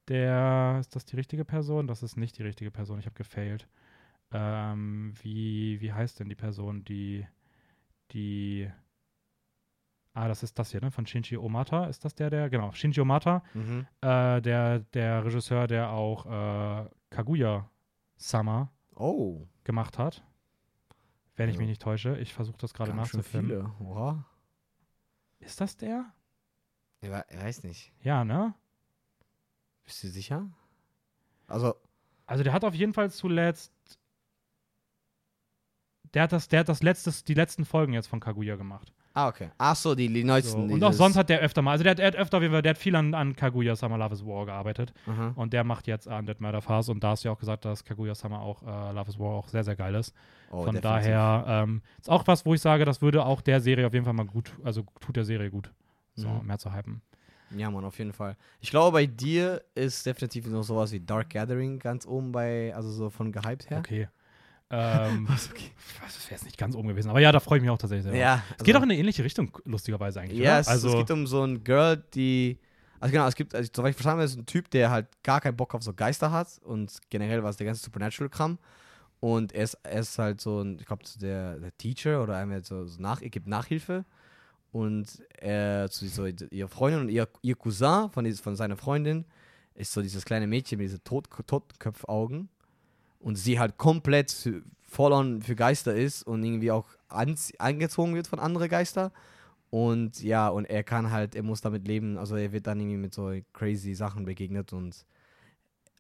[0.09, 1.87] Der, ist das die richtige Person?
[1.87, 3.67] Das ist nicht die richtige Person, ich habe gefailt.
[4.33, 7.27] Ähm, wie, wie heißt denn die Person, die,
[8.13, 8.69] die,
[10.17, 13.01] ah, das ist das hier, ne, von Shinji Omata, ist das der, der, genau, Shinji
[13.01, 13.87] Omata, Mhm.
[14.01, 20.25] äh, der, der Regisseur, der auch äh, Kaguya-Sama Oh, gemacht hat.
[21.37, 21.61] Wenn ich Ja.
[21.61, 23.73] mich nicht täusche, ich versuche das gerade nachzufinden.
[23.79, 23.87] viele.
[23.91, 24.25] Oha.
[25.39, 26.13] Ist das der?
[27.03, 27.93] Ich ich weiß nicht.
[28.01, 28.55] Ja, ne?
[29.85, 30.49] Bist du sicher?
[31.47, 31.75] Also,
[32.27, 33.73] Also der hat auf jeden Fall zuletzt
[36.15, 38.93] Der hat das, der hat das letztes, die letzten Folgen jetzt von Kaguya gemacht.
[39.19, 39.49] Ah, okay.
[39.57, 40.27] Ach so, die, die So.
[40.27, 40.71] neuesten.
[40.71, 42.77] Und auch sonst hat der öfter mal, also der hat, er hat öfter, der hat
[42.77, 44.93] viel an, an Kaguya Summer Love is War gearbeitet.
[45.07, 45.33] Aha.
[45.37, 47.83] Und der macht jetzt Undead Murder Fast und da hast du ja auch gesagt, dass
[47.83, 50.15] Kaguya Summer auch äh, Love is War auch sehr, sehr geil ist.
[50.51, 50.83] Oh, Von definitiv.
[50.83, 54.05] daher ähm, ist auch was, wo ich sage, das würde auch der Serie auf jeden
[54.05, 55.73] Fall mal gut, also tut der Serie gut,
[56.15, 56.47] so Mhm.
[56.47, 57.01] mehr zu hypen.
[57.57, 58.37] Ja, Mann, auf jeden Fall.
[58.61, 62.91] Ich glaube, bei dir ist definitiv noch sowas wie Dark Gathering ganz oben bei, also
[62.91, 63.79] so von gehypt her.
[63.79, 64.09] Okay.
[64.71, 65.71] Ähm, okay.
[66.03, 68.05] das wäre jetzt nicht ganz oben gewesen, aber ja, da freue ich mich auch tatsächlich
[68.05, 68.17] sehr.
[68.17, 70.39] Ja, Es geht also- auch in eine ähnliche Richtung, lustigerweise eigentlich.
[70.41, 70.61] Ja, oder?
[70.61, 72.59] es, also, es geht um so ein Girl, die.
[72.99, 75.41] Also genau, es gibt, also soweit ich verstanden habe, ist ein Typ, der halt gar
[75.43, 78.59] keinen Bock auf so Geister hat und generell was der ganze Supernatural-Kram.
[79.21, 82.65] Und er ist, er ist halt so ein, ich glaube, der, der Teacher oder einmal
[82.65, 84.05] so, so nach, er gibt Nachhilfe.
[84.73, 89.25] Und er, zu so, ihre Freundin und ihr, ihr Cousin von, von seiner Freundin
[89.75, 92.49] ist so dieses kleine Mädchen mit diesen Tot, Totenköpfaugen.
[93.19, 94.51] Und sie halt komplett
[94.83, 99.13] voll on für Geister ist und irgendwie auch angezogen wird von anderen Geister.
[99.71, 102.97] Und ja, und er kann halt, er muss damit leben, also er wird dann irgendwie
[102.99, 105.05] mit so crazy Sachen begegnet und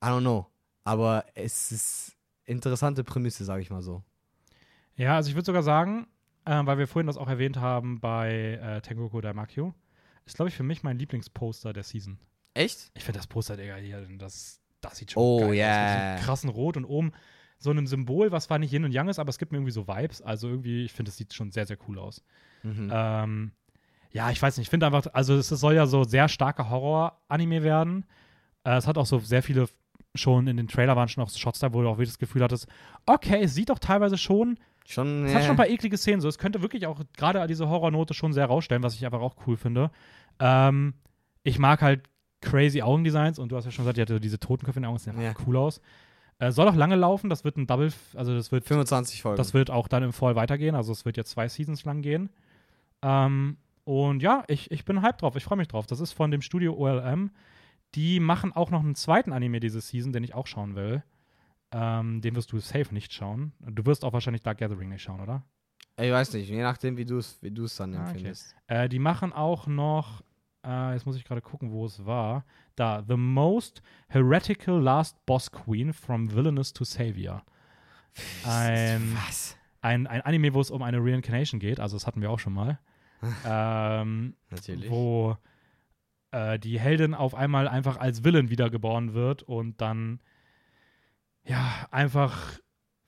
[0.02, 0.46] I don't know.
[0.84, 4.02] Aber es ist interessante Prämisse, sage ich mal so.
[4.96, 6.06] ja, also ich würde sogar sagen,
[6.44, 9.74] äh, weil wir vorhin das auch erwähnt haben bei äh, Tengoku Daimakyo,
[10.24, 12.18] ist, glaube ich, für mich mein Lieblingsposter der Season.
[12.54, 12.90] Echt?
[12.94, 15.54] Ich finde das Poster, Digga, hier, das, das sieht schon Oh, geil aus.
[15.56, 16.10] yeah.
[16.12, 17.12] Mit so krassen Rot und oben
[17.58, 19.72] so einem Symbol, was zwar nicht Yin und Yang ist, aber es gibt mir irgendwie
[19.72, 20.20] so Vibes.
[20.22, 22.22] Also irgendwie, ich finde, es sieht schon sehr, sehr cool aus.
[22.62, 22.90] Mhm.
[22.92, 23.52] Ähm,
[24.12, 27.62] ja, ich weiß nicht, ich finde einfach, also es soll ja so sehr starker Horror-Anime
[27.62, 28.04] werden.
[28.64, 29.68] Äh, es hat auch so sehr viele,
[30.14, 32.42] schon in den Trailer waren schon auch Shots da, wo du auch wirklich das Gefühl
[32.42, 32.66] hattest,
[33.06, 36.28] okay, es sieht doch teilweise schon, schon, es hat schon ein paar eklige Szenen, so
[36.28, 39.56] es könnte wirklich auch gerade diese Horrornote schon sehr rausstellen, was ich einfach auch cool
[39.56, 39.90] finde.
[40.40, 40.94] Ähm,
[41.42, 42.08] ich mag halt
[42.40, 44.96] crazy Augendesigns und du hast ja schon gesagt, die hatte diese Totenköpfe in den Augen,
[44.96, 45.34] das sieht Ja.
[45.46, 45.80] cool aus.
[46.38, 49.38] Äh, soll auch lange laufen, das wird ein Double, also das wird 25 Folgen.
[49.38, 50.74] das wird auch dann im Fall weitergehen.
[50.74, 52.28] Also es wird jetzt zwei Seasons lang gehen.
[53.02, 55.36] Ähm, und ja, ich, ich bin hyped drauf.
[55.36, 55.86] Ich freue mich drauf.
[55.86, 57.30] Das ist von dem Studio OLM.
[57.94, 61.02] Die machen auch noch einen zweiten Anime diese Season, den ich auch schauen will.
[61.72, 63.52] Ähm, den wirst du safe nicht schauen.
[63.60, 65.42] Du wirst auch wahrscheinlich Dark Gathering nicht schauen, oder?
[65.98, 68.08] ich weiß nicht, je nachdem, wie du es wie du's dann Ah, okay.
[68.10, 68.54] empfindest.
[68.66, 70.22] Äh, die machen auch noch,
[70.66, 72.44] äh, jetzt muss ich gerade gucken, wo es war.
[72.74, 77.42] Da, The Most Heretical Last Boss Queen from Villainous to Savior.
[78.44, 79.56] Ein, Was?
[79.80, 82.54] ein, ein Anime, wo es um eine Reincarnation geht, also das hatten wir auch schon
[82.54, 82.78] mal.
[83.46, 84.90] ähm, Natürlich.
[84.90, 85.36] wo
[86.32, 90.20] äh, die Heldin auf einmal einfach als Villain wiedergeboren wird und dann
[91.44, 92.58] ja einfach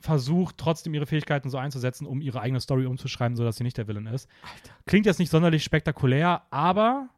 [0.01, 3.89] versucht, trotzdem ihre Fähigkeiten so einzusetzen, um ihre eigene Story umzuschreiben, sodass sie nicht der
[3.89, 4.29] Villain ist.
[4.43, 4.73] Alter.
[4.87, 7.09] Klingt jetzt nicht sonderlich spektakulär, aber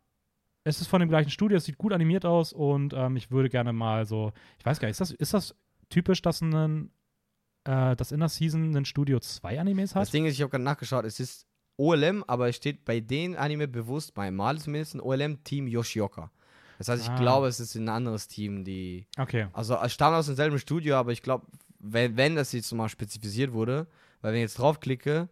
[0.65, 3.49] es ist von dem gleichen Studio, es sieht gut animiert aus und ähm, ich würde
[3.49, 5.55] gerne mal so, ich weiß gar nicht, ist das, ist das
[5.89, 6.91] typisch, dass ein
[7.65, 10.03] äh, dass in der Season ein Studio zwei Animes hat?
[10.03, 11.47] Das Ding ist, ich habe gerade nachgeschaut, es ist
[11.77, 16.31] OLM, aber es steht bei den Anime bewusst, bei Mal zumindest, ein OLM Team Yoshioka.
[16.79, 17.19] Das heißt, ich Ah.
[17.19, 19.07] glaube, es ist ein anderes Team, die.
[19.19, 19.49] Okay.
[19.53, 21.47] Also, es stammt aus demselben Studio, aber ich glaube,
[21.79, 23.87] wenn, wenn das jetzt mal spezifiziert wurde,
[24.23, 25.29] weil wenn ich jetzt draufklicke,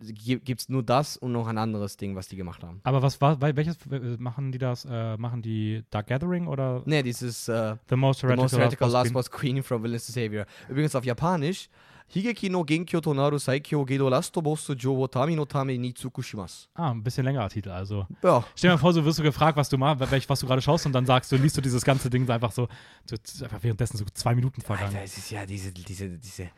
[0.00, 2.80] gibt es nur das und noch ein anderes Ding, was die gemacht haben.
[2.84, 3.76] Aber was war, wel- welches
[4.18, 4.84] machen die das?
[4.84, 8.90] Äh, machen die Dark Gathering oder Ne, dieses äh, The Most The Heretical, Most Heretical
[8.90, 10.46] Last Boss Queen from Villainous to Savior.
[10.68, 11.68] Übrigens auf Japanisch.
[12.12, 16.66] Higeki no Genkyo Tonaru Saikyo Gedo Lasto Boss Jo wo Tami no Tame ni Tsukushimasu.
[16.74, 16.84] Queen?
[16.84, 18.04] Ah, ein bisschen längerer Titel, also.
[18.24, 18.42] Ja.
[18.56, 20.86] Stell dir mal vor, so wirst du gefragt, was du mal, was du gerade schaust
[20.86, 22.66] und dann sagst du, liest du dieses ganze Ding einfach so,
[23.08, 24.88] so so einfach währenddessen so zwei Minuten vergangen.
[24.96, 26.48] Alter, es ist ja diese, diese, diese,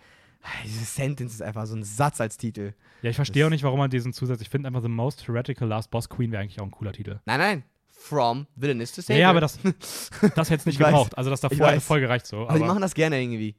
[0.64, 2.72] diese Sentence ist einfach so ein Satz als Titel.
[3.03, 5.26] Ja, ich verstehe Das- auch nicht, warum man diesen Zusatz, ich finde einfach The Most
[5.28, 7.20] Heretical Last Boss Queen wäre eigentlich auch ein cooler Titel.
[7.26, 7.64] Nein, nein.
[7.90, 9.20] From Villainous to Savior.
[9.20, 9.59] ja, aber das,
[10.34, 11.16] das hätte es nicht gebraucht.
[11.16, 11.84] Also das davor hätte weiß.
[11.84, 12.38] voll gereicht so.
[12.49, 13.55] aber die aber- machen das gerne irgendwie.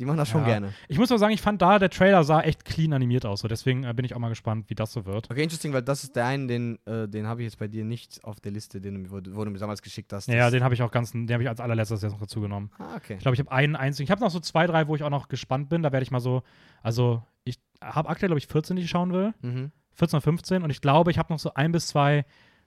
[0.00, 0.46] Die machen das schon Ja.
[0.48, 0.72] gerne.
[0.88, 3.40] ich muss aber sagen, ich fand da, der Trailer sah echt clean animiert aus.
[3.40, 3.48] So.
[3.48, 5.30] Deswegen äh, bin ich auch mal gespannt, wie das so wird.
[5.30, 7.84] Okay, interesting, weil das ist der eine, den, äh, den habe ich jetzt bei dir
[7.84, 10.26] nicht auf der Liste, den wo, du- wo du mir damals geschickt hast.
[10.28, 12.70] Ja, den habe ich auch ganz, den habe ich als allerletztes jetzt noch dazu genommen.
[12.78, 13.14] Ah, okay.
[13.14, 14.04] Ich glaube, ich habe einen einzigen.
[14.04, 15.82] Ich habe noch so zwei, drei, wo ich auch noch gespannt bin.
[15.82, 16.42] Da werde ich mal so,
[16.82, 19.34] also ich habe aktuell, glaube ich, 14, die ich schauen will.
[19.42, 19.70] Mhm.
[19.92, 20.62] 14 oder 15.
[20.62, 22.24] Und ich glaube, ich habe noch so ein bis zwei,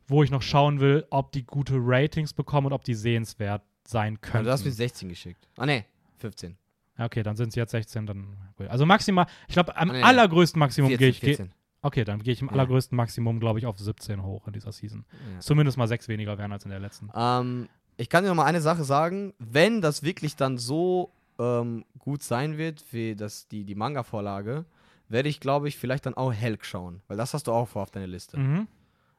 [0.07, 4.13] wo ich noch schauen will, ob die gute Ratings bekommen und ob die sehenswert sein
[4.13, 4.43] Ja, können.
[4.45, 5.47] du hast mir 16 geschickt.
[5.57, 5.85] Ah, ne,
[6.19, 6.55] 15.
[6.97, 8.05] okay, dann sind es jetzt 16.
[8.05, 8.37] Dann,
[8.69, 11.19] also maximal, ich glaube, am Ah, nee, allergrößten Maximum 14, gehe ich.
[11.21, 11.53] Geh, 14.
[11.81, 12.53] okay, dann gehe ich im Ja.
[12.53, 15.05] allergrößten Maximum, glaube ich, auf 17 hoch in dieser Season.
[15.11, 15.39] Ja.
[15.39, 17.09] Zumindest mal sechs weniger werden als in der letzten.
[17.15, 17.67] Ähm,
[17.97, 19.33] ich kann dir noch mal eine Sache sagen.
[19.39, 24.65] Wenn das wirklich dann so ähm, gut sein wird, wie das, die, die Manga-Vorlage,
[25.09, 27.01] werde ich, glaube ich, vielleicht dann auch Helk schauen.
[27.07, 28.37] Weil das hast du auch vor auf deiner Liste.
[28.39, 28.67] Mhm.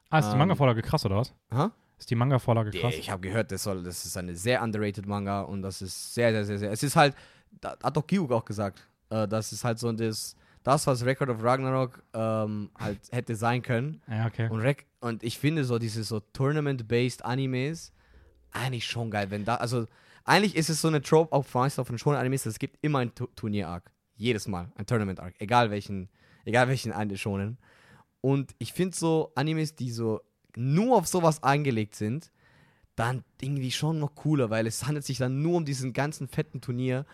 [0.09, 1.33] Ah, ist die Ähm, Manga-Vorlage krass, oder was?
[1.49, 1.71] Aha.
[1.97, 2.93] Ist die Manga-Vorlage krass?
[2.97, 6.31] ich habe gehört, das, soll, das ist eine sehr underrated Manga und das ist sehr,
[6.31, 6.71] sehr, sehr, sehr.
[6.71, 7.15] Es ist halt,
[7.61, 11.29] da hat doch Gyuk auch gesagt, äh, das ist halt so das, das, was Record
[11.29, 14.01] of Ragnarok ähm, halt hätte sein können.
[14.07, 14.49] Ja, okay.
[14.49, 17.91] Und, Rec und ich finde so diese so Tournament-based Animes
[18.51, 19.85] eigentlich schon geil, wenn da, also
[20.23, 23.13] eigentlich ist es so eine Trope auch von von schon Animes, es gibt immer ein
[23.13, 23.91] Tu- Turnier-Arc.
[24.17, 26.09] Jedes Mal ein Tournament-Arc, egal welchen,
[26.45, 27.57] egal welchen schonen.
[28.21, 30.21] Und ich finde so Animes, die so
[30.55, 32.31] nur auf sowas eingelegt sind,
[32.95, 36.61] dann irgendwie schon noch cooler, weil es handelt sich dann nur um diesen ganzen fetten
[36.61, 37.05] Turnier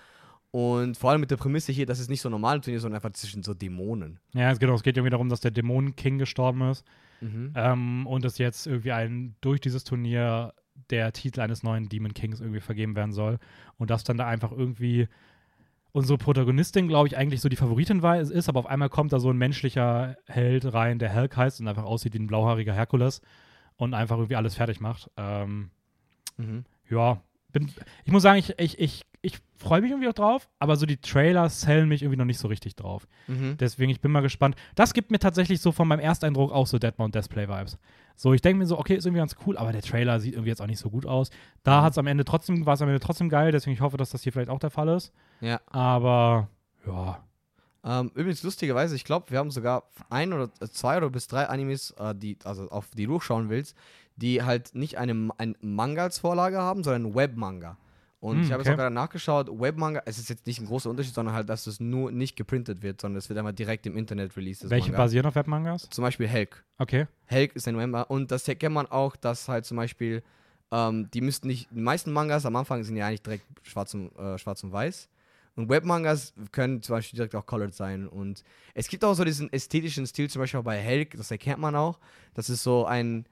[0.52, 2.82] und vor allem mit der Prämisse hier, dass es nicht so ein normales Turnier, ist,
[2.84, 4.20] sondern einfach zwischen so Dämonen.
[4.34, 6.86] Ja, es geht, es geht irgendwie darum, dass der Dämonen-King gestorben ist
[7.22, 7.54] Mhm.
[7.56, 10.54] ähm, und dass jetzt irgendwie ein, durch dieses Turnier
[10.90, 13.38] der Titel eines neuen Demon Kings irgendwie vergeben werden soll.
[13.78, 15.08] Und dass dann da einfach irgendwie
[15.92, 19.20] unsere Protagonistin, glaube ich, eigentlich so die Favoritin war, ist, aber auf einmal kommt da
[19.20, 23.22] so ein menschlicher Held rein, der Hulk heißt und einfach aussieht wie ein blauhaariger Herkules
[23.78, 25.10] und einfach irgendwie alles fertig macht.
[25.18, 25.70] Ähm,
[26.38, 26.66] Mhm.
[26.90, 27.22] ja,
[27.52, 27.70] bin,
[28.06, 30.98] ich muss sagen, ich, ich, ich, ich freue mich irgendwie auch drauf, aber so die
[30.98, 33.08] Trailer sellen mich irgendwie noch nicht so richtig drauf.
[33.28, 33.56] Mhm.
[33.60, 34.56] Deswegen, ich bin mal gespannt.
[34.76, 37.78] Das gibt mir tatsächlich so von meinem Ersteindruck auch so Deadmount Display Vibes.
[38.16, 40.50] So, ich denke mir so, okay, ist irgendwie ganz cool, aber der Trailer sieht irgendwie
[40.50, 41.30] jetzt auch nicht so gut aus.
[41.64, 41.84] Da Mhm.
[41.86, 44.10] hat es am Ende trotzdem, war es am Ende trotzdem geil, deswegen ich hoffe, dass
[44.10, 45.12] das hier vielleicht auch der Fall ist.
[45.40, 45.60] Ja.
[45.68, 46.48] Aber
[46.88, 47.24] ja.
[47.84, 51.48] Ähm, übrigens, lustigerweise, ich glaube, wir haben sogar ein oder äh, zwei oder bis drei
[51.48, 53.76] Animes, äh, die, also auf die du schauen willst,
[54.18, 57.78] die halt nicht eine, ein Manga als Vorlage haben, sondern ein Webmanga.
[58.22, 58.70] Und Hm, ich habe okay.
[58.70, 61.66] jetzt auch gerade nachgeschaut, Webmanga, es ist jetzt nicht ein großer Unterschied, sondern halt, dass
[61.66, 64.70] es nur nicht geprintet wird, sondern es wird einfach direkt im Internet released.
[64.70, 65.04] Welche Manga.
[65.04, 65.90] basieren auf Webmangas?
[65.90, 66.64] Zum Beispiel Helk.
[66.78, 67.08] Okay.
[67.26, 70.22] Helk ist ein Manga und das kennt man auch, dass halt zum Beispiel,
[70.72, 74.16] ähm, die müssten nicht, die meisten Mangas am Anfang sind ja eigentlich direkt schwarz und,
[74.18, 75.10] äh, schwarz und weiß.
[75.56, 78.08] Und Webmangas können zum Beispiel direkt auch colored sein.
[78.08, 78.44] Und
[78.76, 81.76] es gibt auch so diesen ästhetischen Stil, zum Beispiel auch bei Helk, das erkennt man
[81.76, 82.00] auch.
[82.36, 83.26] Das ist so ein,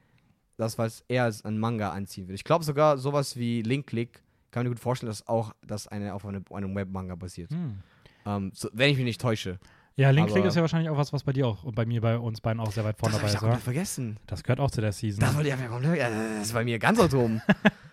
[0.56, 2.34] das, was eher ein Manga anziehen will.
[2.34, 4.20] Ich glaube sogar sowas wie Link Click,
[4.50, 7.50] kann mir gut vorstellen, dass auch das eine auf eine, einem Webmanga basiert.
[7.50, 7.80] Hm.
[8.26, 9.58] Ähm, so, wenn ich mich nicht täusche.
[9.96, 12.00] Ja, Link Click ist ja wahrscheinlich auch was, was bei dir auch und bei mir,
[12.00, 13.48] bei uns beiden auch sehr weit vorne das dabei habe ich ist, ja oder?
[13.48, 14.18] komplett vergessen.
[14.26, 15.20] Das gehört auch zu der Season.
[15.20, 17.42] Das ich ja, Das ist bei mir ganz weit oben.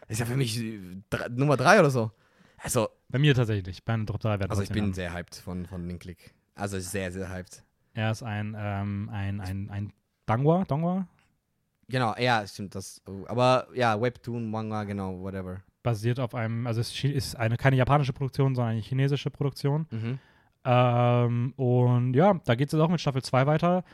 [0.08, 0.80] Das ist ja für mich äh,
[1.32, 2.12] Nummer drei oder so.
[2.60, 3.84] Also, bei mir tatsächlich.
[3.84, 6.34] Bei Top 3 werden also ich bin sehr hyped von, von Link Click.
[6.56, 7.64] Also sehr, sehr hyped.
[7.94, 9.94] Er ist ein, ähm, ein, ein, ein
[10.26, 11.08] Dangwa, Dongwa,
[11.90, 12.76] Genau, ja, stimmt.
[12.76, 15.62] Das, oh, aber ja, Webtoon, Manga, genau, whatever.
[15.88, 19.88] Basiert auf einem, also es ist eine keine japanische Produktion, sondern eine chinesische Produktion.
[19.90, 20.20] Mhm.
[20.66, 23.86] Ähm, und ja, da geht es jetzt auch mit Staffel 2 weiter.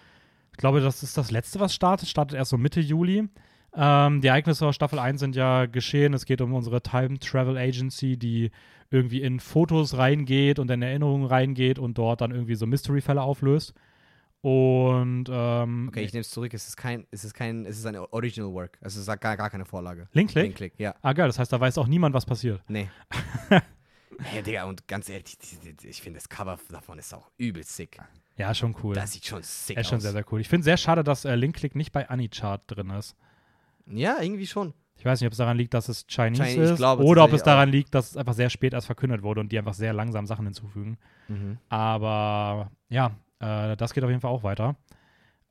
[0.53, 2.09] Ich glaube, das ist das letzte, was startet.
[2.09, 3.29] Startet erst so Mitte Juli.
[3.75, 6.15] Ähm, die Ereignisse aus Staffel 1 sind ja geschehen.
[6.15, 8.49] Es geht um unsere Time Travel Agency, die
[8.89, 13.75] irgendwie in Fotos reingeht und in Erinnerungen reingeht und dort dann irgendwie so Mystery-Fälle auflöst.
[14.43, 16.53] Und ähm, Okay, ich nehme es zurück.
[16.53, 18.77] Es ist kein, es ist kein, es ist ein Original Work.
[18.81, 20.09] Es ist gar, gar keine Vorlage.
[20.11, 20.43] Link Click?
[20.43, 20.93] Link Click, ja.
[21.01, 22.61] Ah, geil, das heißt, da weiß auch niemand, was passiert.
[22.67, 22.89] Nee.
[24.19, 25.37] hey, Digga, und ganz ehrlich,
[25.83, 27.97] ich finde das Cover davon ist auch übel sick.
[28.35, 28.95] Ja, schon cool.
[28.95, 30.03] Das sieht schon sick Ja, ist schon aus.
[30.03, 30.41] sehr, sehr cool.
[30.41, 33.15] Ich finde sehr schade, dass äh, Link Click nicht bei Anychart drin ist.
[33.85, 34.73] ja, irgendwie schon.
[34.97, 37.31] Ich weiß nicht, ob es daran liegt, dass es Chinese Chinese, ist glaube oder ob
[37.31, 39.93] es daran liegt, dass es einfach sehr spät erst verkündet wurde und die einfach sehr
[39.93, 40.97] langsam Sachen hinzufügen.
[41.29, 41.57] Mhm.
[41.69, 44.75] Aber ja, äh, das geht auf jeden Fall auch weiter.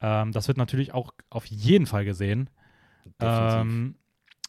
[0.00, 2.50] Ähm, das wird natürlich auch auf jeden Fall gesehen.
[3.20, 3.96] Ähm,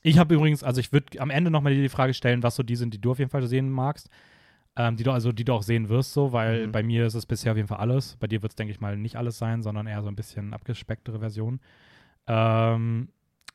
[0.02, 2.76] ich habe übrigens, also ich würde am Ende nochmal die Frage stellen, was so die
[2.76, 4.10] sind, die du auf jeden Fall sehen magst.
[4.76, 6.72] Ähm, die du, also die du auch sehen wirst, so, weil Mhm.
[6.72, 8.18] bei mir ist es bisher auf jeden Fall alles.
[8.20, 10.52] Bei dir wird es, denke ich mal, nicht alles sein, sondern eher so ein bisschen
[10.54, 11.60] abgespecktere Version.
[12.26, 13.10] Ähm,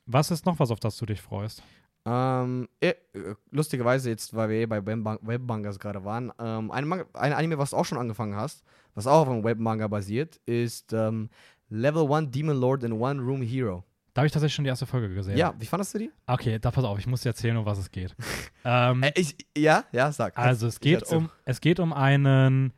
[0.06, 1.64] was ist noch was, auf das du dich freust?
[2.10, 6.86] Ähm, eh, äh, lustigerweise jetzt, weil wir eh bei Webman- Webmangas gerade waren, ähm, ein,
[6.88, 8.62] Manga, ein Anime, was du auch schon angefangen hast,
[8.94, 11.28] was auch auf einem Webmanga basiert, ist ähm,
[11.68, 13.84] Level 1 Demon Lord and One Room Hero.
[14.14, 15.36] Da habe ich tatsächlich schon die erste Folge gesehen.
[15.36, 16.10] Ja, wie fandest du die?
[16.26, 18.16] Okay, da pass auf, ich muss dir erzählen, um was es geht.
[18.64, 20.36] ähm, Äh, ich, ja, ja, sag.
[20.38, 22.72] also es geht um, es geht um einen.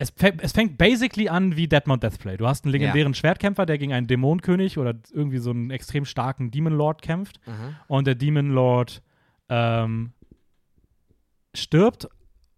[0.00, 2.36] Es, es fängt basically an wie Deadmount Deathplay.
[2.36, 6.50] Du hast einen legendären Schwertkämpfer, der gegen einen Dämonenkönig oder irgendwie so einen extrem starken
[6.52, 7.40] Demon Lord kämpft.
[7.46, 7.74] Aha.
[7.88, 9.02] Und der Demon Lord
[9.48, 10.12] ähm,
[11.54, 12.08] stirbt,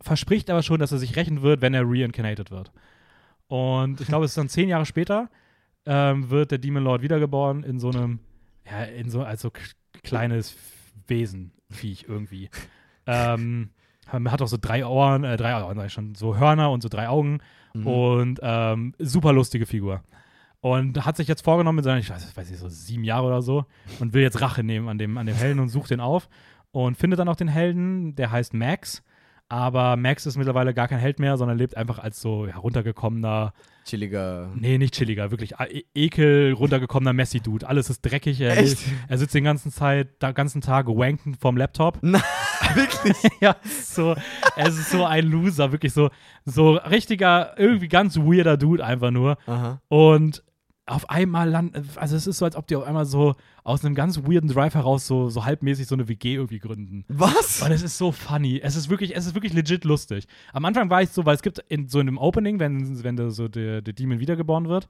[0.00, 2.72] verspricht aber schon, dass er sich rächen wird, wenn er reincarnated wird.
[3.48, 5.30] Und ich glaube, es ist dann zehn Jahre später,
[5.86, 8.20] ähm, wird der Demon Lord wiedergeboren in so einem,
[8.70, 9.62] ja, in so, als so k-
[10.02, 10.56] kleines
[11.06, 12.50] Wesen, Viech irgendwie.
[13.06, 13.70] ähm,
[14.12, 16.82] er hat auch so drei Ohren, äh, drei Ohren, sag ich schon, so Hörner und
[16.82, 17.38] so drei Augen
[17.72, 17.86] Mhm.
[17.86, 20.02] und ähm, super lustige Figur.
[20.60, 23.42] Und hat sich jetzt vorgenommen mit seinen, ich weiß, weiß nicht, so sieben Jahre oder
[23.42, 23.64] so
[24.00, 26.28] und will jetzt Rache nehmen an dem, an dem Helden und sucht den auf
[26.72, 29.02] und findet dann auch den Helden, der heißt Max.
[29.48, 33.52] Aber Max ist mittlerweile gar kein Held mehr, sondern lebt einfach als so heruntergekommener
[33.90, 34.50] chilliger.
[34.54, 37.68] Nee, nicht chilliger, wirklich e ekel runtergekommener Messi-Dude.
[37.68, 38.40] Alles ist dreckig.
[38.40, 38.78] Er, Echt?
[39.08, 41.98] er sitzt den ganzen Zeit, den ganzen Tag wanken vom Laptop.
[42.02, 42.20] Na,
[42.74, 43.16] wirklich?
[43.40, 44.14] ja, so,
[44.56, 46.10] es ist so ein Loser, wirklich so,
[46.44, 49.36] so richtiger, irgendwie ganz weirder Dude einfach nur.
[49.46, 49.80] Aha.
[49.88, 50.42] Und
[50.90, 53.94] auf einmal land, also es ist so, als ob die auf einmal so aus einem
[53.94, 57.04] ganz weirden Drive heraus so, so halbmäßig so eine WG irgendwie gründen.
[57.08, 57.62] Was?
[57.62, 58.60] Und es ist so funny.
[58.62, 60.26] Es ist wirklich, es ist wirklich legit lustig.
[60.52, 63.30] Am Anfang war ich so, weil es gibt in so einem Opening, wenn, wenn der,
[63.30, 64.88] so der, der Demon wiedergeboren wird,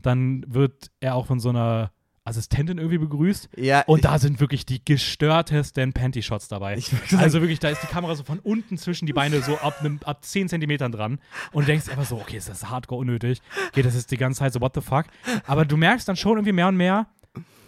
[0.00, 1.90] dann wird er auch von so einer
[2.24, 3.48] Assistentin irgendwie begrüßt.
[3.56, 6.78] Ja, Und da sind wirklich die gestörtesten Panty-Shots dabei.
[6.78, 9.76] Sagen- also wirklich, da ist die Kamera so von unten zwischen die Beine so ab,
[9.80, 11.18] einem, ab 10 Zentimetern dran
[11.52, 13.40] und du denkst einfach so, okay, ist das hardcore unnötig?
[13.72, 15.06] Geht das jetzt die ganze Zeit so, what the fuck?
[15.46, 17.06] Aber du merkst dann schon irgendwie mehr und mehr,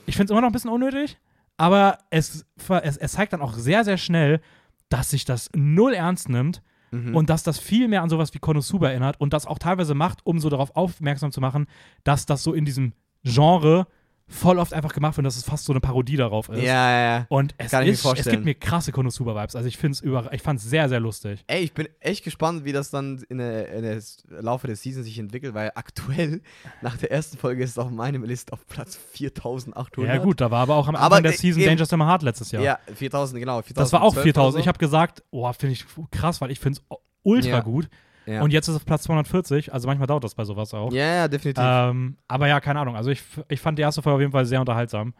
[0.06, 1.18] ich finde es immer noch ein bisschen unnötig,
[1.56, 2.44] aber es,
[2.82, 4.40] es, es zeigt dann auch sehr, sehr schnell,
[4.88, 6.62] dass sich das null ernst nimmt
[6.94, 7.16] Mhm.
[7.16, 10.18] und dass das viel mehr an sowas wie Konosuba erinnert und das auch teilweise macht,
[10.26, 11.66] um so darauf aufmerksam zu machen,
[12.04, 12.92] dass das so in diesem
[13.24, 13.86] Genre
[14.28, 16.62] voll oft einfach gemacht wird, dass es fast so eine Parodie darauf ist.
[16.62, 17.26] ja, ja, ja.
[17.28, 18.36] Und es, Kann ich mir ist, es vorstellen.
[18.36, 19.54] gibt mir krasse Konosuba-Vibes.
[19.56, 21.44] Also ich finde es über, ich fand es sehr, sehr lustig.
[21.46, 24.00] Ey, ich bin echt gespannt, wie das dann in der, in der
[24.42, 26.40] Laufe der Season sich entwickelt, weil aktuell,
[26.82, 30.16] nach der ersten Folge, ist es auf meinem List auf Platz 4800.
[30.16, 31.98] Ja gut, da war aber auch am Anfang Aber, der äh, Season eben- Dangerous in
[31.98, 32.62] My Heart letztes Jahr.
[32.62, 33.60] Ja, 4000, genau.
[33.62, 34.60] 4000, das war auch 4000.
[34.60, 37.60] Ich habe gesagt, oh, finde ich krass, weil ich finde es ultra Ja.
[37.60, 37.88] gut.
[38.26, 38.42] Ja.
[38.42, 40.92] Und jetzt ist es auf Platz 240, also manchmal dauert das bei sowas auch.
[40.92, 41.62] ja, ja, definitiv.
[41.64, 42.96] Ähm, aber ja, keine Ahnung.
[42.96, 45.14] Also ich, ich fand die erste Folge auf jeden Fall sehr unterhaltsam.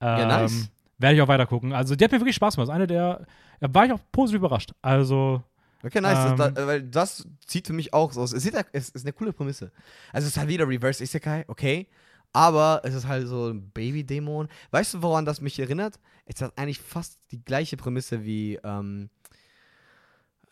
[0.00, 0.70] Ähm, Ja, nice.
[0.98, 1.72] Werde ich auch weiter gucken.
[1.72, 2.68] Also die hat mir wirklich Spaß gemacht.
[2.68, 3.26] Das ist eine der,
[3.60, 4.72] da war ich auch positiv überrascht.
[4.82, 5.42] Also
[5.84, 6.30] Okay, nice.
[6.30, 8.32] Ähm, das, da, weil das sieht für mich auch so aus.
[8.32, 9.72] Es, sieht, es ist eine coole Prämisse.
[10.12, 11.88] Also es ist halt wieder Reverse Isekai, okay.
[12.32, 14.48] Aber es ist halt so ein Baby-Dämon.
[14.70, 15.98] Weißt du, woran das mich erinnert?
[16.24, 19.10] Es hat eigentlich fast die gleiche Prämisse wie ähm,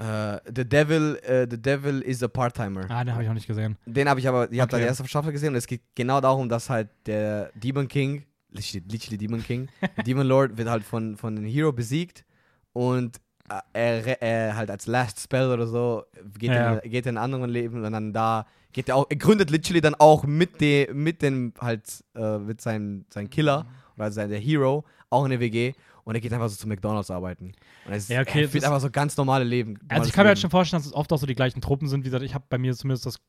[0.01, 2.87] äh, The Devil, äh, The Devil is a Part-Timer.
[2.89, 3.77] ah, den habe ich auch nicht gesehen.
[3.87, 4.83] Den habe ich aber, ich habe Okay.
[4.83, 9.19] die erste Staffel gesehen und es geht genau darum, dass halt der Demon King, literally,
[9.19, 9.69] Demon King,
[10.07, 12.25] Demon Lord wird halt von, von einem Hero besiegt
[12.73, 13.19] und
[13.49, 13.61] äh,
[14.05, 16.05] er, er halt als Last Spell oder so
[16.39, 16.75] geht, Ja.
[16.79, 19.81] in, geht in ein anderes Leben und dann da geht er auch, er gründet literally
[19.81, 21.83] dann auch mit dem, mit dem halt,
[22.15, 23.67] äh, mit seinem, seinem Killer
[23.97, 25.73] oder sein, der Hero auch in der WG
[26.11, 27.53] und er geht einfach so zu McDonalds arbeiten.
[27.87, 29.79] Und es, Ja, okay, er führt einfach so ganz normale Leben.
[29.89, 31.87] Also ich kann mir halt schon vorstellen, dass es oft auch so die gleichen Truppen
[31.87, 32.01] sind.
[32.01, 33.21] Wie gesagt, ich habe bei mir zumindest das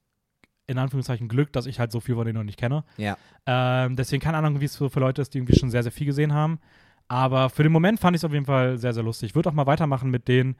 [0.66, 2.84] in Anführungszeichen Glück, dass ich halt so viel von denen noch nicht kenne.
[2.98, 3.18] Ja.
[3.46, 5.92] Ähm, deswegen keine Ahnung, wie es so für Leute ist, die irgendwie schon sehr, sehr
[5.92, 6.60] viel gesehen haben.
[7.08, 9.30] Aber für den Moment fand ich es auf jeden Fall sehr, sehr lustig.
[9.30, 10.56] Ich würde auch mal weitermachen mit denen,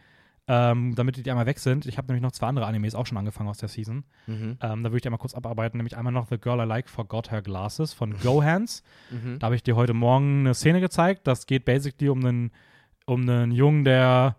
[0.48, 1.86] ähm, damit die einmal weg sind.
[1.86, 4.04] Ich habe nämlich noch zwei andere Animes auch schon angefangen aus der Season.
[4.28, 4.58] Mhm.
[4.62, 5.78] Ähm, da würde ich die einmal kurz abarbeiten.
[5.78, 8.84] Nämlich einmal noch The Girl I Like Forgot Her Glasses von Go Hands.
[9.12, 9.40] Mhm.
[9.40, 11.28] Da habe ich dir heute Morgen eine Szene gezeigt.
[11.28, 12.52] Das geht basically um einen,
[13.06, 14.36] um einen Jungen, der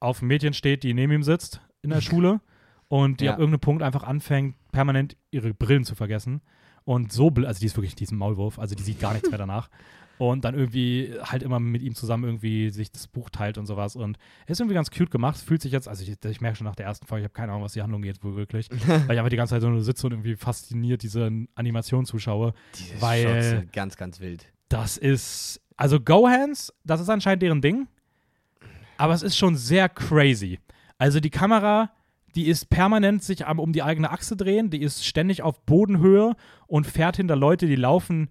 [0.00, 2.40] auf ein Mädchen steht, die neben ihm sitzt in der Schule
[2.88, 3.32] und die Ja.
[3.34, 6.40] ab irgendeinem Punkt einfach anfängt, permanent ihre Brillen zu vergessen.
[6.84, 9.70] Und so, also die ist wirklich diesen Maulwurf, also die sieht gar nichts mehr danach.
[10.18, 13.96] Und dann irgendwie halt immer mit ihm zusammen irgendwie sich das Buch teilt und sowas.
[13.96, 15.38] Und ist irgendwie ganz cute gemacht.
[15.38, 17.52] Fühlt sich jetzt, also ich, ich merke schon nach der ersten Folge, ich habe keine
[17.52, 18.68] Ahnung, was die Handlung geht, wohl wirklich.
[18.86, 22.54] weil ich einfach die ganze Zeit so nur sitze und irgendwie fasziniert diese Animation zuschaue.
[22.78, 24.46] Diese Weil- Shots sind ganz, ganz wild.
[24.68, 27.86] Das ist, also Go-Hands, das ist anscheinend deren Ding.
[28.96, 30.58] Aber es ist schon sehr crazy.
[30.98, 31.90] Also die Kamera,
[32.34, 36.34] die ist permanent sich um die eigene Achse drehen, die ist ständig auf Bodenhöhe
[36.66, 38.30] und fährt hinter Leute, die laufen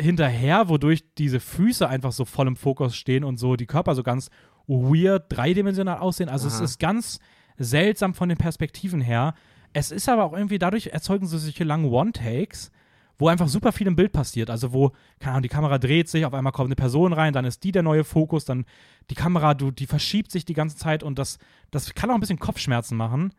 [0.00, 4.02] hinterher, wodurch diese Füße einfach so voll im Fokus stehen und so die Körper so
[4.02, 4.30] ganz
[4.66, 6.28] weird dreidimensional aussehen.
[6.28, 6.64] Also es Aha.
[6.64, 7.20] ist ganz
[7.56, 9.34] seltsam von den Perspektiven her.
[9.72, 12.70] Es ist aber auch irgendwie, dadurch erzeugen sie solche langen One-Takes,
[13.18, 14.50] wo einfach super viel im Bild passiert.
[14.50, 17.44] Also wo, keine Ahnung, die Kamera dreht sich, auf einmal kommt eine Person rein, dann
[17.44, 18.64] ist die der neue Fokus, dann
[19.10, 21.38] die Kamera, du, die verschiebt sich die ganze Zeit und das,
[21.70, 23.32] das kann auch ein bisschen Kopfschmerzen machen.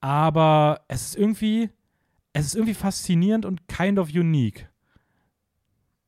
[0.00, 1.70] Aber es ist irgendwie,
[2.32, 4.68] es ist irgendwie faszinierend und kind of unique.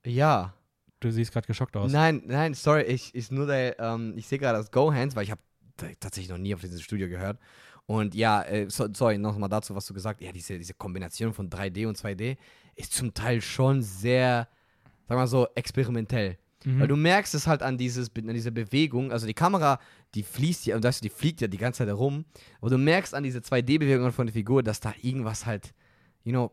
[0.05, 0.55] Ja.
[1.01, 1.93] Du siehst gerade geschockt aus.
[1.93, 5.25] Nein, nein, sorry, ich, ich nur der, ähm, ich sehe gerade das Go Hands, weil
[5.25, 5.41] ich habe
[6.01, 7.39] tatsächlich noch nie auf dieses Studio gehört.
[7.87, 10.27] Und ja, äh, so, sorry, nochmal dazu, was du gesagt hast.
[10.27, 12.37] Ja, diese, diese Kombination von 3D und 2D
[12.75, 14.49] ist zum Teil schon sehr,
[15.09, 16.37] sag mal so, experimentell.
[16.65, 16.81] Mhm.
[16.81, 19.79] Weil du merkst es halt an, dieses, an dieser Bewegung, also die Kamera,
[20.15, 22.25] die fließt ja, und weißt du, die fliegt ja die ganze Zeit herum,
[22.61, 25.73] aber du merkst an diese 2D-Bewegungen von der Figur, dass da irgendwas halt,
[26.25, 26.53] you know,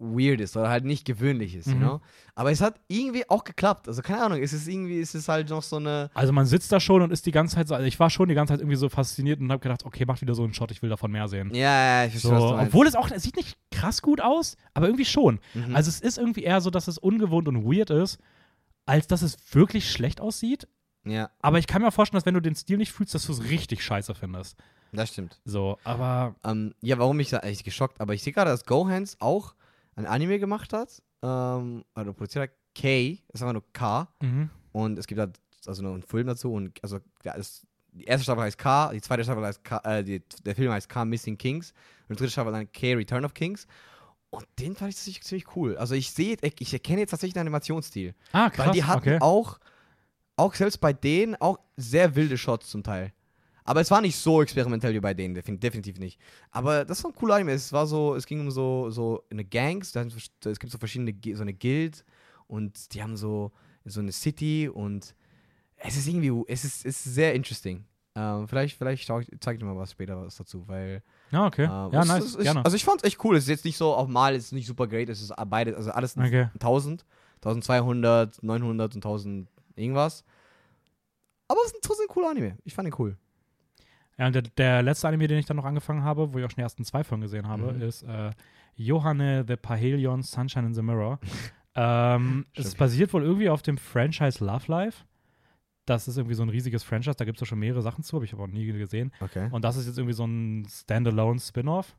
[0.00, 1.78] weird ist oder halt nicht gewöhnlich ist, you Mhm.
[1.80, 2.00] know?
[2.34, 3.86] Aber es hat irgendwie auch geklappt.
[3.86, 6.10] Also keine Ahnung, es ist irgendwie, es ist halt noch so eine.
[6.14, 8.28] Also man sitzt da schon und ist die ganze Zeit so, also ich war schon
[8.28, 10.70] die ganze Zeit irgendwie so fasziniert und habe gedacht, okay, macht wieder so einen Shot,
[10.70, 11.54] ich will davon mehr sehen.
[11.54, 12.68] Ja, ja, ich So, verstehe, meinst.
[12.74, 15.38] obwohl es auch, es sieht nicht krass gut aus, aber irgendwie schon.
[15.54, 15.76] Mhm.
[15.76, 18.18] Also es ist irgendwie eher so, dass es ungewohnt und weird ist,
[18.86, 20.66] als dass es wirklich schlecht aussieht.
[21.04, 21.28] ja.
[21.40, 23.44] Aber ich kann mir vorstellen, dass wenn du den Stil nicht fühlst, dass du es
[23.44, 24.56] richtig scheiße findest.
[24.92, 25.40] Das stimmt.
[25.44, 26.34] So, aber.
[26.42, 29.54] Ähm, ja, warum ich da echt geschockt, aber ich sehe gerade, dass Gohans auch
[30.00, 31.02] ein Anime gemacht hat.
[31.22, 34.08] Ähm, also produziert hat K, ist einfach nur K.
[34.22, 34.50] Mhm.
[34.72, 36.52] Und es gibt halt also noch einen Film dazu.
[36.52, 40.04] Und also ja, das, die erste Staffel heißt K, die zweite Staffel heißt K, äh,
[40.04, 41.72] die, der Film heißt K Missing Kings.
[42.08, 43.66] Und die dritte Staffel dann K Return of Kings.
[44.30, 45.76] Und den fand ich ziemlich, ziemlich cool.
[45.76, 48.14] Also ich sehe, ich erkenne jetzt tatsächlich den Animationsstil.
[48.32, 48.66] Ah, krass.
[48.66, 49.18] Weil die hatten okay.
[49.20, 49.58] auch,
[50.36, 53.12] auch selbst bei denen, auch sehr wilde Shots zum Teil.
[53.64, 56.18] Aber es war nicht so experimentell wie bei denen, defin- definitiv nicht.
[56.50, 57.52] Aber das war ein cooler Anime.
[57.52, 61.42] Es war so, es ging um so, so eine Gangs, es gibt so verschiedene, so
[61.42, 62.04] eine Guild
[62.46, 63.52] und die haben so,
[63.84, 65.14] so eine City und
[65.76, 67.84] es ist irgendwie, es ist, es ist sehr interesting.
[68.16, 71.64] Ähm, vielleicht, vielleicht schau ich, dir mal was später was dazu, weil Ja, okay.
[71.64, 72.24] ähm, ja, es- nice.
[72.24, 72.64] es ist, Gerne.
[72.64, 73.36] Also ich fand's echt cool.
[73.36, 75.76] Es ist jetzt nicht so, auf Mal ist es nicht super great, es ist beide,
[75.76, 76.48] also alles Okay.
[76.54, 77.04] 1000,
[77.42, 80.24] 1200, 900 und 1000 irgendwas.
[81.48, 82.58] Aber es ist ein trotzdem ein cooler Anime.
[82.64, 83.16] Ich fand ihn cool.
[84.20, 86.50] Ja, und der, der letzte Anime, den ich dann noch angefangen habe, wo ich auch
[86.50, 87.80] schon die ersten zwei Folgen gesehen habe, Mhm.
[87.80, 88.32] ist äh,
[88.76, 91.18] Johanne the Pahelion Sunshine in the Mirror.
[91.74, 95.04] ähm, es basiert wohl irgendwie auf dem Franchise Love Life.
[95.86, 98.14] Das ist irgendwie so ein riesiges Franchise, da gibt es ja schon mehrere Sachen zu,
[98.16, 99.10] habe ich aber auch nie gesehen.
[99.20, 99.48] Okay.
[99.52, 101.96] Und das ist jetzt irgendwie so ein Standalone-Spin-Off.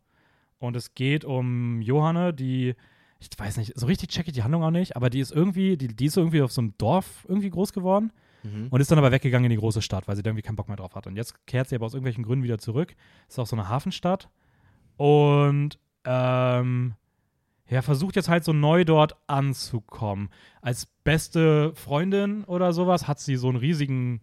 [0.60, 2.76] Und es geht um Johanne, die,
[3.20, 5.76] ich weiß nicht, so richtig checke ich die Handlung auch nicht, aber die ist irgendwie,
[5.76, 8.14] die, die ist irgendwie auf so einem Dorf irgendwie groß geworden
[8.44, 8.68] Mhm.
[8.70, 10.68] und ist dann aber weggegangen in die große Stadt, weil sie da irgendwie keinen Bock
[10.68, 11.08] mehr drauf hat.
[11.08, 12.96] Und jetzt kehrt sie aber aus irgendwelchen Gründen wieder zurück.
[13.28, 14.30] Ist auch so eine Hafenstadt.
[14.98, 16.96] Und ähm,
[17.72, 20.30] ja, versucht jetzt halt so neu dort anzukommen.
[20.62, 24.22] Als beste Freundin oder sowas hat sie so einen riesigen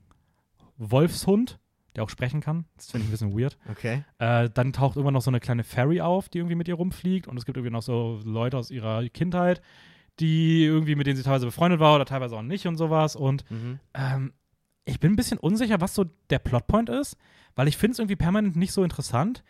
[0.77, 1.59] Wolfshund,
[1.97, 2.67] der auch sprechen kann.
[2.77, 3.57] Das finde ich ein bisschen weird.
[3.71, 4.05] Okay.
[4.19, 7.27] Äh, dann taucht irgendwann noch so eine kleine Fairy auf, die irgendwie mit ihr rumfliegt.
[7.27, 9.63] Und es gibt irgendwie noch so Leute aus ihrer Kindheit,
[10.21, 13.17] die irgendwie mit denen sie teilweise befreundet war oder teilweise auch nicht und sowas.
[13.17, 13.79] Und Mhm.
[13.95, 14.33] ähm,
[14.85, 17.17] ich bin ein bisschen unsicher, was so der Plotpoint ist,
[17.57, 19.45] weil ich finde es irgendwie permanent nicht so interessant.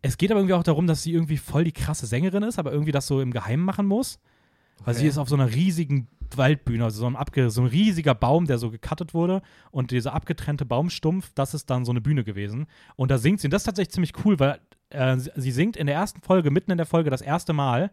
[0.00, 2.72] Es geht aber irgendwie auch darum, dass sie irgendwie voll die krasse Sängerin ist, aber
[2.72, 4.18] irgendwie das so im Geheimen machen muss.
[4.84, 5.08] Weil sie Okay.
[5.10, 8.58] ist auf so einer riesigen Waldbühne, also so ein, abge so ein riesiger Baum, der
[8.58, 9.42] so gecuttet wurde.
[9.70, 12.66] Und dieser abgetrennte Baumstumpf, das ist dann so eine Bühne gewesen.
[12.96, 13.46] Und da singt sie.
[13.46, 14.58] Und das ist tatsächlich ziemlich cool, weil
[14.88, 17.92] äh, sie singt in der ersten Folge, mitten in der Folge, das erste Mal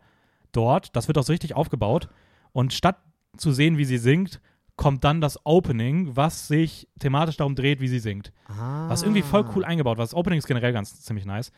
[0.52, 0.96] dort.
[0.96, 2.10] Das wird auch so richtig aufgebaut.
[2.52, 2.98] Und statt
[3.38, 4.42] zu sehen, wie sie singt,
[4.76, 8.32] kommt dann das Opening, was sich thematisch darum dreht, wie sie singt.
[8.48, 8.88] Ah.
[8.90, 10.04] Was irgendwie voll cool eingebaut war.
[10.06, 11.52] Das Opening ist generell ganz ziemlich nice.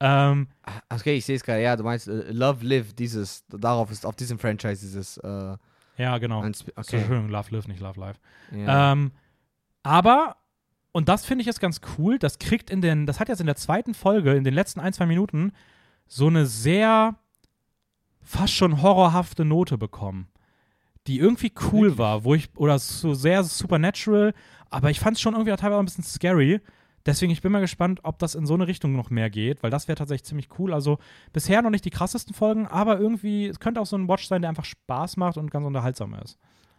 [0.00, 1.60] Ähm, Ah, Okay, ich sehe es gerade.
[1.62, 5.56] Ja, du meinst äh, Love Live, dieses, darauf ist, auf diesem Franchise dieses, äh,
[5.96, 6.42] ja, genau.
[6.52, 6.96] So, okay.
[6.96, 8.20] Entschuldigung, Love Live, nicht Love Live.
[8.52, 8.92] Ja.
[8.92, 9.10] Ähm,
[9.82, 10.36] aber,
[10.92, 13.46] und das finde ich jetzt ganz cool, das kriegt in den, das hat jetzt in
[13.46, 15.52] der zweiten Folge, in den letzten ein, zwei Minuten,
[16.06, 17.16] so eine sehr
[18.28, 20.28] fast schon horrorhafte Note bekommen.
[21.06, 21.98] Die irgendwie cool Wirklich?
[21.98, 24.34] war, wo ich, oder so sehr supernatural,
[24.68, 26.60] aber ich fand es schon irgendwie auch teilweise ein bisschen scary.
[27.06, 29.70] Deswegen, ich bin mal gespannt, ob das in so eine Richtung noch mehr geht, weil
[29.70, 30.74] das wäre tatsächlich ziemlich cool.
[30.74, 30.98] Also
[31.32, 34.42] bisher noch nicht die krassesten Folgen, aber irgendwie, es könnte auch so ein Watch sein,
[34.42, 36.36] der einfach Spaß macht und ganz unterhaltsam ist.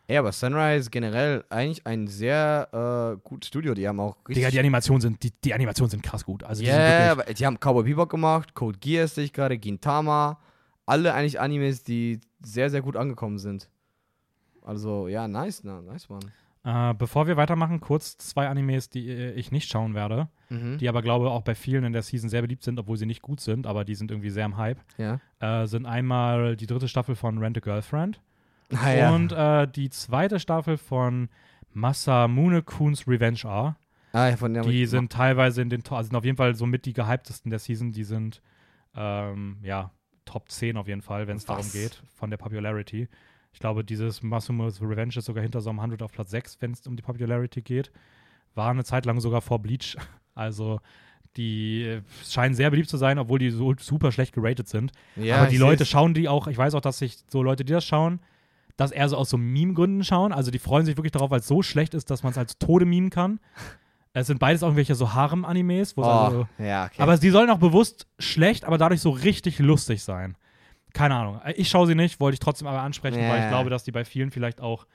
[0.08, 3.74] ja, aber Sunrise generell eigentlich ein sehr äh, gutes Studio.
[3.74, 4.36] Die haben auch richtig.
[4.36, 6.44] Digga, die Animationen sind, die, die Animationen sind krass gut.
[6.44, 9.58] Also die Ja, yeah, aber die haben Cowboy Bebop gemacht, Code Geass sehe ich gerade,
[9.58, 10.38] Gintama.
[10.90, 13.70] Alle eigentlich Animes, die sehr, sehr gut angekommen sind.
[14.64, 16.20] Also, ja, nice, na, nice, Mann.
[16.64, 20.78] äh, bevor wir weitermachen, kurz zwei Animes, die äh, ich nicht schauen werde, Mhm.
[20.80, 23.22] die aber glaube auch bei vielen in der Season sehr beliebt sind, obwohl sie nicht
[23.22, 24.80] gut sind, aber die sind irgendwie sehr im Hype.
[24.98, 25.20] Ja.
[25.40, 28.20] Äh, sind einmal die dritte Staffel von Rent a Girlfriend
[28.74, 29.14] Ah, ja.
[29.16, 31.30] und äh, die zweite Staffel von
[31.74, 33.76] Masamune Kun's Revenge R.
[34.14, 36.66] ah, ja, von der Die sind teilweise in den, also sind auf jeden Fall so
[36.66, 37.92] mit die gehyptesten der Season.
[37.92, 38.42] Die sind,
[38.96, 39.92] ähm, ja,
[40.30, 43.08] Top 10 auf jeden Fall, wenn es darum geht, von der Popularity.
[43.52, 46.72] Ich glaube, dieses Masumo's Revenge ist sogar hinter so einem 100 auf Platz 6, wenn
[46.72, 47.92] es um die Popularity geht.
[48.54, 49.98] War eine Zeit lang sogar vor Bleach.
[50.36, 50.80] Also,
[51.36, 54.94] die äh, scheinen sehr beliebt zu sein, obwohl die so super schlecht geratet sind.
[55.18, 57.74] ja, Aber die Leute schauen die auch, ich weiß auch, dass sich so Leute, die
[57.74, 58.22] das schauen,
[58.78, 60.32] das eher so aus so Meme-Gründen schauen.
[60.32, 62.58] Also die freuen sich wirklich darauf, weil es so schlecht ist, dass man es als
[62.58, 63.42] Tode memen kann.
[64.14, 67.02] Es sind beides irgendwelche so Harem-Animes, wo es also, Oh, ja, okay.
[67.02, 70.36] aber sie sollen auch bewusst schlecht, aber dadurch so richtig lustig sein.
[70.94, 71.40] Keine Ahnung.
[71.56, 73.50] Ich schaue sie nicht, wollte ich trotzdem aber ansprechen, weil ich Ja.
[73.50, 74.88] glaube, dass die bei vielen vielleicht auch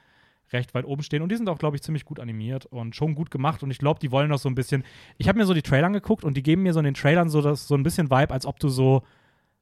[0.52, 1.22] recht weit oben stehen.
[1.22, 3.62] Und die sind auch, glaube ich, ziemlich gut animiert und schon gut gemacht.
[3.62, 4.82] Und ich glaube, die wollen auch so ein bisschen.
[5.16, 7.28] Ich habe mir so die Trailer angeguckt und die geben mir so in den Trailern
[7.28, 9.02] so, das, so ein bisschen Vibe, als ob du so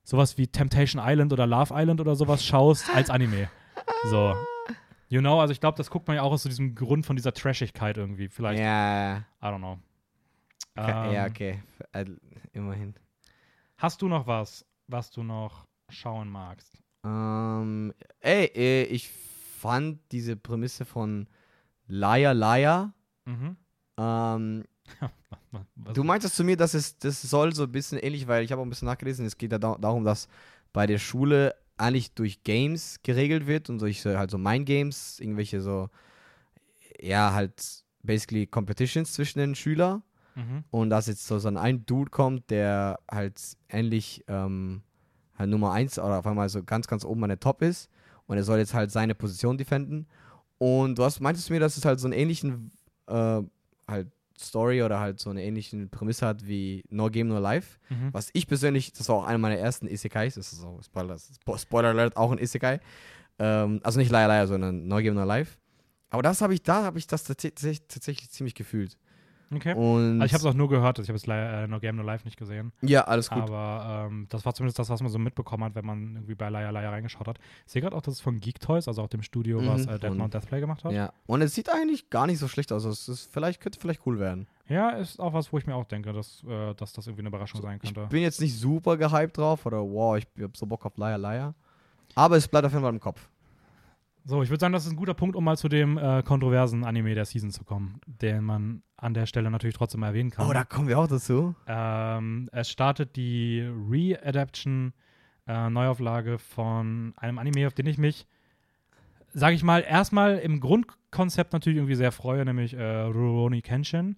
[0.03, 3.49] sowas wie Temptation Island oder Love Island oder sowas schaust als Anime.
[4.11, 4.35] So.
[5.13, 7.17] You know, also ich glaube, das guckt man ja auch aus so diesem Grund von
[7.17, 8.31] dieser Trashigkeit irgendwie.
[8.31, 9.79] Vielleicht, ja, I don't know.
[10.75, 11.63] ja, ja, Ähm, okay.
[11.93, 12.07] Äh,
[12.55, 12.95] immerhin.
[13.77, 16.83] Hast du noch was, was du noch schauen magst?
[17.05, 19.11] Ähm, ey, äh, ich
[19.59, 21.29] fand diese Prämisse von
[21.89, 22.95] Liar Liar
[23.27, 23.57] Mhm.
[23.99, 24.65] ähm,
[25.93, 28.63] Du meintest zu mir, dass es das soll so ein bisschen ähnlich, weil ich habe
[28.63, 30.27] auch ein bisschen nachgelesen, es geht ja da, darum, dass
[30.73, 35.89] bei der Schule eigentlich durch Games geregelt wird und durch halt so Mind-Games, irgendwelche so,
[37.01, 40.03] ja, halt basically Competitions zwischen den Schülern.
[40.35, 40.65] Mhm.
[40.71, 43.39] und dass jetzt so, so ein Dude kommt, der halt
[43.69, 44.83] ähnlich ähm,
[45.39, 47.91] halt Nummer 1 oder auf einmal so ganz, ganz oben an der Top ist.
[48.27, 50.07] Und er soll jetzt halt seine Position defenden.
[50.59, 52.71] Und du hast, meintest du mir, dass es halt so einen ähnlichen
[53.09, 53.43] äh,
[53.87, 57.79] halt Story oder halt so eine ähnliche Prämisse hat wie No Game No Life.
[57.91, 58.09] Mhm.
[58.13, 61.59] Was ich persönlich, das war auch einer meiner ersten Isekais, das ist so, Spoiler, Spo-
[61.59, 62.81] Spoiler Alert, auch ein Isekai.
[63.39, 65.59] Ähm, also nicht Liar Liar, sondern No Game No Life.
[66.11, 68.99] Aber das habe ich, da habe ich das tatsächlich ziemlich gefühlt.
[69.55, 69.75] Okay.
[69.75, 72.03] Und Also ich habe es auch nur gehört, ich habe es äh, No Game No
[72.03, 72.73] Life nicht gesehen.
[72.81, 73.43] ja, alles gut.
[73.43, 76.49] Aber ähm, das war zumindest das, was man so mitbekommen hat, wenn man irgendwie bei
[76.49, 77.39] Liar Liar reingeschaut hat.
[77.67, 79.87] Ich sehe gerade auch, dass es von Geek Toys, also auch dem Studio, Mhm, was
[79.87, 80.93] äh, von- Mount Deathplay gemacht hat.
[80.93, 80.99] Ja.
[81.07, 81.13] Ja.
[81.27, 82.85] Und es sieht eigentlich gar nicht so schlecht aus.
[82.85, 84.47] Also es ist vielleicht, könnte vielleicht cool werden.
[85.01, 87.61] ist auch was, wo ich mir auch denke, dass, äh, dass das irgendwie eine Überraschung
[87.61, 88.09] sein Ich könnte.
[88.11, 91.55] bin jetzt nicht super gehypt drauf oder wow, ich habe so Bock auf Liar Liar.
[92.15, 93.29] Aber es bleibt auf jeden Fall im Kopf.
[94.25, 96.85] So, ich würde sagen, das ist ein guter Punkt, um mal zu dem äh, kontroversen
[96.85, 100.49] Anime der Season zu kommen, den man an der Stelle natürlich trotzdem erwähnen kann.
[100.49, 101.57] Oh, da kommen wir auch dazu.
[101.67, 104.93] Ähm, es startet die Re-Adaption,
[105.49, 108.27] äh, Neuauflage von einem Anime, auf den ich mich,
[109.35, 114.17] sage ich mal, erstmal im Grundkonzept natürlich irgendwie sehr freue, nämlich äh, Rurouni Kenshin.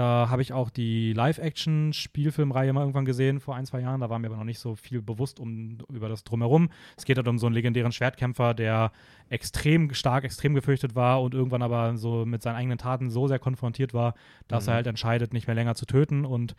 [0.00, 4.00] Da habe ich auch die Live-Action-Spielfilmreihe mal irgendwann gesehen, vor ein, zwei Jahren.
[4.00, 6.70] Da war mir aber noch nicht so viel bewusst um, über das Drumherum.
[6.96, 8.92] Es geht halt um so einen legendären Schwertkämpfer, der
[9.28, 13.38] extrem stark, extrem gefürchtet war und irgendwann aber so mit seinen eigenen Taten so sehr
[13.38, 14.14] konfrontiert war,
[14.48, 14.70] dass Mhm.
[14.70, 16.56] er halt entscheidet, nicht mehr länger zu töten und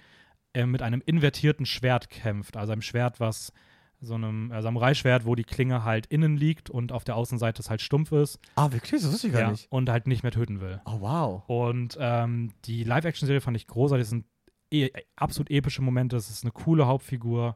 [0.53, 2.57] äh, mit einem invertierten Schwert kämpft.
[2.57, 3.53] Also einem Schwert, was
[4.02, 7.69] so einem äh, Samurai-Schwert, wo die Klinge halt innen liegt und auf der Außenseite es
[7.69, 8.40] halt stumpf ist.
[8.56, 9.02] Ah, wirklich?
[9.03, 9.68] Das wusste ich gar Ja, nicht.
[9.72, 10.82] und halt nicht mehr töten will.
[10.86, 11.44] Oh, wow.
[11.48, 14.02] Und ähm, die Live-Action-Serie fand ich großartig.
[14.03, 14.26] Das sind
[14.72, 16.15] e absolut epische Momente.
[16.15, 17.56] Es ist eine coole Hauptfigur.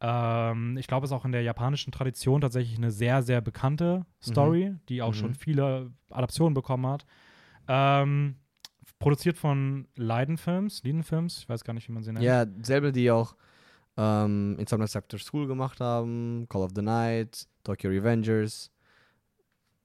[0.00, 4.04] Ähm, ich glaube, es ist auch in der japanischen Tradition tatsächlich eine sehr, sehr bekannte
[4.22, 5.14] Story, die auch Mhm.
[5.18, 7.06] schon viele Adaptionen bekommen hat.
[7.68, 8.36] Ähm,
[8.98, 12.24] produziert von Leiden Films, Leiden Films, ich weiß gar nicht, wie man sie nennt.
[12.24, 13.34] Ja, selber, die auch
[13.96, 18.70] ähm, Insomniac Sector School gemacht haben, Call of the Night, Tokyo Revengers.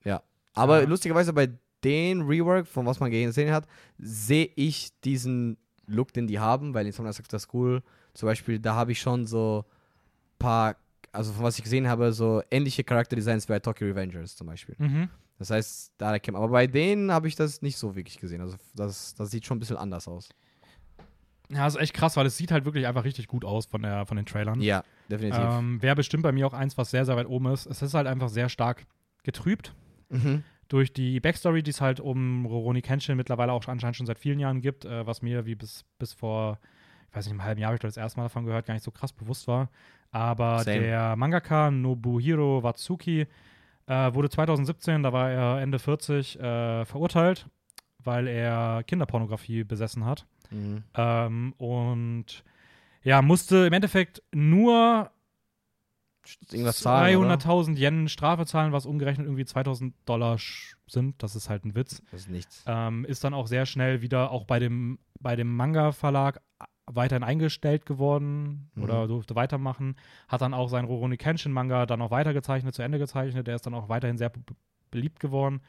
[0.03, 0.21] Ja.
[0.53, 0.87] Aber Ja.
[0.87, 1.49] lustigerweise bei
[1.83, 3.67] den Rework, von was man gesehen hat,
[3.97, 5.57] sehe ich diesen
[5.87, 7.81] Look, den die haben, weil Insomniac Sector School
[8.13, 9.65] zum Beispiel, da habe ich schon so
[10.39, 10.75] paar,
[11.11, 14.75] also von was ich gesehen habe, so ähnliche Charakterdesigns wie bei Tokyo Revengers zum Beispiel.
[14.77, 15.09] Mhm.
[15.39, 16.43] Das heißt, da erkennt man.
[16.43, 18.41] Aber bei denen habe ich das nicht so wirklich gesehen.
[18.41, 20.29] Also das, das sieht schon ein bisschen anders aus.
[21.53, 24.05] Ja, ist echt krass, weil es sieht halt wirklich einfach richtig gut aus von, der,
[24.05, 24.61] von den Trailern.
[24.61, 25.39] Ja, definitiv.
[25.41, 27.65] Ähm, Wäre bestimmt bei mir auch eins, was sehr, sehr weit oben ist.
[27.65, 28.85] Es ist halt einfach sehr stark
[29.23, 29.73] getrübt
[30.09, 30.43] Mhm.
[30.67, 34.39] durch die Backstory, die es halt um Roroni Kenshin mittlerweile auch anscheinend schon seit vielen
[34.39, 36.59] Jahren gibt, äh, was mir wie bis, bis vor,
[37.09, 38.83] ich weiß nicht, einem halben Jahr habe ich das erste Mal davon gehört, gar nicht
[38.83, 39.69] so krass bewusst war.
[40.11, 40.79] Aber Same.
[40.81, 43.27] der Mangaka Nobuhiro Watsuki
[43.87, 47.47] äh, wurde 2017, da war er Ende 40, äh, verurteilt,
[47.99, 50.25] weil er Kinderpornografie besessen hat.
[50.51, 50.83] Mhm.
[50.95, 52.43] Ähm, und
[53.03, 55.09] ja, musste im Endeffekt nur
[56.51, 57.17] Irgendwas zahlen.
[57.17, 57.33] oder?
[57.35, 60.37] 200.000 Yen Strafe zahlen, was umgerechnet irgendwie 2000 Dollar
[60.87, 61.21] sind.
[61.23, 62.01] Das ist halt ein Witz.
[62.11, 62.63] Das ist nichts.
[62.67, 66.39] Ähm, ist dann auch sehr schnell wieder auch bei dem, bei dem Manga-Verlag
[66.85, 68.83] weiterhin eingestellt geworden Mhm.
[68.83, 69.95] oder durfte weitermachen.
[70.27, 73.47] Hat dann auch seinen Rurouni Kenshin-Manga dann auch weitergezeichnet, zu Ende gezeichnet.
[73.47, 74.41] Der ist dann auch weiterhin sehr be-
[74.91, 75.61] beliebt geworden.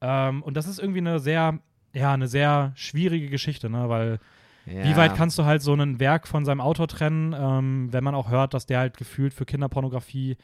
[0.00, 1.58] Ähm, und das ist irgendwie eine sehr,
[1.94, 3.88] ja, eine sehr schwierige Geschichte, ne?
[3.88, 4.18] Weil
[4.66, 8.14] wie weit kannst du halt so ein Werk von seinem Autor trennen, ähm, wenn man
[8.14, 10.38] auch hört, dass der halt gefühlt für Kinderpornografie,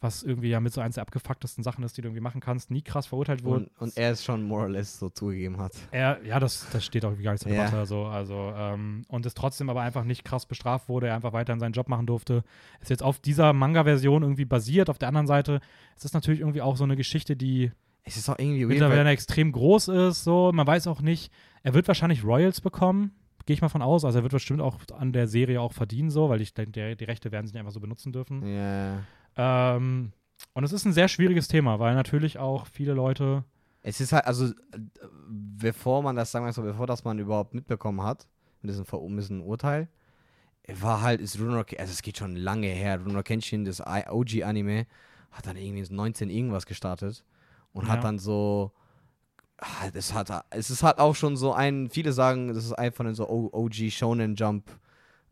[0.00, 2.72] was irgendwie ja mit so eins der abgefucktesten Sachen ist, die du irgendwie machen kannst,
[2.72, 3.66] nie krass verurteilt wurde.
[3.66, 5.72] und, und er es schon more or less so zugegeben hat.
[5.92, 7.66] Er, ja, das, das steht auch gar nicht zur Ja.
[7.66, 7.86] Debatte.
[7.86, 11.60] So, also, ähm, und es trotzdem aber einfach nicht krass bestraft wurde, er einfach weiterhin
[11.60, 12.42] seinen Job machen durfte.
[12.80, 14.90] Ist jetzt auf dieser Manga-Version irgendwie basiert.
[14.90, 15.60] Auf der anderen Seite,
[15.96, 17.70] es ist natürlich irgendwie auch so eine Geschichte, die
[18.04, 20.24] Es ist auch irgendwie weird, weil, extrem groß ist.
[20.24, 21.32] So, man weiß auch nicht,
[21.62, 23.12] er wird wahrscheinlich Royals bekommen.
[23.46, 24.04] Gehe ich mal von aus.
[24.04, 27.04] Also er wird bestimmt auch an der Serie auch verdienen, so, weil ich denke, die
[27.04, 28.46] Rechte werden sie nicht einfach so benutzen dürfen.
[28.46, 28.98] ja.
[29.36, 30.12] Ähm,
[30.54, 33.44] und es ist ein sehr schwieriges Thema, weil natürlich auch viele Leute.
[33.82, 34.52] Es ist halt, also,
[35.28, 38.26] bevor man das, sagen wir so, bevor das man überhaupt mitbekommen hat,
[38.62, 39.88] mit diesem verummissen Urteil,
[40.68, 44.86] war halt, ist Rurouni, also es geht schon lange her, Rurouni Kenshin, das OG-Anime,
[45.30, 47.24] hat dann irgendwie 19 irgendwas gestartet
[47.72, 47.92] und Ja.
[47.92, 48.72] hat dann so,
[49.58, 53.04] ah, das hat, es ist halt auch schon so ein, viele sagen, das ist einfach
[53.04, 54.70] ein so OG Shonen Jump,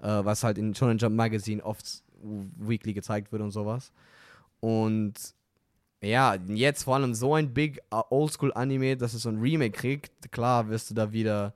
[0.01, 3.93] äh, was halt in Shonen Jump Magazine oft weekly gezeigt wird und sowas.
[4.61, 5.15] Und
[6.01, 9.77] ja, jetzt vor allem so ein big uh, Oldschool Anime, dass es so ein Remake
[9.77, 11.55] kriegt, klar wirst du da wieder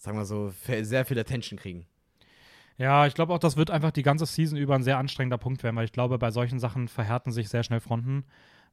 [0.00, 0.50] sagen wir so,
[0.82, 1.86] sehr viel Attention kriegen.
[2.78, 5.62] Ja, ich glaube auch, das wird einfach die ganze Season über ein sehr anstrengender Punkt
[5.62, 8.24] werden, weil ich glaube, bei solchen Sachen verhärten sich sehr schnell Fronten.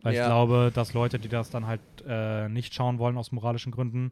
[0.01, 0.21] Weil ja.
[0.21, 4.11] ich glaube, dass Leute, die das dann halt äh, nicht schauen wollen aus moralischen Gründen,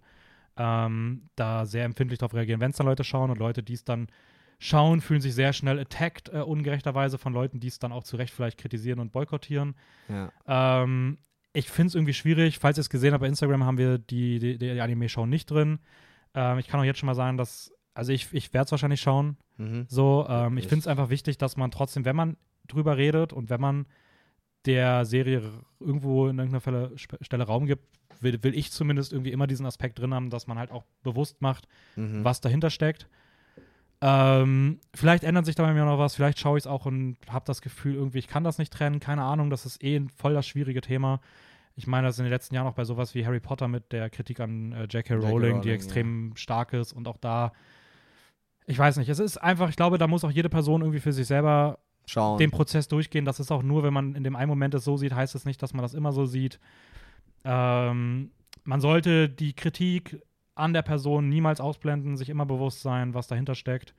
[0.57, 3.83] ähm, da sehr empfindlich darauf reagieren, wenn es dann Leute schauen und Leute, die es
[3.83, 4.07] dann
[4.57, 8.15] schauen, fühlen sich sehr schnell attacked, äh, ungerechterweise von Leuten, die es dann auch zu
[8.15, 9.75] Recht vielleicht kritisieren und boykottieren.
[10.07, 10.31] Ja.
[10.47, 11.17] Ähm,
[11.53, 12.59] ich finde es irgendwie schwierig.
[12.59, 15.79] Falls ihr es gesehen habt, bei Instagram haben wir die, die, die Anime-Show nicht drin.
[16.33, 19.01] Ähm, ich kann auch jetzt schon mal sagen, dass, also ich, ich werde es wahrscheinlich
[19.01, 19.37] schauen.
[19.57, 19.85] Mhm.
[19.87, 22.37] So, ähm, ich finde es einfach wichtig, dass man trotzdem, wenn man
[22.67, 23.85] drüber redet und wenn man
[24.65, 25.41] der Serie
[25.79, 27.83] irgendwo in irgendeiner Stelle Raum gibt,
[28.21, 31.41] will, will, ich zumindest irgendwie immer diesen Aspekt drin haben, dass man halt auch bewusst
[31.41, 32.23] macht, mhm.
[32.23, 33.07] was dahinter steckt.
[34.01, 37.17] Ähm, vielleicht ändert sich da bei mir noch was, vielleicht schaue ich es auch und
[37.29, 40.33] habe das Gefühl, irgendwie, ich kann das nicht trennen, keine Ahnung, das ist eh voll
[40.33, 41.21] das schwierige Thema.
[41.77, 43.91] Ich meine, das ist in den letzten Jahren auch bei sowas wie Harry Potter mit
[43.91, 45.15] der Kritik an äh, J.K.
[45.15, 46.37] Rowling, Rowling, die extrem ja.
[46.37, 47.51] stark ist und auch da,
[48.65, 51.13] ich weiß nicht, es ist einfach, ich glaube, da muss auch jede Person irgendwie für
[51.13, 52.37] sich selber Schauen.
[52.37, 53.25] den Prozess durchgehen.
[53.25, 55.45] Das ist auch nur, wenn man in dem einen Moment es so sieht, heißt es
[55.45, 56.59] nicht, dass man das immer so sieht.
[57.43, 58.31] Ähm,
[58.63, 60.21] man sollte die Kritik
[60.55, 63.93] an der Person niemals ausblenden, sich immer bewusst sein, was dahinter steckt.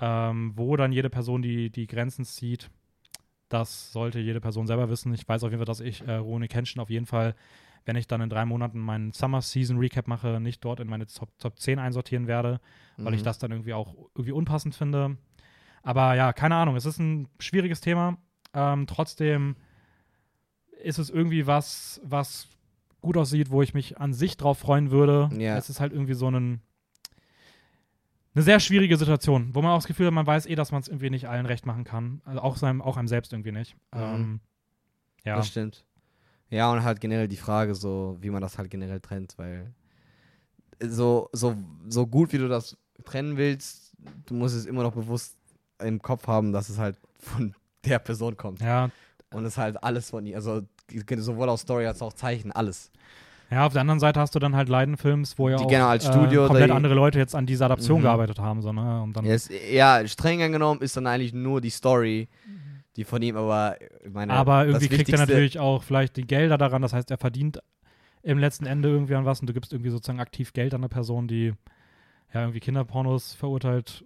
[0.00, 2.70] Ähm, wo dann jede Person die, die Grenzen zieht,
[3.48, 5.12] das sollte jede Person selber wissen.
[5.14, 7.34] Ich weiß auf jeden Fall, dass ich äh, Rune Kenshin auf jeden Fall,
[7.84, 11.06] wenn ich dann in drei Monaten meinen Summer Season Recap mache, nicht dort in meine
[11.06, 12.60] Top, Top 10 einsortieren werde,
[12.96, 13.06] mhm.
[13.06, 13.24] weil ich mhm.
[13.24, 15.16] das dann irgendwie auch irgendwie unpassend finde.
[15.88, 18.18] Aber ja, keine Ahnung, es ist ein schwieriges Thema.
[18.52, 19.56] Ähm, trotzdem
[20.82, 22.48] ist es irgendwie was, was
[23.00, 25.30] gut aussieht, wo ich mich an sich drauf freuen würde.
[25.38, 25.56] Ja.
[25.56, 26.60] Es ist halt irgendwie so ein,
[28.34, 30.82] eine sehr schwierige Situation, wo man auch das Gefühl hat, man weiß eh, dass man
[30.82, 32.20] es irgendwie nicht allen recht machen kann.
[32.26, 33.74] Also auch, seinem, auch einem selbst irgendwie nicht.
[33.94, 34.00] Mhm.
[34.02, 34.40] Ähm,
[35.24, 35.36] ja.
[35.36, 35.86] Das stimmt.
[36.50, 39.72] Ja, und halt generell die Frage, so, wie man das halt generell trennt, weil
[40.82, 41.56] so, so,
[41.86, 43.96] so gut wie du das trennen willst,
[44.26, 45.37] du musst es immer noch bewusst
[45.82, 48.60] im Kopf haben, dass es halt von der Person kommt.
[48.60, 48.90] Ja.
[49.32, 50.62] Und es halt alles von ihr, also
[51.18, 52.90] sowohl aus Story als auch Zeichen, alles.
[53.50, 56.06] Ja, auf der anderen Seite hast du dann halt Leidenfilms, wo ja die auch als
[56.06, 58.02] Studio äh, komplett andere Leute jetzt an dieser Adaption mhm.
[58.02, 58.60] gearbeitet haben.
[58.60, 59.02] So, ne?
[59.02, 62.28] Und dann yes, ja, streng genommen ist dann eigentlich nur die Story,
[62.96, 63.76] die von ihm, aber
[64.10, 67.60] meine, Aber irgendwie kriegt er natürlich auch vielleicht die Gelder daran, das heißt, er verdient
[68.22, 70.88] im letzten Ende irgendwie an was und du gibst irgendwie sozusagen aktiv Geld an eine
[70.88, 71.54] Person, die
[72.34, 74.04] ja irgendwie Kinderpornos verurteilt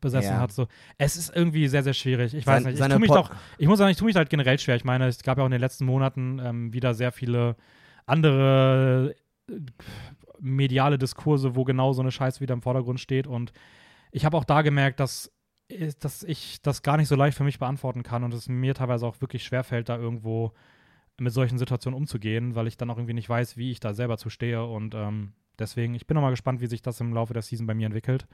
[0.00, 0.40] besessen ja.
[0.40, 0.52] hat.
[0.52, 0.66] So.
[0.98, 2.34] Es ist irgendwie sehr, sehr schwierig.
[2.34, 2.86] Ich weiß Sein, nicht.
[2.86, 4.76] Ich, mich doch, ich muss sagen, ich tue mich halt generell schwer.
[4.76, 7.56] Ich meine, es gab ja auch in den letzten Monaten ähm, wieder sehr viele
[8.06, 9.14] andere
[9.48, 9.54] äh,
[10.40, 13.26] mediale Diskurse, wo genau so eine Scheiße wieder im Vordergrund steht.
[13.26, 13.52] Und
[14.10, 15.32] ich habe auch da gemerkt, dass,
[16.00, 19.06] dass ich das gar nicht so leicht für mich beantworten kann und es mir teilweise
[19.06, 20.52] auch wirklich schwerfällt, da irgendwo
[21.18, 24.16] mit solchen Situationen umzugehen, weil ich dann auch irgendwie nicht weiß, wie ich da selber
[24.16, 24.64] zu stehe.
[24.64, 27.74] Und ähm, deswegen, ich bin nochmal gespannt, wie sich das im Laufe der Season bei
[27.74, 28.26] mir entwickelt.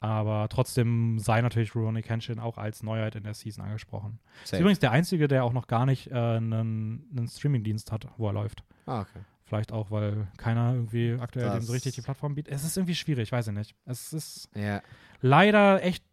[0.00, 4.20] Aber trotzdem sei natürlich Rurouni Kenshin auch als Neuheit in der Season angesprochen.
[4.44, 4.56] Safe.
[4.56, 8.28] Ist übrigens der einzige, der auch noch gar nicht äh, einen, einen Streaming-Dienst hat, wo
[8.28, 8.62] er läuft.
[8.86, 9.20] Ah, okay.
[9.44, 12.52] Vielleicht auch, weil keiner irgendwie aktuell dem so richtig die Plattform bietet.
[12.52, 13.74] Es ist irgendwie schwierig, weiß ich nicht.
[13.86, 14.82] Es ist ja.
[15.20, 16.04] leider echt,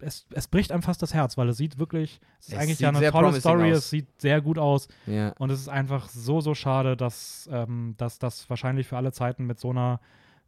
[0.00, 2.80] es, es bricht einem fast das Herz, weil es sieht wirklich, es ist es eigentlich
[2.80, 3.78] ja eine tolle Story, aus.
[3.78, 4.88] es sieht sehr gut aus.
[5.06, 5.30] Ja.
[5.38, 9.44] Und es ist einfach so, so schade, dass, ähm, dass das wahrscheinlich für alle Zeiten
[9.44, 10.00] mit so einer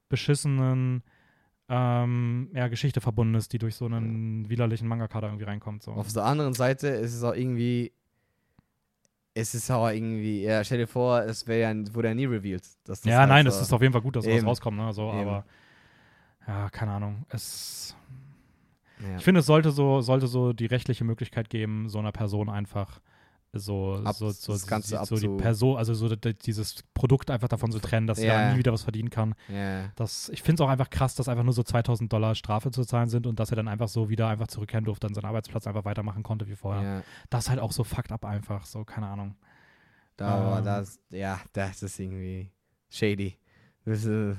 [0.08, 1.02] beschissenen
[1.68, 5.82] ähm, ja, Geschichte verbunden ist, die durch so einen widerlichen Manga-Kader irgendwie reinkommt.
[5.82, 5.92] So.
[5.92, 7.92] Auf der anderen Seite ist es auch irgendwie,
[9.34, 12.64] es ist auch irgendwie, ja, stell dir vor, es wäre ja, wurde ja nie revealed.
[12.84, 14.92] Dass das ja, halt nein, es ist auf jeden Fall gut, dass sowas rauskommt, ne?
[14.92, 15.44] So, aber
[16.46, 17.26] ja, keine Ahnung.
[17.28, 17.96] Es.
[19.00, 19.16] Ja.
[19.16, 23.00] Ich finde, es sollte so, sollte so die rechtliche Möglichkeit geben, so einer Person einfach
[23.58, 27.70] so, Ab, so, so, das Ganze so, die Person, also so dieses Produkt einfach davon
[27.72, 28.34] zu trennen, dass yeah.
[28.34, 29.34] er nie wieder was verdienen kann.
[29.48, 29.92] Yeah.
[29.96, 32.84] Das, ich finde es auch einfach krass, dass einfach nur so 2000 Dollar Strafe zu
[32.84, 35.66] zahlen sind und dass er dann einfach so wieder einfach zurückkehren durfte, an seinen Arbeitsplatz
[35.66, 36.82] einfach weitermachen konnte wie vorher.
[36.82, 37.02] Yeah.
[37.30, 39.36] Das ist halt auch so fucked up einfach, so, keine Ahnung.
[40.16, 42.50] Da ähm, war das, ja, das ist irgendwie
[42.88, 43.36] shady.
[43.84, 44.36] Das ist,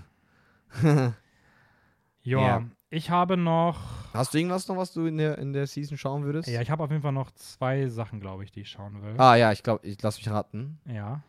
[2.24, 3.78] ja, ich habe noch.
[4.14, 6.48] Hast du irgendwas noch, was du in der, in der Season schauen würdest?
[6.48, 9.16] Ja, ich habe auf jeden Fall noch zwei Sachen, glaube ich, die ich schauen will.
[9.18, 10.80] Ah, ja, ich glaube, ich lasse mich raten.
[10.86, 11.22] Ja.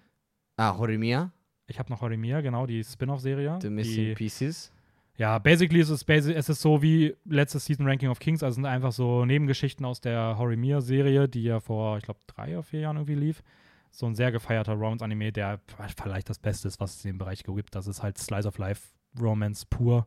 [0.57, 1.33] Ah, Horimiya.
[1.67, 3.59] Ich habe noch Horimiya, genau, die Spin-off-Serie.
[3.61, 4.73] The Missing die, Pieces.
[5.17, 8.55] Ja, basically ist es, basi es ist so wie letztes Season Ranking of Kings, also
[8.55, 12.81] sind einfach so Nebengeschichten aus der Horimiya-Serie, die ja vor, ich glaube, drei oder vier
[12.81, 13.43] Jahren irgendwie lief.
[13.91, 15.61] So ein sehr gefeierter Romance-Anime, der
[16.01, 17.75] vielleicht das Beste ist, was es in dem Bereich gibt.
[17.75, 18.89] Das ist halt Slice of Life
[19.21, 20.07] Romance pur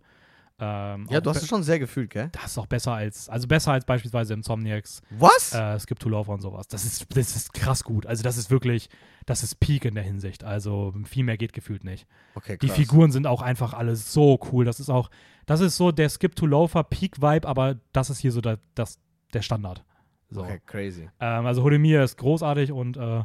[0.63, 2.29] Ähm, Ja, du hast es schon sehr gefühlt, gell?
[2.33, 5.53] Das ist auch besser als, also besser als beispielsweise Insomniacs, Was?
[5.53, 6.67] äh, Skip to Love und sowas.
[6.67, 8.05] Das ist, das ist krass gut.
[8.05, 8.87] Also das ist wirklich,
[9.25, 10.43] das ist Peak in der Hinsicht.
[10.43, 12.05] Also viel mehr geht gefühlt nicht.
[12.35, 12.77] Okay, Die krass.
[12.77, 14.63] Figuren sind auch einfach alle so cool.
[14.63, 15.09] Das ist auch,
[15.47, 18.99] das ist so der Skip to Loafer Peak-Vibe, aber das ist hier so der, das,
[19.33, 19.83] der Standard.
[20.29, 20.43] So.
[20.43, 21.09] Okay, crazy.
[21.19, 23.23] Ähm, also Hodemir ist großartig und äh,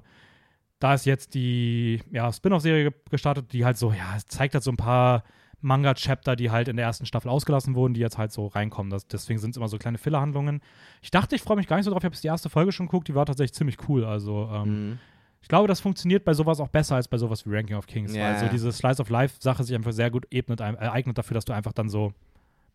[0.78, 4.70] da ist jetzt die ja, Spin-off-Serie ge- gestartet, die halt so, ja, zeigt halt so
[4.70, 5.22] ein paar
[5.60, 8.90] Manga-Chapter, die halt in der ersten Staffel ausgelassen wurden, die jetzt halt so reinkommen.
[8.90, 10.60] Das, deswegen sind es immer so kleine Filler-Handlungen.
[11.02, 12.00] Ich dachte, ich freue mich gar nicht so drauf.
[12.02, 14.04] Ich habe jetzt die erste Folge schon geguckt, die war tatsächlich ziemlich cool.
[14.04, 14.98] Also ähm, Mhm.
[15.40, 18.14] ich glaube, das funktioniert bei sowas auch besser als bei sowas wie Ranking of Kings,
[18.14, 18.24] Ja.
[18.24, 21.44] weil so diese Slice of Life-Sache sich einfach sehr gut ebnet, äh, eignet dafür, dass
[21.44, 22.12] du einfach dann so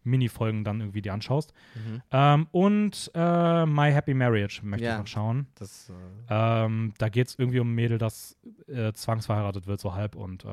[0.04, 1.54] Mini-Folgen dann irgendwie dir anschaust.
[1.76, 2.02] Mhm.
[2.12, 4.94] Ähm, und äh, My Happy Marriage möchte Ja.
[4.94, 5.46] ich noch schauen.
[5.60, 5.92] Das,
[6.28, 8.36] äh, Ähm, da geht es irgendwie um ein Mädel, das
[8.68, 10.16] äh, zwangsverheiratet wird, so halb.
[10.16, 10.48] Und äh,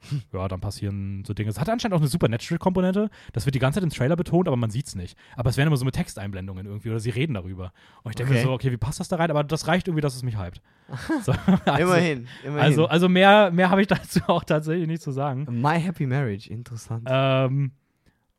[0.32, 1.50] ja, dann passieren so Dinge.
[1.50, 3.10] Es hat anscheinend auch eine Supernatural-Komponente.
[3.32, 5.18] Das wird die ganze Zeit im Trailer betont, aber man sieht es nicht.
[5.36, 7.72] Aber es werden immer so mit Texteinblendungen irgendwie oder sie reden darüber.
[8.02, 8.46] Und ich denke mir Okay.
[8.46, 9.30] so, okay, wie passt das da rein?
[9.30, 10.60] Aber das reicht irgendwie, dass es mich hypt.
[11.22, 11.32] So,
[11.64, 12.60] also, immerhin, immerhin.
[12.60, 15.46] Also, also mehr, mehr habe ich dazu auch tatsächlich nicht zu sagen.
[15.50, 17.06] My Happy Marriage, interessant.
[17.10, 17.72] Ähm,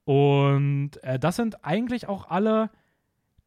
[0.05, 2.71] und äh, das sind eigentlich auch alle,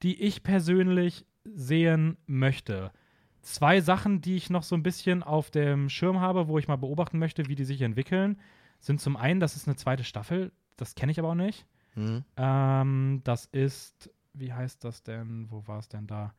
[0.02, 2.92] die ich persönlich sehen möchte.
[3.42, 6.76] Zwei Sachen, die ich noch so ein bisschen auf dem Schirm habe, wo ich mal
[6.76, 8.38] beobachten möchte, wie die sich entwickeln,
[8.78, 11.66] sind zum einen, das ist eine zweite Staffel, das kenne ich aber auch nicht.
[11.94, 12.24] Mhm.
[12.36, 15.50] Ähm, das ist, wie heißt das denn?
[15.50, 16.34] Wo war es denn da?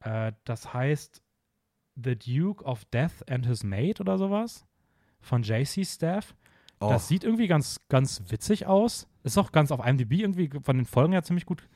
[0.00, 1.22] Äh, das heißt
[2.02, 4.66] The Duke of Death and His Maid oder sowas
[5.20, 6.34] von JC Staff.
[6.80, 6.88] Oh.
[6.88, 9.06] Das sieht irgendwie ganz, ganz witzig aus.
[9.22, 11.68] Ist auch ganz auf IMDb irgendwie von den Folgen her ziemlich gut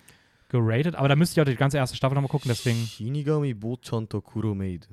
[0.61, 0.95] geratet.
[0.95, 2.79] Aber da müsste ich auch die ganze erste Staffel nochmal gucken, deswegen.
[2.87, 4.89] Shinigami Bochanto Kuromaid.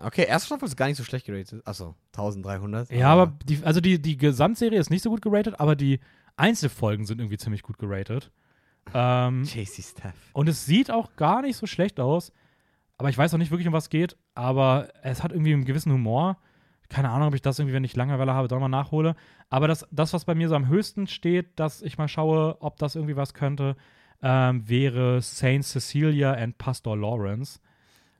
[0.00, 1.62] Okay, erste Staffel ist gar nicht so schlecht geratet.
[1.64, 2.90] Achso, 1300.
[2.90, 6.00] Ja, aber die, also die, die Gesamtserie ist nicht so gut geratet, aber die
[6.36, 8.32] Einzelfolgen sind irgendwie ziemlich gut geratet.
[8.92, 10.14] Ähm, JC Staff.
[10.32, 12.32] und es sieht auch gar nicht so schlecht aus.
[12.98, 14.16] Aber ich weiß auch nicht wirklich, um was es geht.
[14.34, 16.38] Aber es hat irgendwie einen gewissen Humor.
[16.88, 19.16] Keine Ahnung, ob ich das irgendwie, wenn ich Langeweile habe, doch mal nachhole.
[19.50, 22.78] Aber das, das, was bei mir so am höchsten steht, dass ich mal schaue, ob
[22.78, 23.76] das irgendwie was könnte,
[24.26, 27.60] ähm, wäre Saint Cecilia and Pastor Lawrence.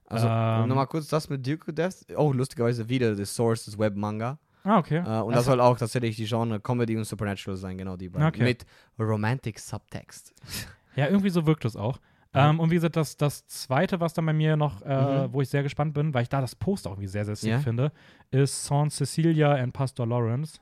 [0.07, 0.69] Also, Ähm.
[0.69, 2.05] nochmal kurz das mit Duke Death.
[2.17, 4.39] Oh, lustigerweise wieder The Source des Webmanga.
[4.63, 4.99] Ah, okay.
[4.99, 8.09] Äh, und Das das soll auch tatsächlich die Genre Comedy und Supernatural sein, genau die
[8.11, 8.29] beiden.
[8.29, 8.45] Okay.
[8.45, 8.67] Mit
[8.99, 10.33] Romantic Subtext.
[10.97, 11.99] Ja, irgendwie so wirkt es auch.
[12.33, 12.51] Ja.
[12.51, 15.33] Ähm, und wie gesagt, das, das zweite, was dann bei mir noch, äh, Mhm.
[15.33, 17.59] wo ich sehr gespannt bin, weil ich da das Poster irgendwie sehr, sehr sick Ja.
[17.59, 17.91] finde,
[18.31, 20.61] ist Saint Cecilia and Pastor Lawrence.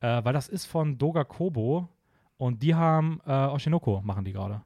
[0.00, 1.88] Äh, weil das ist von Doga Kobo
[2.38, 4.62] und die haben äh, Oshinoko, machen die gerade.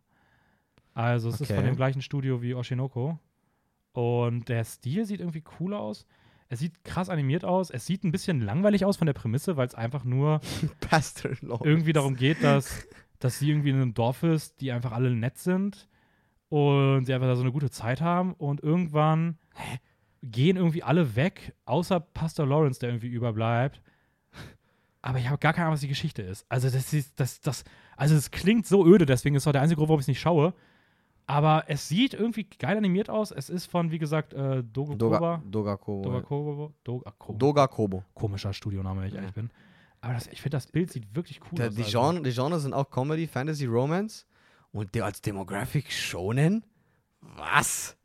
[0.94, 1.56] Also es ist Okay.
[1.56, 3.18] von dem gleichen Studio wie Oshinoko.
[3.92, 6.06] Und der Stil sieht irgendwie cool aus.
[6.48, 7.70] Es sieht krass animiert aus.
[7.70, 10.40] Es sieht ein bisschen langweilig aus von der Prämisse, weil es einfach nur
[11.64, 12.86] irgendwie darum geht, dass,
[13.18, 15.88] dass sie irgendwie in einem Dorf ist, die einfach alle nett sind
[16.48, 19.38] und sie einfach da so eine gute Zeit haben und irgendwann
[20.22, 23.80] gehen irgendwie alle weg, außer Pastor Lawrence, der irgendwie überbleibt.
[25.02, 26.46] Aber ich habe gar keine Ahnung, was die Geschichte ist.
[26.48, 27.64] Also das ist, das, das,
[27.96, 30.20] also es klingt so öde, deswegen ist auch der einzige Grund, warum ich es nicht
[30.20, 30.54] schaue.
[31.26, 33.30] Aber es sieht irgendwie geil animiert aus.
[33.30, 35.42] Es ist von, wie gesagt, äh, Dogo Doga.
[35.44, 36.02] Doga Kobo.
[36.04, 36.74] Doga Kobo.
[36.84, 37.38] Doga Kobo.
[37.38, 38.04] Doga Kobo.
[38.14, 39.20] Komischer Studioname, wenn ich Ja.
[39.20, 39.50] ehrlich bin.
[40.00, 41.74] Aber das, ich finde, das Bild sieht wirklich cool Da, aus.
[41.74, 42.00] die, also.
[42.00, 44.26] Genre, die Genre sind auch Comedy, Fantasy, Romance.
[44.72, 46.64] Und der als Demographic Shonen?
[47.20, 47.96] Was?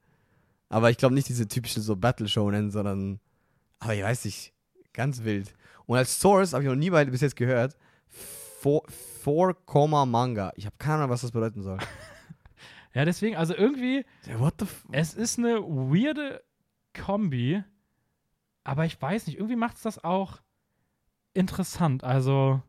[0.69, 3.19] Aber ich glaube nicht diese typische so Battle Shonen, sondern.
[3.79, 4.53] Aber ich weiß nicht.
[4.93, 5.53] Ganz wild.
[5.88, 7.76] Und als Source habe ich noch nie bei, bis jetzt gehört.
[8.61, 9.55] 4,
[10.05, 10.51] Manga.
[10.55, 11.80] Ich habe keine Ahnung, was das bedeuten soll.
[12.93, 16.43] Ja, deswegen, also irgendwie, Ja, What the f es ist eine weirde
[16.95, 17.64] Kombi,
[18.64, 20.39] aber ich weiß nicht, irgendwie macht es das auch
[21.35, 22.03] interessant.
[22.03, 22.64] Also,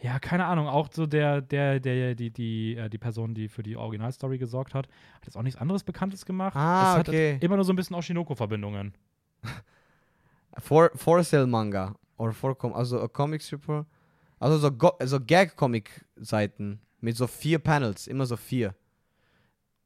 [0.00, 3.62] ja, keine Ahnung, auch so der, der, der, die, die, äh, die Person, die für
[3.62, 6.56] die Originalstory gesorgt hat, hat jetzt auch nichts anderes Bekanntes gemacht.
[6.56, 7.38] Ah, es hat okay.
[7.40, 8.94] immer nur so ein bisschen Oshinoko-Verbindungen.
[10.58, 11.94] For, for Sale Manga.
[12.20, 13.86] Oder Com also a Comic Stripper.
[14.38, 16.80] Also so, Go so Gag-Comic-Seiten.
[17.00, 18.06] Mit so vier Panels.
[18.06, 18.74] Immer so vier.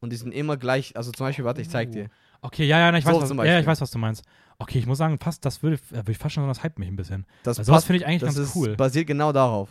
[0.01, 0.97] Und die sind immer gleich.
[0.97, 2.11] Also zum Beispiel, warte, ich zeig dir.
[2.43, 4.25] Okay, ja, ja, na, ich, weiß, So was, zum ja, ich weiß, was du meinst.
[4.59, 6.79] Okay, ich muss sagen, fast, das würde, äh, würde ich fast schon sagen, das hype
[6.79, 7.25] mich ein bisschen.
[7.43, 8.77] Das, sowas passt- finde ich eigentlich das ganz ist, cool.
[8.77, 9.71] basiert genau darauf.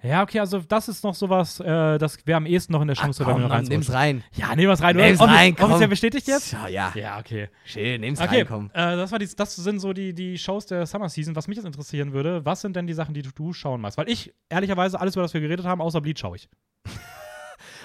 [0.00, 2.96] Ja, okay, also das ist noch sowas, äh, das wäre am ehesten noch in der
[2.96, 4.22] Chance, bei mir noch Mann, nimm's rein.
[4.36, 4.94] Ja, nehmen wir es rein.
[4.94, 5.70] Nimm's Offiz- rein, komm.
[5.70, 6.52] Offiziell bestätigt jetzt?
[6.52, 6.92] Ja, ja.
[6.94, 7.48] Ja, okay.
[7.64, 8.70] Schön, nimm's Okay, rein, komm.
[8.74, 11.34] äh, das, war die, das sind so die, die Shows der Summer Season.
[11.34, 13.98] Was mich jetzt interessieren würde, was sind denn die Sachen, die du, du schauen machst?
[13.98, 16.48] Weil ich, ehrlicherweise, alles, über das wir geredet haben, außer Bleach schaue ich.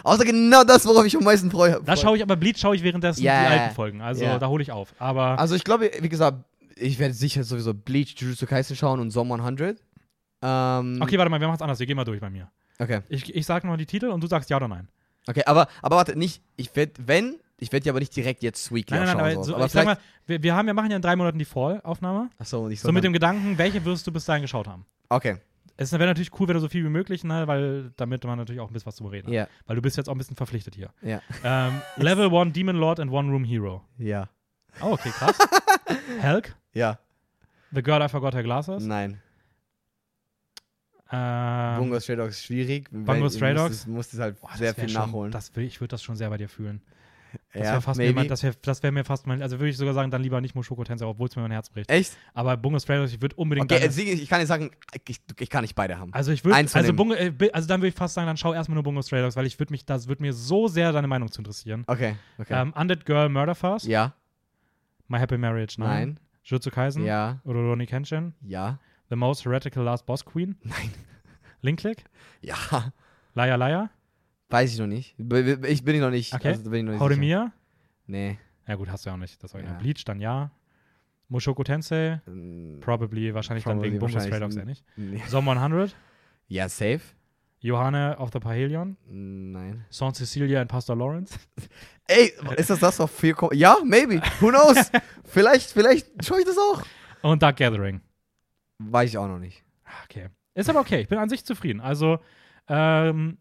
[0.04, 1.82] Außer genau das, worauf ich am meisten freue.
[1.86, 3.42] Da schaue ich aber Bleach schaue ich währenddessen Ja.
[3.42, 4.02] die alten Folgen.
[4.02, 4.38] Also Ja.
[4.38, 4.94] da hole ich auf.
[5.00, 6.40] Aber Also ich glaube, wie gesagt,
[6.76, 9.78] ich werde sicher sowieso Bleach, Jujutsu Kaisen schauen und Zom 100.
[10.44, 11.80] Ähm, okay, warte mal, wir machen es anders.
[11.80, 12.52] Wir gehen mal durch bei mir.
[12.80, 13.02] Okay.
[13.08, 14.90] Ich, ich sag noch die Titel und du sagst ja oder nein.
[15.28, 18.74] Okay, aber, aber warte, nicht, ich werde, wenn, ich werde ja aber nicht direkt jetzt
[18.74, 19.56] Weekly Nein, nein, nein, aber, so.
[19.56, 22.30] aber ich sag mal, wir, wir, haben, wir machen ja in drei Monaten die Fall-Aufnahme.
[22.38, 22.90] achso, nicht so.
[22.90, 24.86] So mit dem Gedanken, welche wirst du bis dahin geschaut haben?
[25.10, 25.38] okay,
[25.78, 28.60] Es wäre natürlich cool, wenn du so viel wie möglich, ne, weil damit man natürlich
[28.60, 29.34] auch ein bisschen was zu reden hat.
[29.34, 30.90] ja, Weil du bist jetzt auch ein bisschen verpflichtet hier.
[31.02, 33.82] ja, Ähm, Level 1 Demon Lord and One Room Hero.
[33.98, 34.28] ja,
[34.82, 35.38] Oh, okay, krass.
[36.20, 37.00] Helk, ja,
[37.72, 38.84] The Girl I Forgot Her Glasses.
[38.84, 39.22] nein.
[41.16, 42.90] Ähm, Bungo Stray Dogs ist schwierig.
[42.92, 43.70] Bungo Stray Dogs?
[43.86, 45.32] musstest- musstest halt boah, sehr viel schon, nachholen.
[45.32, 46.82] Das will, ich würde das schon sehr bei dir fühlen.
[47.52, 49.78] Das ja, wäre fast mir das wär, das wär mir fast mein, also würde ich
[49.78, 51.90] sogar sagen, dann lieber nicht Mushoku Tensei, obwohl es mir mein Herz bricht.
[51.90, 52.16] Echt?
[52.36, 54.70] Aber Bungo Stray Dogs, ich würde unbedingt Okay, deine- also ich kann nicht sagen,
[55.08, 56.14] ich, ich kann nicht beide haben.
[56.14, 56.94] Also ich würde, also.
[56.94, 59.36] Bungo, äh, also dann würde ich fast sagen, dann schau erstmal nur Bungo Stray Dogs,
[59.36, 61.84] weil ich würde mich, das würde mir so sehr deine Meinung zu interessieren.
[61.88, 62.54] Okay, okay.
[62.62, 64.14] Ähm, Undead Girl Murder Fast, ja,
[65.08, 65.90] My Happy Marriage, nein.
[65.90, 68.78] nein, Jujutsu Kaisen, ja, Rurouni Kenshin, ja,
[69.10, 70.92] The Most Heretical Last Boss Queen, nein,
[71.62, 72.04] Link Click,
[72.42, 72.56] ja.
[73.36, 73.90] Liar Liar,
[74.50, 75.16] Weiß ich noch nicht.
[75.18, 76.32] Ich bin ich noch nicht.
[76.34, 76.50] Okay.
[76.50, 77.52] Also, bin ich noch nicht
[78.06, 78.38] Nee.
[78.68, 79.76] ja gut, hast du ja auch nicht, das Original.
[79.78, 79.82] Ja.
[79.82, 80.52] Bleach, dann ja.
[81.30, 84.84] Mushoku Tensei, Mm, probably, wahrscheinlich dann Probably, wegen Bungo Stray Dogs ja nicht.
[84.98, 85.22] nee.
[85.28, 85.96] Zom 100,
[86.48, 87.02] Ja, safe?
[87.60, 89.86] Johanne of the Pahelion, Nein.
[89.90, 91.40] Saint Cecilia and Pastor Lawrence.
[92.08, 94.22] Ey, ist das das auf 4, Ja, maybe.
[94.42, 94.92] Who knows?
[95.24, 96.84] vielleicht, vielleicht schaue ich das auch.
[97.22, 98.02] Und Dark Gathering.
[98.80, 99.64] Weiß ich auch noch nicht.
[99.86, 100.30] Ah, Okay.
[100.56, 101.02] Ist aber okay.
[101.02, 101.82] Ich bin an sich zufrieden.
[101.82, 102.20] Also,
[102.68, 103.38] ähm,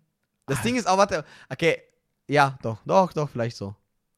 [0.47, 1.83] Das Ding ist auch, warte, okay.
[2.27, 3.75] Ja, doch, doch, doch, vielleicht so.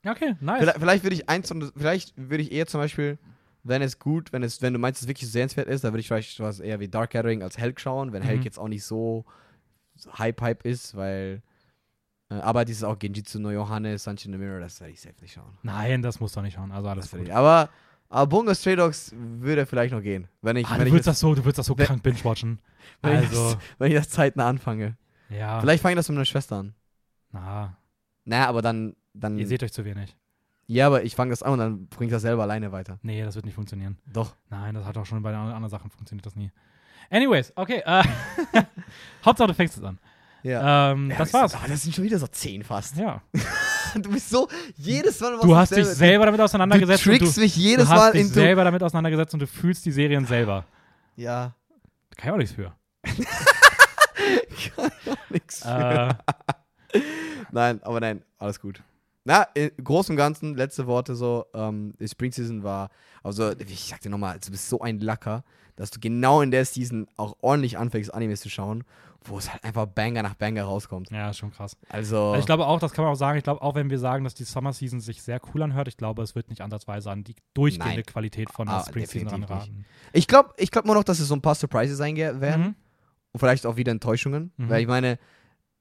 [0.06, 0.60] okay, nice.
[0.60, 3.18] Vielleicht, vielleicht würde ich eins, und- vielleicht würde ich eher zum Beispiel,
[3.64, 6.06] wenn es gut, wenn es, wenn du meinst, es wirklich sehenswert ist, dann würde ich
[6.08, 8.26] vielleicht was eher wie Dark Gathering als Helk schauen, wenn Mhm.
[8.26, 9.24] Helk jetzt auch nicht so
[10.18, 11.42] Hype-Hype ist, weil.
[12.30, 15.32] Äh, aber dieses auch Genjitsu no Sunshine in the Mirror, das werde ich safe nicht
[15.34, 15.58] schauen.
[15.62, 16.72] Nein, das musst du nicht schauen.
[16.72, 17.28] Also alles Das werde gut.
[17.30, 17.68] ich, aber,
[18.08, 20.28] aber Bungo Stray Dogs würde vielleicht noch gehen.
[20.42, 22.02] Wenn ich, Ah, wenn du ich, würdest das, so, du würdest das so wenn- krank
[22.02, 22.58] binge-watchen.
[23.02, 24.96] wenn, ich Also, das, wenn ich das zeitnah anfange.
[25.30, 25.60] ja.
[25.60, 26.74] Vielleicht fange ich das mit meiner Schwester an.
[27.32, 27.76] Na,
[28.24, 28.94] Naja, aber dann.
[29.14, 30.16] dann ihr seht euch zu wenig.
[30.66, 32.98] ja, aber ich fange das an und dann bringe ich das selber alleine weiter.
[33.02, 33.98] Nee, das wird nicht funktionieren.
[34.12, 34.34] Doch.
[34.50, 36.50] Nein, das hat auch schon bei den anderen Sachen funktioniert das nie.
[37.10, 37.82] Anyways, okay.
[37.84, 38.02] Äh,
[39.24, 39.98] Hauptsache, du fängst es an.
[40.42, 40.92] Ja.
[40.92, 41.54] Ähm, Ja, das war's.
[41.54, 42.96] ah, das sind schon wieder so zehn fast.
[42.96, 43.22] Ja.
[44.02, 47.06] Du bist so, jedes Mal, Du hast dich selber- damit Du auseinandergesetzt.
[47.06, 49.84] und trickst du, mich jedes du hast Mal dich selber damit auseinandergesetzt und du fühlst
[49.86, 50.64] die Serien selber.
[51.16, 51.54] Ja.
[52.10, 52.72] Da kann ich auch nichts für.
[55.30, 55.62] Nix.
[55.64, 56.14] Äh,
[57.50, 58.82] Nein, aber nein, alles gut.
[59.24, 62.90] Na, im Großen und Ganzen, letzte Worte so, ähm, die Spring Season war,
[63.22, 65.44] also ich sag dir nochmal, du bist so ein Lacker,
[65.76, 68.84] dass du genau in der Season auch ordentlich anfängst, Animes zu schauen,
[69.26, 71.10] wo es halt einfach Banger nach Banger rauskommt.
[71.10, 71.76] ja, ist schon krass.
[71.88, 74.24] Also, Ich glaube auch, das kann man auch sagen, ich glaube auch, wenn wir sagen,
[74.24, 77.24] dass die Summer Season sich sehr cool anhört, ich glaube, es wird nicht ansatzweise an
[77.24, 78.06] die durchgehende Nein.
[78.06, 79.84] Qualität von der Ah, Spring Season ranraten.
[80.12, 82.62] ich glaube ich glaub nur noch, dass es so ein paar Surprises sein werden.
[82.62, 82.74] Mhm.
[83.32, 84.52] Und vielleicht auch wieder Enttäuschungen.
[84.56, 84.68] Mhm.
[84.68, 85.18] Weil ich meine,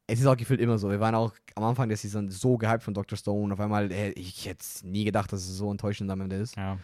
[0.07, 0.89] es ist auch gefühlt immer so.
[0.89, 3.17] Wir waren auch am Anfang der Season so gehypt von Dr.
[3.17, 3.53] Stone.
[3.53, 6.55] Auf einmal, äh, ich hätte nie gedacht, dass es so enttäuschend am Ende ist.
[6.57, 6.77] Ja.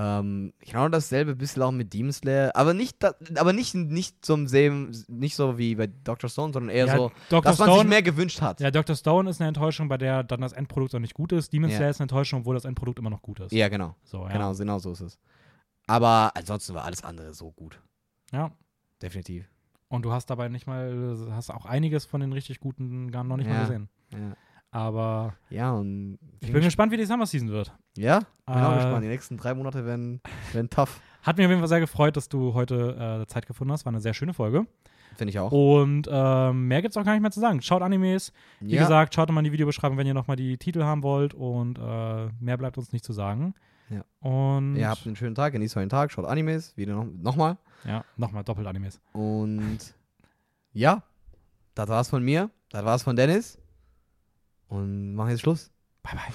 [0.00, 2.54] Ähm, genau dasselbe bisschen auch mit Demon Slayer.
[2.54, 6.30] Aber nicht, da, aber nicht, nicht zum selben, nicht so wie bei Dr.
[6.30, 7.42] Stone, sondern eher ja, so, Dr.
[7.42, 8.60] dass man sich Stone, mehr gewünscht hat.
[8.60, 8.94] ja, Dr.
[8.94, 11.52] Stone ist eine Enttäuschung, bei der dann das Endprodukt auch nicht gut ist.
[11.52, 11.78] Demon Ja.
[11.78, 13.50] Slayer ist eine Enttäuschung, obwohl das Endprodukt immer noch gut ist.
[13.50, 13.96] Ja, genau.
[14.04, 14.28] So, ja.
[14.32, 15.18] Genau, genau so ist es.
[15.88, 17.80] Aber ansonsten war alles andere so gut.
[18.30, 18.52] Ja.
[19.02, 19.48] Definitiv.
[19.88, 23.36] Und du hast dabei nicht mal, hast auch einiges von den richtig guten gar noch
[23.36, 23.88] nicht mal gesehen.
[24.12, 24.36] Ja,
[24.70, 26.18] Aber ja und.
[26.40, 27.72] ich bin gespannt, wie die Summer Season wird.
[27.96, 29.04] Ja, bin auch Äh, gespannt.
[29.04, 30.20] Die nächsten drei Monate werden,
[30.52, 31.00] werden tough.
[31.22, 33.84] Hat mich auf jeden Fall sehr gefreut, dass du heute äh, Zeit gefunden hast.
[33.86, 34.66] War eine sehr schöne Folge.
[35.16, 35.50] Finde ich auch.
[35.50, 37.60] Und ähm, mehr gibt es auch gar nicht mehr zu sagen.
[37.62, 38.32] Schaut Animes.
[38.60, 38.82] Wie ja.
[38.82, 41.34] gesagt, schaut mal in die Videobeschreibung, wenn ihr nochmal die Titel haben wollt.
[41.34, 43.54] Und äh, mehr bleibt uns nicht zu sagen.
[43.90, 44.04] Ja.
[44.20, 47.56] Und Ihr habt einen schönen Tag, genießt euren Tag, schaut Animes, wieder noch, nochmal.
[47.84, 49.00] ja, nochmal doppelt Animes.
[49.12, 49.78] Und
[50.72, 51.02] ja,
[51.74, 53.58] das war's von mir, das war's von Dennis.
[54.68, 55.70] Und machen jetzt Schluss.
[56.02, 56.34] Bye, bye.